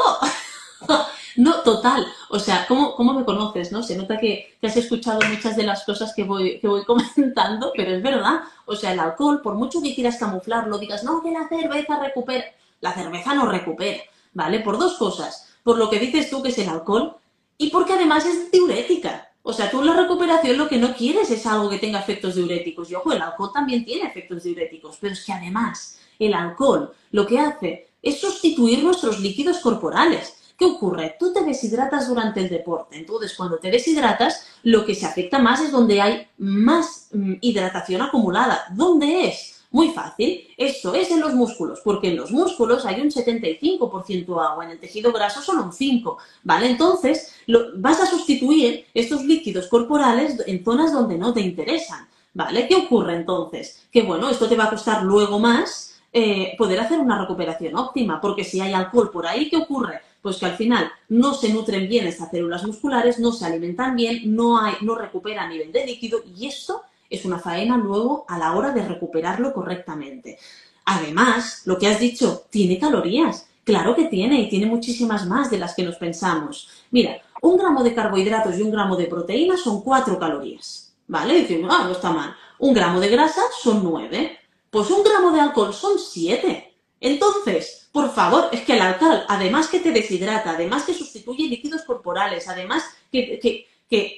No, 1.38 1.62
total. 1.62 2.04
O 2.30 2.40
sea, 2.40 2.66
¿cómo, 2.68 2.96
cómo 2.96 3.14
me 3.14 3.26
conoces? 3.26 3.72
¿no? 3.72 3.84
Se 3.84 3.96
nota 3.96 4.18
que, 4.18 4.58
has 4.62 4.76
escuchado 4.76 5.20
muchas 5.30 5.56
de 5.56 5.64
las 5.64 5.84
cosas 5.86 6.14
que 6.16 6.24
voy, 6.24 6.60
que 6.60 6.68
voy 6.68 6.84
comentando, 6.86 7.72
pero 7.76 7.92
es 7.92 8.04
verdad. 8.04 8.42
O 8.66 8.76
sea, 8.76 8.94
el 8.94 9.00
alcohol, 9.00 9.42
por 9.42 9.56
mucho 9.56 9.82
que 9.82 9.96
quieras 9.96 10.18
camuflarlo, 10.18 10.78
digas, 10.78 11.04
no, 11.04 11.22
que 11.22 11.32
la 11.32 11.48
cerveza 11.48 12.00
recupera. 12.00 12.46
La 12.82 12.94
cerveza 12.94 13.34
no 13.34 13.48
recupera, 13.48 14.04
¿vale? 14.34 14.60
Por 14.60 14.78
dos 14.78 14.98
cosas. 14.98 15.48
Por 15.64 15.78
lo 15.78 15.90
que 15.90 16.00
dices 16.00 16.30
tú 16.30 16.44
que 16.44 16.50
es 16.50 16.58
el 16.60 16.70
alcohol 16.70 17.16
y 17.58 17.70
porque 17.70 17.94
además 17.94 18.26
es 18.26 18.52
diurética. 18.52 19.32
O 19.42 19.54
sea, 19.54 19.72
tú 19.72 19.80
en 19.80 19.88
la 19.88 19.94
recuperación 19.94 20.58
lo 20.58 20.68
que 20.68 20.78
no 20.78 20.94
quieres 20.94 21.32
es 21.32 21.46
algo 21.46 21.70
que 21.70 21.80
tenga 21.80 22.00
efectos 22.00 22.36
diuréticos. 22.36 22.92
Y 22.92 22.96
ojo, 22.96 23.14
el 23.14 23.22
alcohol 23.22 23.52
también 23.54 23.86
tiene 23.86 24.08
efectos 24.08 24.44
diuréticos, 24.44 24.98
pero 25.00 25.14
es 25.14 25.26
que 25.26 25.32
además 25.32 26.00
el 26.20 26.34
alcohol 26.34 26.94
lo 27.12 27.26
que 27.26 27.40
hace 27.40 27.88
es 28.02 28.20
sustituir 28.20 28.84
nuestros 28.84 29.20
líquidos 29.20 29.60
corporales. 29.60 30.37
¿Qué 30.58 30.66
ocurre? 30.66 31.16
Tú 31.20 31.32
te 31.32 31.44
deshidratas 31.44 32.08
durante 32.08 32.40
el 32.42 32.50
deporte. 32.50 32.98
Entonces, 32.98 33.36
cuando 33.36 33.58
te 33.58 33.70
deshidratas, 33.70 34.48
lo 34.64 34.86
que 34.86 34.96
se 34.96 35.06
afecta 35.06 35.38
más 35.38 35.62
es 35.62 35.72
donde 35.72 36.02
hay 36.02 36.28
más 36.40 37.10
mm, 37.14 37.34
hidratación 37.42 38.02
acumulada. 38.02 38.66
¿Dónde 38.74 39.28
es? 39.28 39.64
Muy 39.70 39.90
fácil. 39.90 40.48
Esto 40.58 40.96
es 40.96 41.12
en 41.12 41.20
los 41.20 41.36
músculos, 41.36 41.82
porque 41.84 42.08
en 42.08 42.16
los 42.16 42.32
músculos 42.32 42.86
hay 42.86 43.02
un 43.02 43.12
75% 43.12 44.44
agua, 44.44 44.66
en 44.66 44.72
el 44.72 44.80
tejido 44.80 45.12
graso 45.12 45.44
solo 45.44 45.62
un 45.62 45.72
5%. 45.72 46.18
¿Vale? 46.44 46.72
Entonces, 46.72 47.36
vas 47.76 48.00
a 48.00 48.08
sustituir 48.08 48.86
estos 48.96 49.24
líquidos 49.26 49.68
corporales 49.68 50.42
en 50.48 50.64
zonas 50.64 50.92
donde 50.92 51.20
no 51.20 51.34
te 51.34 51.42
interesan. 51.42 52.08
¿Vale? 52.34 52.68
¿Qué 52.68 52.76
ocurre 52.76 53.16
entonces? 53.16 53.88
Que 53.92 54.02
bueno, 54.02 54.30
esto 54.30 54.48
te 54.48 54.56
va 54.56 54.66
a 54.66 54.70
costar 54.70 55.04
luego 55.04 55.40
más 55.40 56.00
eh, 56.14 56.56
poder 56.58 56.80
hacer 56.80 57.00
una 57.00 57.20
recuperación 57.20 57.76
óptima, 57.76 58.20
porque 58.20 58.44
si 58.44 58.60
hay 58.60 58.74
alcohol 58.74 59.12
por 59.12 59.28
ahí, 59.28 59.50
¿qué 59.50 59.58
ocurre? 59.58 60.02
Pues 60.22 60.38
que 60.38 60.46
al 60.46 60.56
final 60.58 60.92
no 61.10 61.34
se 61.34 61.50
nutren 61.50 61.88
bien 61.88 62.08
estas 62.08 62.32
células 62.32 62.66
musculares, 62.66 63.20
no 63.20 63.32
se 63.32 63.46
alimentan 63.46 63.96
bien, 63.96 64.36
no, 64.36 64.60
hay, 64.60 64.76
no 64.82 64.96
recupera 64.96 65.48
nivel 65.48 65.72
de 65.72 65.86
líquido 65.86 66.22
y 66.36 66.48
esto 66.48 66.82
es 67.10 67.26
una 67.26 67.40
faena 67.40 67.78
luego 67.78 68.26
a 68.28 68.38
la 68.38 68.54
hora 68.54 68.72
de 68.72 68.88
recuperarlo 68.88 69.54
correctamente. 69.54 70.38
Además, 70.86 71.64
lo 71.66 71.78
que 71.78 71.88
has 71.88 72.00
dicho, 72.00 72.46
tiene 72.50 72.80
calorías. 72.80 73.48
Claro 73.64 73.96
que 73.96 74.06
tiene 74.06 74.42
y 74.42 74.50
tiene 74.50 74.66
muchísimas 74.66 75.26
más 75.26 75.52
de 75.52 75.58
las 75.58 75.76
que 75.76 75.84
nos 75.84 75.98
pensamos. 75.98 76.70
Mira, 76.92 77.22
un 77.42 77.58
gramo 77.58 77.84
de 77.84 77.94
carbohidratos 77.94 78.58
y 78.58 78.62
un 78.62 78.72
gramo 78.72 78.96
de 78.96 79.08
proteína 79.08 79.58
son 79.58 79.82
cuatro 79.82 80.18
calorías. 80.18 80.94
¿Vale? 81.08 81.40
Y 81.40 81.66
ah, 81.70 81.84
no 81.86 81.92
está 81.92 82.12
mal. 82.12 82.36
Un 82.60 82.74
gramo 82.74 83.00
de 83.00 83.10
grasa 83.10 83.42
son 83.62 83.84
nueve. 83.84 84.40
Pues 84.70 84.90
un 84.90 85.04
gramo 85.04 85.32
de 85.32 85.42
alcohol 85.42 85.74
son 85.74 86.00
siete. 86.00 86.74
Entonces, 87.00 87.87
por 87.98 88.14
favor, 88.14 88.50
es 88.52 88.62
que 88.62 88.74
el 88.74 88.82
alcohol, 88.84 89.24
además 89.28 89.70
que 89.70 89.80
te 89.80 89.92
deshidrata, 89.92 90.52
además 90.52 90.84
que 90.84 90.94
sustituye 90.94 91.48
líquidos 91.48 91.82
corporales, 91.82 92.48
además 92.48 92.84
que, 93.12 93.66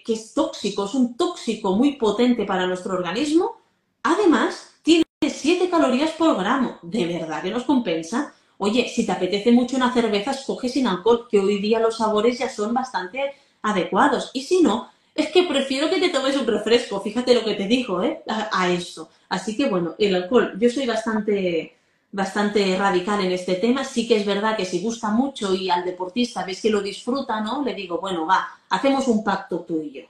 es 0.06 0.34
tóxico, 0.34 0.84
es 0.84 0.94
un 0.96 1.16
tóxico 1.16 1.78
muy 1.78 1.94
potente 1.94 2.44
para 2.44 2.68
nuestro 2.68 2.94
organismo, 2.94 3.56
además 4.04 4.74
tiene 4.84 5.06
7 5.26 5.70
calorías 5.70 6.12
por 6.12 6.38
gramo. 6.38 6.78
¿De 6.82 7.06
verdad 7.06 7.42
que 7.42 7.52
nos 7.52 7.64
compensa? 7.64 8.34
Oye, 8.58 8.90
si 8.90 9.06
te 9.06 9.14
apetece 9.14 9.54
mucho 9.54 9.78
una 9.78 9.94
cerveza, 9.94 10.32
escoge 10.32 10.68
sin 10.68 10.86
alcohol, 10.86 11.30
que 11.32 11.40
hoy 11.40 11.60
día 11.60 11.80
los 11.80 11.96
sabores 11.96 12.38
ya 12.38 12.50
son 12.50 12.74
bastante 12.74 13.32
adecuados. 13.62 14.30
Y 14.34 14.42
si 14.42 14.62
no, 14.62 14.90
es 15.16 15.32
que 15.32 15.44
prefiero 15.44 15.90
que 15.90 16.02
te 16.02 16.10
tomes 16.10 16.36
un 16.36 16.48
refresco, 16.48 17.00
fíjate 17.00 17.34
lo 17.34 17.46
que 17.46 17.56
te 17.56 17.66
digo, 17.66 18.04
¿eh? 18.04 18.24
A 18.28 18.70
eso. 18.70 19.10
Así 19.30 19.56
que 19.56 19.70
bueno, 19.70 19.96
el 19.98 20.16
alcohol, 20.16 20.58
yo 20.60 20.70
soy 20.70 20.86
bastante 20.86 21.79
bastante 22.12 22.76
radical 22.78 23.22
en 23.22 23.32
este 23.32 23.56
tema. 23.56 23.84
Sí 23.84 24.08
que 24.08 24.18
es 24.18 24.26
verdad 24.26 24.58
que 24.58 24.66
si 24.66 24.82
gusta 24.82 25.10
mucho 25.10 25.54
y 25.54 25.70
al 25.70 25.86
deportista 25.86 26.44
ves 26.46 26.62
que 26.62 26.70
lo 26.70 26.82
disfruta, 26.82 27.42
¿no? 27.42 27.64
Le 27.64 27.74
digo, 27.74 28.00
bueno, 28.00 28.26
va, 28.26 28.48
hacemos 28.70 29.08
un 29.08 29.24
pacto 29.24 29.62
tú 29.62 29.82
y 29.82 29.92
yo. 29.92 30.02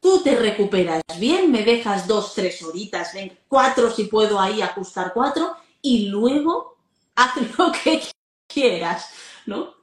Tú 0.00 0.20
te 0.22 0.34
recuperas 0.34 1.02
bien, 1.18 1.52
me 1.52 1.62
dejas 1.62 2.08
dos, 2.08 2.34
tres 2.34 2.60
horitas, 2.62 3.14
ven, 3.14 3.38
cuatro 3.48 3.90
si 3.90 4.04
puedo 4.04 4.40
ahí 4.40 4.60
ajustar 4.60 5.12
cuatro, 5.14 5.54
y 5.80 6.06
luego 6.06 6.76
haz 7.14 7.34
lo 7.58 7.70
que 7.70 8.02
quieras, 8.48 9.10
¿no? 9.46 9.74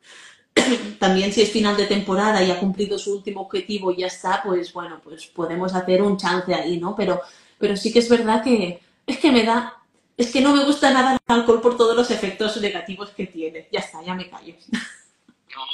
también 0.99 1.31
si 1.31 1.41
es 1.41 1.51
final 1.51 1.77
de 1.77 1.85
temporada 1.85 2.43
y 2.43 2.51
ha 2.51 2.59
cumplido 2.59 2.97
su 2.97 3.13
último 3.13 3.41
objetivo 3.41 3.91
y 3.91 3.97
ya 3.97 4.07
está, 4.07 4.41
pues 4.43 4.73
bueno, 4.73 4.99
pues 5.03 5.27
podemos 5.27 5.73
hacer 5.73 6.01
un 6.01 6.17
chance 6.17 6.53
ahí, 6.53 6.79
¿no? 6.79 6.95
Pero, 6.95 7.21
pero 7.57 7.77
sí 7.77 7.91
que 7.91 7.99
es 7.99 8.09
verdad 8.09 8.43
que 8.43 8.81
es 9.05 9.17
que 9.17 9.31
me 9.31 9.43
da, 9.43 9.78
es 10.19 10.33
que 10.33 10.41
no 10.41 10.53
me 10.53 10.65
gusta 10.65 10.91
nada 10.91 11.13
el 11.13 11.19
alcohol 11.27 11.61
por 11.61 11.77
todos 11.77 11.95
los 11.95 12.11
efectos 12.11 12.59
negativos 12.61 13.11
que 13.11 13.25
tiene. 13.25 13.69
Ya 13.71 13.79
está, 13.79 14.03
ya 14.03 14.13
me 14.13 14.29
callo. 14.29 14.53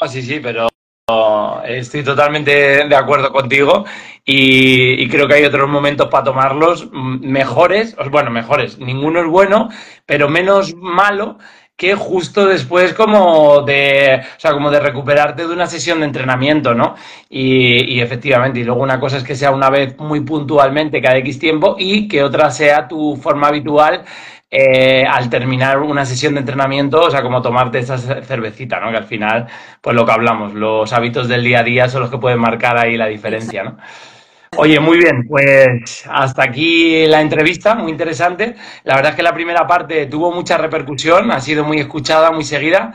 No, 0.02 0.08
sí, 0.08 0.22
sí, 0.22 0.40
pero 0.40 0.68
estoy 1.66 2.04
totalmente 2.04 2.88
de 2.88 2.96
acuerdo 2.96 3.32
contigo 3.32 3.86
y, 4.24 5.08
creo 5.10 5.28
que 5.28 5.36
hay 5.36 5.46
otros 5.46 5.68
momentos 5.68 6.10
para 6.10 6.24
tomarlos 6.24 6.90
mejores, 6.92 7.96
bueno, 8.12 8.30
mejores, 8.30 8.78
ninguno 8.78 9.22
es 9.22 9.28
bueno, 9.28 9.70
pero 10.06 10.30
menos 10.30 10.76
malo 10.76 11.38
que 11.76 11.94
justo 11.94 12.46
después 12.48 12.94
como 12.94 13.62
de, 13.64 14.22
o 14.38 14.40
sea, 14.40 14.54
como 14.54 14.72
de 14.72 14.80
recuperarte 14.80 15.46
de 15.46 15.54
una 15.54 15.68
sesión 15.68 16.00
de 16.00 16.06
entrenamiento, 16.06 16.74
¿no? 16.74 16.96
Y, 17.30 18.00
efectivamente, 18.00 18.62
y 18.62 18.64
luego 18.64 18.82
una 18.82 19.00
cosa 19.00 19.18
es 19.18 19.24
que 19.24 19.36
sea 19.36 19.52
una 19.52 19.70
vez 19.70 19.98
muy 19.98 20.22
puntualmente 20.22 21.02
cada 21.02 21.18
X 21.18 21.38
tiempo 21.38 21.76
y 21.78 22.08
que 22.08 22.24
otra 22.24 22.50
sea 22.50 22.88
tu 22.88 23.18
forma 23.18 23.48
habitual 23.48 24.06
eh, 24.50 25.06
al 25.06 25.30
terminar 25.30 25.80
una 25.80 26.06
sesión 26.06 26.34
de 26.36 26.42
entrenamiento, 26.42 27.02
o 27.02 27.12
sea, 27.12 27.22
como 27.22 27.42
tomarte 27.42 27.80
esa 27.80 27.98
cervecita, 27.98 28.80
¿no? 28.80 28.92
Que 28.92 28.98
al 28.98 29.06
final, 29.06 29.48
pues 29.82 29.96
lo 29.96 30.06
que 30.06 30.12
hablamos, 30.12 30.54
los 30.54 30.94
hábitos 30.94 31.28
del 31.28 31.44
día 31.44 31.60
a 31.60 31.64
día 31.64 31.90
son 31.90 32.02
los 32.02 32.12
que 32.12 32.18
pueden 32.18 32.40
marcar 32.40 32.78
ahí 32.78 32.98
la 32.98 33.08
diferencia, 33.08 33.64
¿no? 33.64 33.78
Oye, 34.58 34.80
muy 34.80 34.98
bien, 34.98 35.28
pues 35.28 36.06
hasta 36.10 36.44
aquí 36.44 37.06
la 37.08 37.20
entrevista, 37.22 37.76
muy 37.76 37.92
interesante. 37.92 38.56
La 38.84 38.96
verdad 38.96 39.12
es 39.12 39.16
que 39.18 39.24
la 39.24 39.34
primera 39.34 39.68
parte 39.68 40.06
tuvo 40.06 40.32
mucha 40.32 40.58
repercusión, 40.58 41.32
ha 41.32 41.42
sido 41.42 41.66
muy 41.66 41.80
escuchada, 41.80 42.32
muy 42.32 42.46
seguida. 42.46 42.94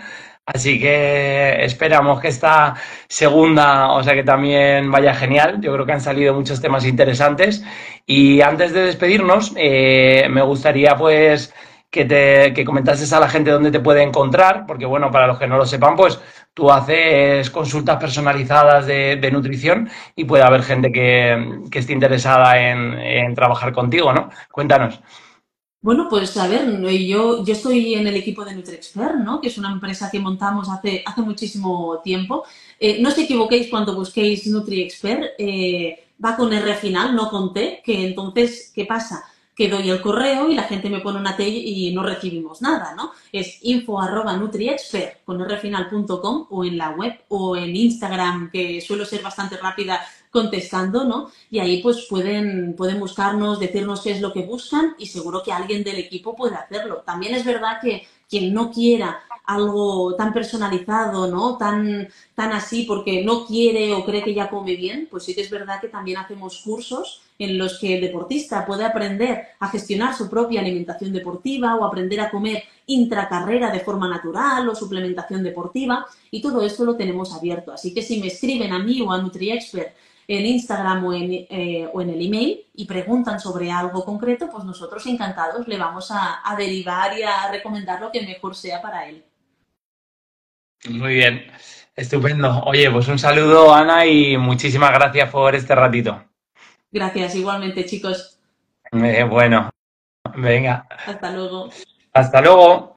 Así 0.53 0.81
que 0.81 1.65
esperamos 1.65 2.21
que 2.21 2.29
esta 2.29 2.75
segunda, 3.09 3.93
o 3.93 4.03
sea 4.03 4.15
que 4.15 4.25
también 4.25 4.91
vaya 4.91 5.15
genial. 5.15 5.61
Yo 5.61 5.73
creo 5.73 5.87
que 5.87 5.93
han 5.93 6.01
salido 6.01 6.35
muchos 6.35 6.61
temas 6.61 6.85
interesantes. 6.87 7.65
Y 8.07 8.41
antes 8.41 8.73
de 8.73 8.83
despedirnos, 8.83 9.53
eh, 9.57 10.27
me 10.31 10.43
gustaría 10.43 10.97
pues 10.97 11.55
que 11.91 12.05
te 12.05 12.53
que 12.55 12.65
comentases 12.65 13.13
a 13.13 13.21
la 13.21 13.29
gente 13.29 13.51
dónde 13.51 13.71
te 13.71 13.81
puede 13.81 14.03
encontrar, 14.03 14.65
porque 14.67 14.87
bueno, 14.87 15.11
para 15.11 15.27
los 15.27 15.39
que 15.39 15.47
no 15.49 15.57
lo 15.57 15.67
sepan, 15.67 15.97
pues 15.97 16.21
tú 16.55 16.71
haces 16.71 17.51
consultas 17.51 17.97
personalizadas 17.99 18.87
de, 18.87 19.17
de 19.17 19.31
nutrición 19.31 19.89
y 20.15 20.25
puede 20.25 20.45
haber 20.45 20.63
gente 20.63 20.93
que, 20.93 21.63
que 21.71 21.79
esté 21.81 21.93
interesada 21.93 22.59
en, 22.61 22.95
en, 22.99 23.35
trabajar 23.35 23.73
contigo, 23.73 24.13
¿no? 24.13 24.31
Cuéntanos. 24.51 25.01
Bueno, 25.83 26.09
pues 26.11 26.37
a 26.37 26.47
ver, 26.47 26.79
yo, 27.07 27.43
yo 27.43 27.53
estoy 27.55 27.95
en 27.95 28.07
el 28.07 28.15
equipo 28.15 28.45
de 28.45 28.55
NutriExpert, 28.55 29.17
¿no? 29.17 29.41
Que 29.41 29.49
es 29.49 29.57
una 29.57 29.73
empresa 29.73 30.11
que 30.11 30.21
montamos 30.21 30.69
hace, 30.69 31.03
hace 31.07 31.23
muchísimo 31.23 32.01
tiempo. 32.05 32.45
Eh, 32.79 33.01
no 33.01 33.09
os 33.09 33.17
equivoquéis 33.17 33.69
cuando 33.71 33.95
busquéis 33.95 34.47
NutriExpert, 34.47 35.35
eh, 35.39 36.09
va 36.23 36.37
con 36.37 36.53
R 36.53 36.75
final, 36.75 37.17
no 37.17 37.31
con 37.31 37.55
T, 37.55 37.81
que 37.83 38.07
entonces, 38.09 38.73
¿qué 38.75 38.85
pasa? 38.85 39.25
que 39.61 39.69
doy 39.69 39.91
el 39.91 40.01
correo 40.01 40.51
y 40.51 40.55
la 40.55 40.63
gente 40.63 40.89
me 40.89 41.01
pone 41.01 41.19
una 41.19 41.37
T 41.37 41.47
y 41.47 41.93
no 41.95 42.03
recibimos 42.03 42.63
nada, 42.63 42.95
¿no? 42.95 43.13
Es 43.31 43.59
info 43.61 44.01
arroba 44.01 44.35
nutriexpert 44.35 45.23
con 45.23 45.39
rfinal.com 45.47 46.47
o 46.49 46.65
en 46.65 46.79
la 46.79 46.93
web 46.93 47.21
o 47.29 47.59
en 47.59 47.77
Instagram, 47.77 48.51
que 48.51 48.81
suelo 48.81 49.05
ser 49.05 49.21
bastante 49.21 49.59
rápida 49.59 50.01
contestando, 50.31 51.05
¿no? 51.05 51.31
Y 51.51 51.59
ahí 51.59 51.83
pues 51.83 52.07
pueden, 52.09 52.75
pueden 52.77 53.01
buscarnos, 53.01 53.59
decirnos 53.59 54.01
qué 54.01 54.13
es 54.13 54.21
lo 54.21 54.33
que 54.33 54.43
buscan 54.43 54.95
y 54.99 55.07
seguro 55.07 55.43
que 55.43 55.53
alguien 55.53 55.83
del 55.83 55.97
equipo 55.97 56.37
puede 56.37 56.57
hacerlo. 56.57 57.03
También 57.05 57.35
es 57.35 57.45
verdad 57.45 57.81
que 57.81 58.07
quien 58.29 58.55
no 58.55 58.71
quiera 58.71 59.21
algo 59.45 60.15
tan 60.15 60.33
personalizado, 60.33 61.27
¿no? 61.27 61.57
Tan, 61.57 62.09
tan 62.37 62.53
así 62.53 62.85
porque 62.85 63.25
no 63.25 63.45
quiere 63.45 63.93
o 63.93 64.05
cree 64.05 64.23
que 64.23 64.33
ya 64.33 64.49
come 64.49 64.77
bien, 64.77 65.09
pues 65.11 65.25
sí 65.25 65.35
que 65.35 65.41
es 65.41 65.51
verdad 65.51 65.81
que 65.81 65.89
también 65.89 66.19
hacemos 66.19 66.63
cursos 66.65 67.23
en 67.37 67.59
los 67.59 67.81
que 67.81 67.97
el 67.97 68.03
deportista 68.03 68.65
puede 68.65 68.85
aprender 68.85 69.49
a 69.59 69.69
gestionar 69.69 70.15
su 70.15 70.31
propia 70.31 70.61
alimentación 70.61 71.13
deportiva 71.13 71.75
o 71.75 71.85
aprender 71.85 72.21
a 72.21 72.31
comer 72.31 72.63
intracarrera 72.87 73.73
de 73.73 73.81
forma 73.81 74.09
natural 74.09 74.69
o 74.69 74.75
suplementación 74.77 75.43
deportiva 75.43 76.07
y 76.31 76.41
todo 76.41 76.63
esto 76.63 76.85
lo 76.85 76.97
tenemos 76.97 77.33
abierto. 77.35 77.73
Así 77.73 77.93
que 77.93 78.03
si 78.03 78.21
me 78.21 78.29
escriben 78.29 78.73
a 78.73 78.79
mí 78.79 79.01
o 79.01 79.11
a 79.11 79.21
NutriExpert 79.21 79.95
en 80.39 80.47
Instagram 80.47 81.05
o 81.05 81.13
en, 81.13 81.33
eh, 81.33 81.89
o 81.93 82.01
en, 82.01 82.11
el 82.11 82.25
email 82.25 82.67
y 82.75 82.87
preguntan 82.87 83.41
sobre 83.41 83.71
algo 83.71 84.05
concreto, 84.05 84.49
pues 84.49 84.65
nosotros 84.65 85.05
encantados 85.07 85.67
le 85.67 85.77
vamos 85.77 86.11
a, 86.13 86.41
a 86.45 86.55
derivar 86.55 87.19
y 87.19 87.25
a 87.25 87.51
recomendar 87.51 88.01
lo 88.01 88.13
que 88.13 88.23
mejor 88.23 88.55
sea 88.55 88.81
para 88.81 89.09
él. 89.09 89.25
Muy 90.89 91.15
bien, 91.15 91.51
estupendo. 91.97 92.63
Oye, 92.65 92.89
pues 92.93 93.09
un 93.09 93.19
saludo, 93.19 93.75
Ana, 93.75 94.07
y 94.07 94.37
muchísimas 94.37 94.93
gracias 94.93 95.31
por 95.31 95.55
este 95.57 95.75
ratito. 95.75 96.25
Gracias, 96.93 97.35
igualmente, 97.35 97.85
chicos. 97.85 98.39
Eh, 98.93 99.25
bueno, 99.25 99.69
venga. 100.37 100.87
Hasta 101.07 101.33
luego. 101.33 101.71
Hasta 102.13 102.41
luego. 102.41 102.90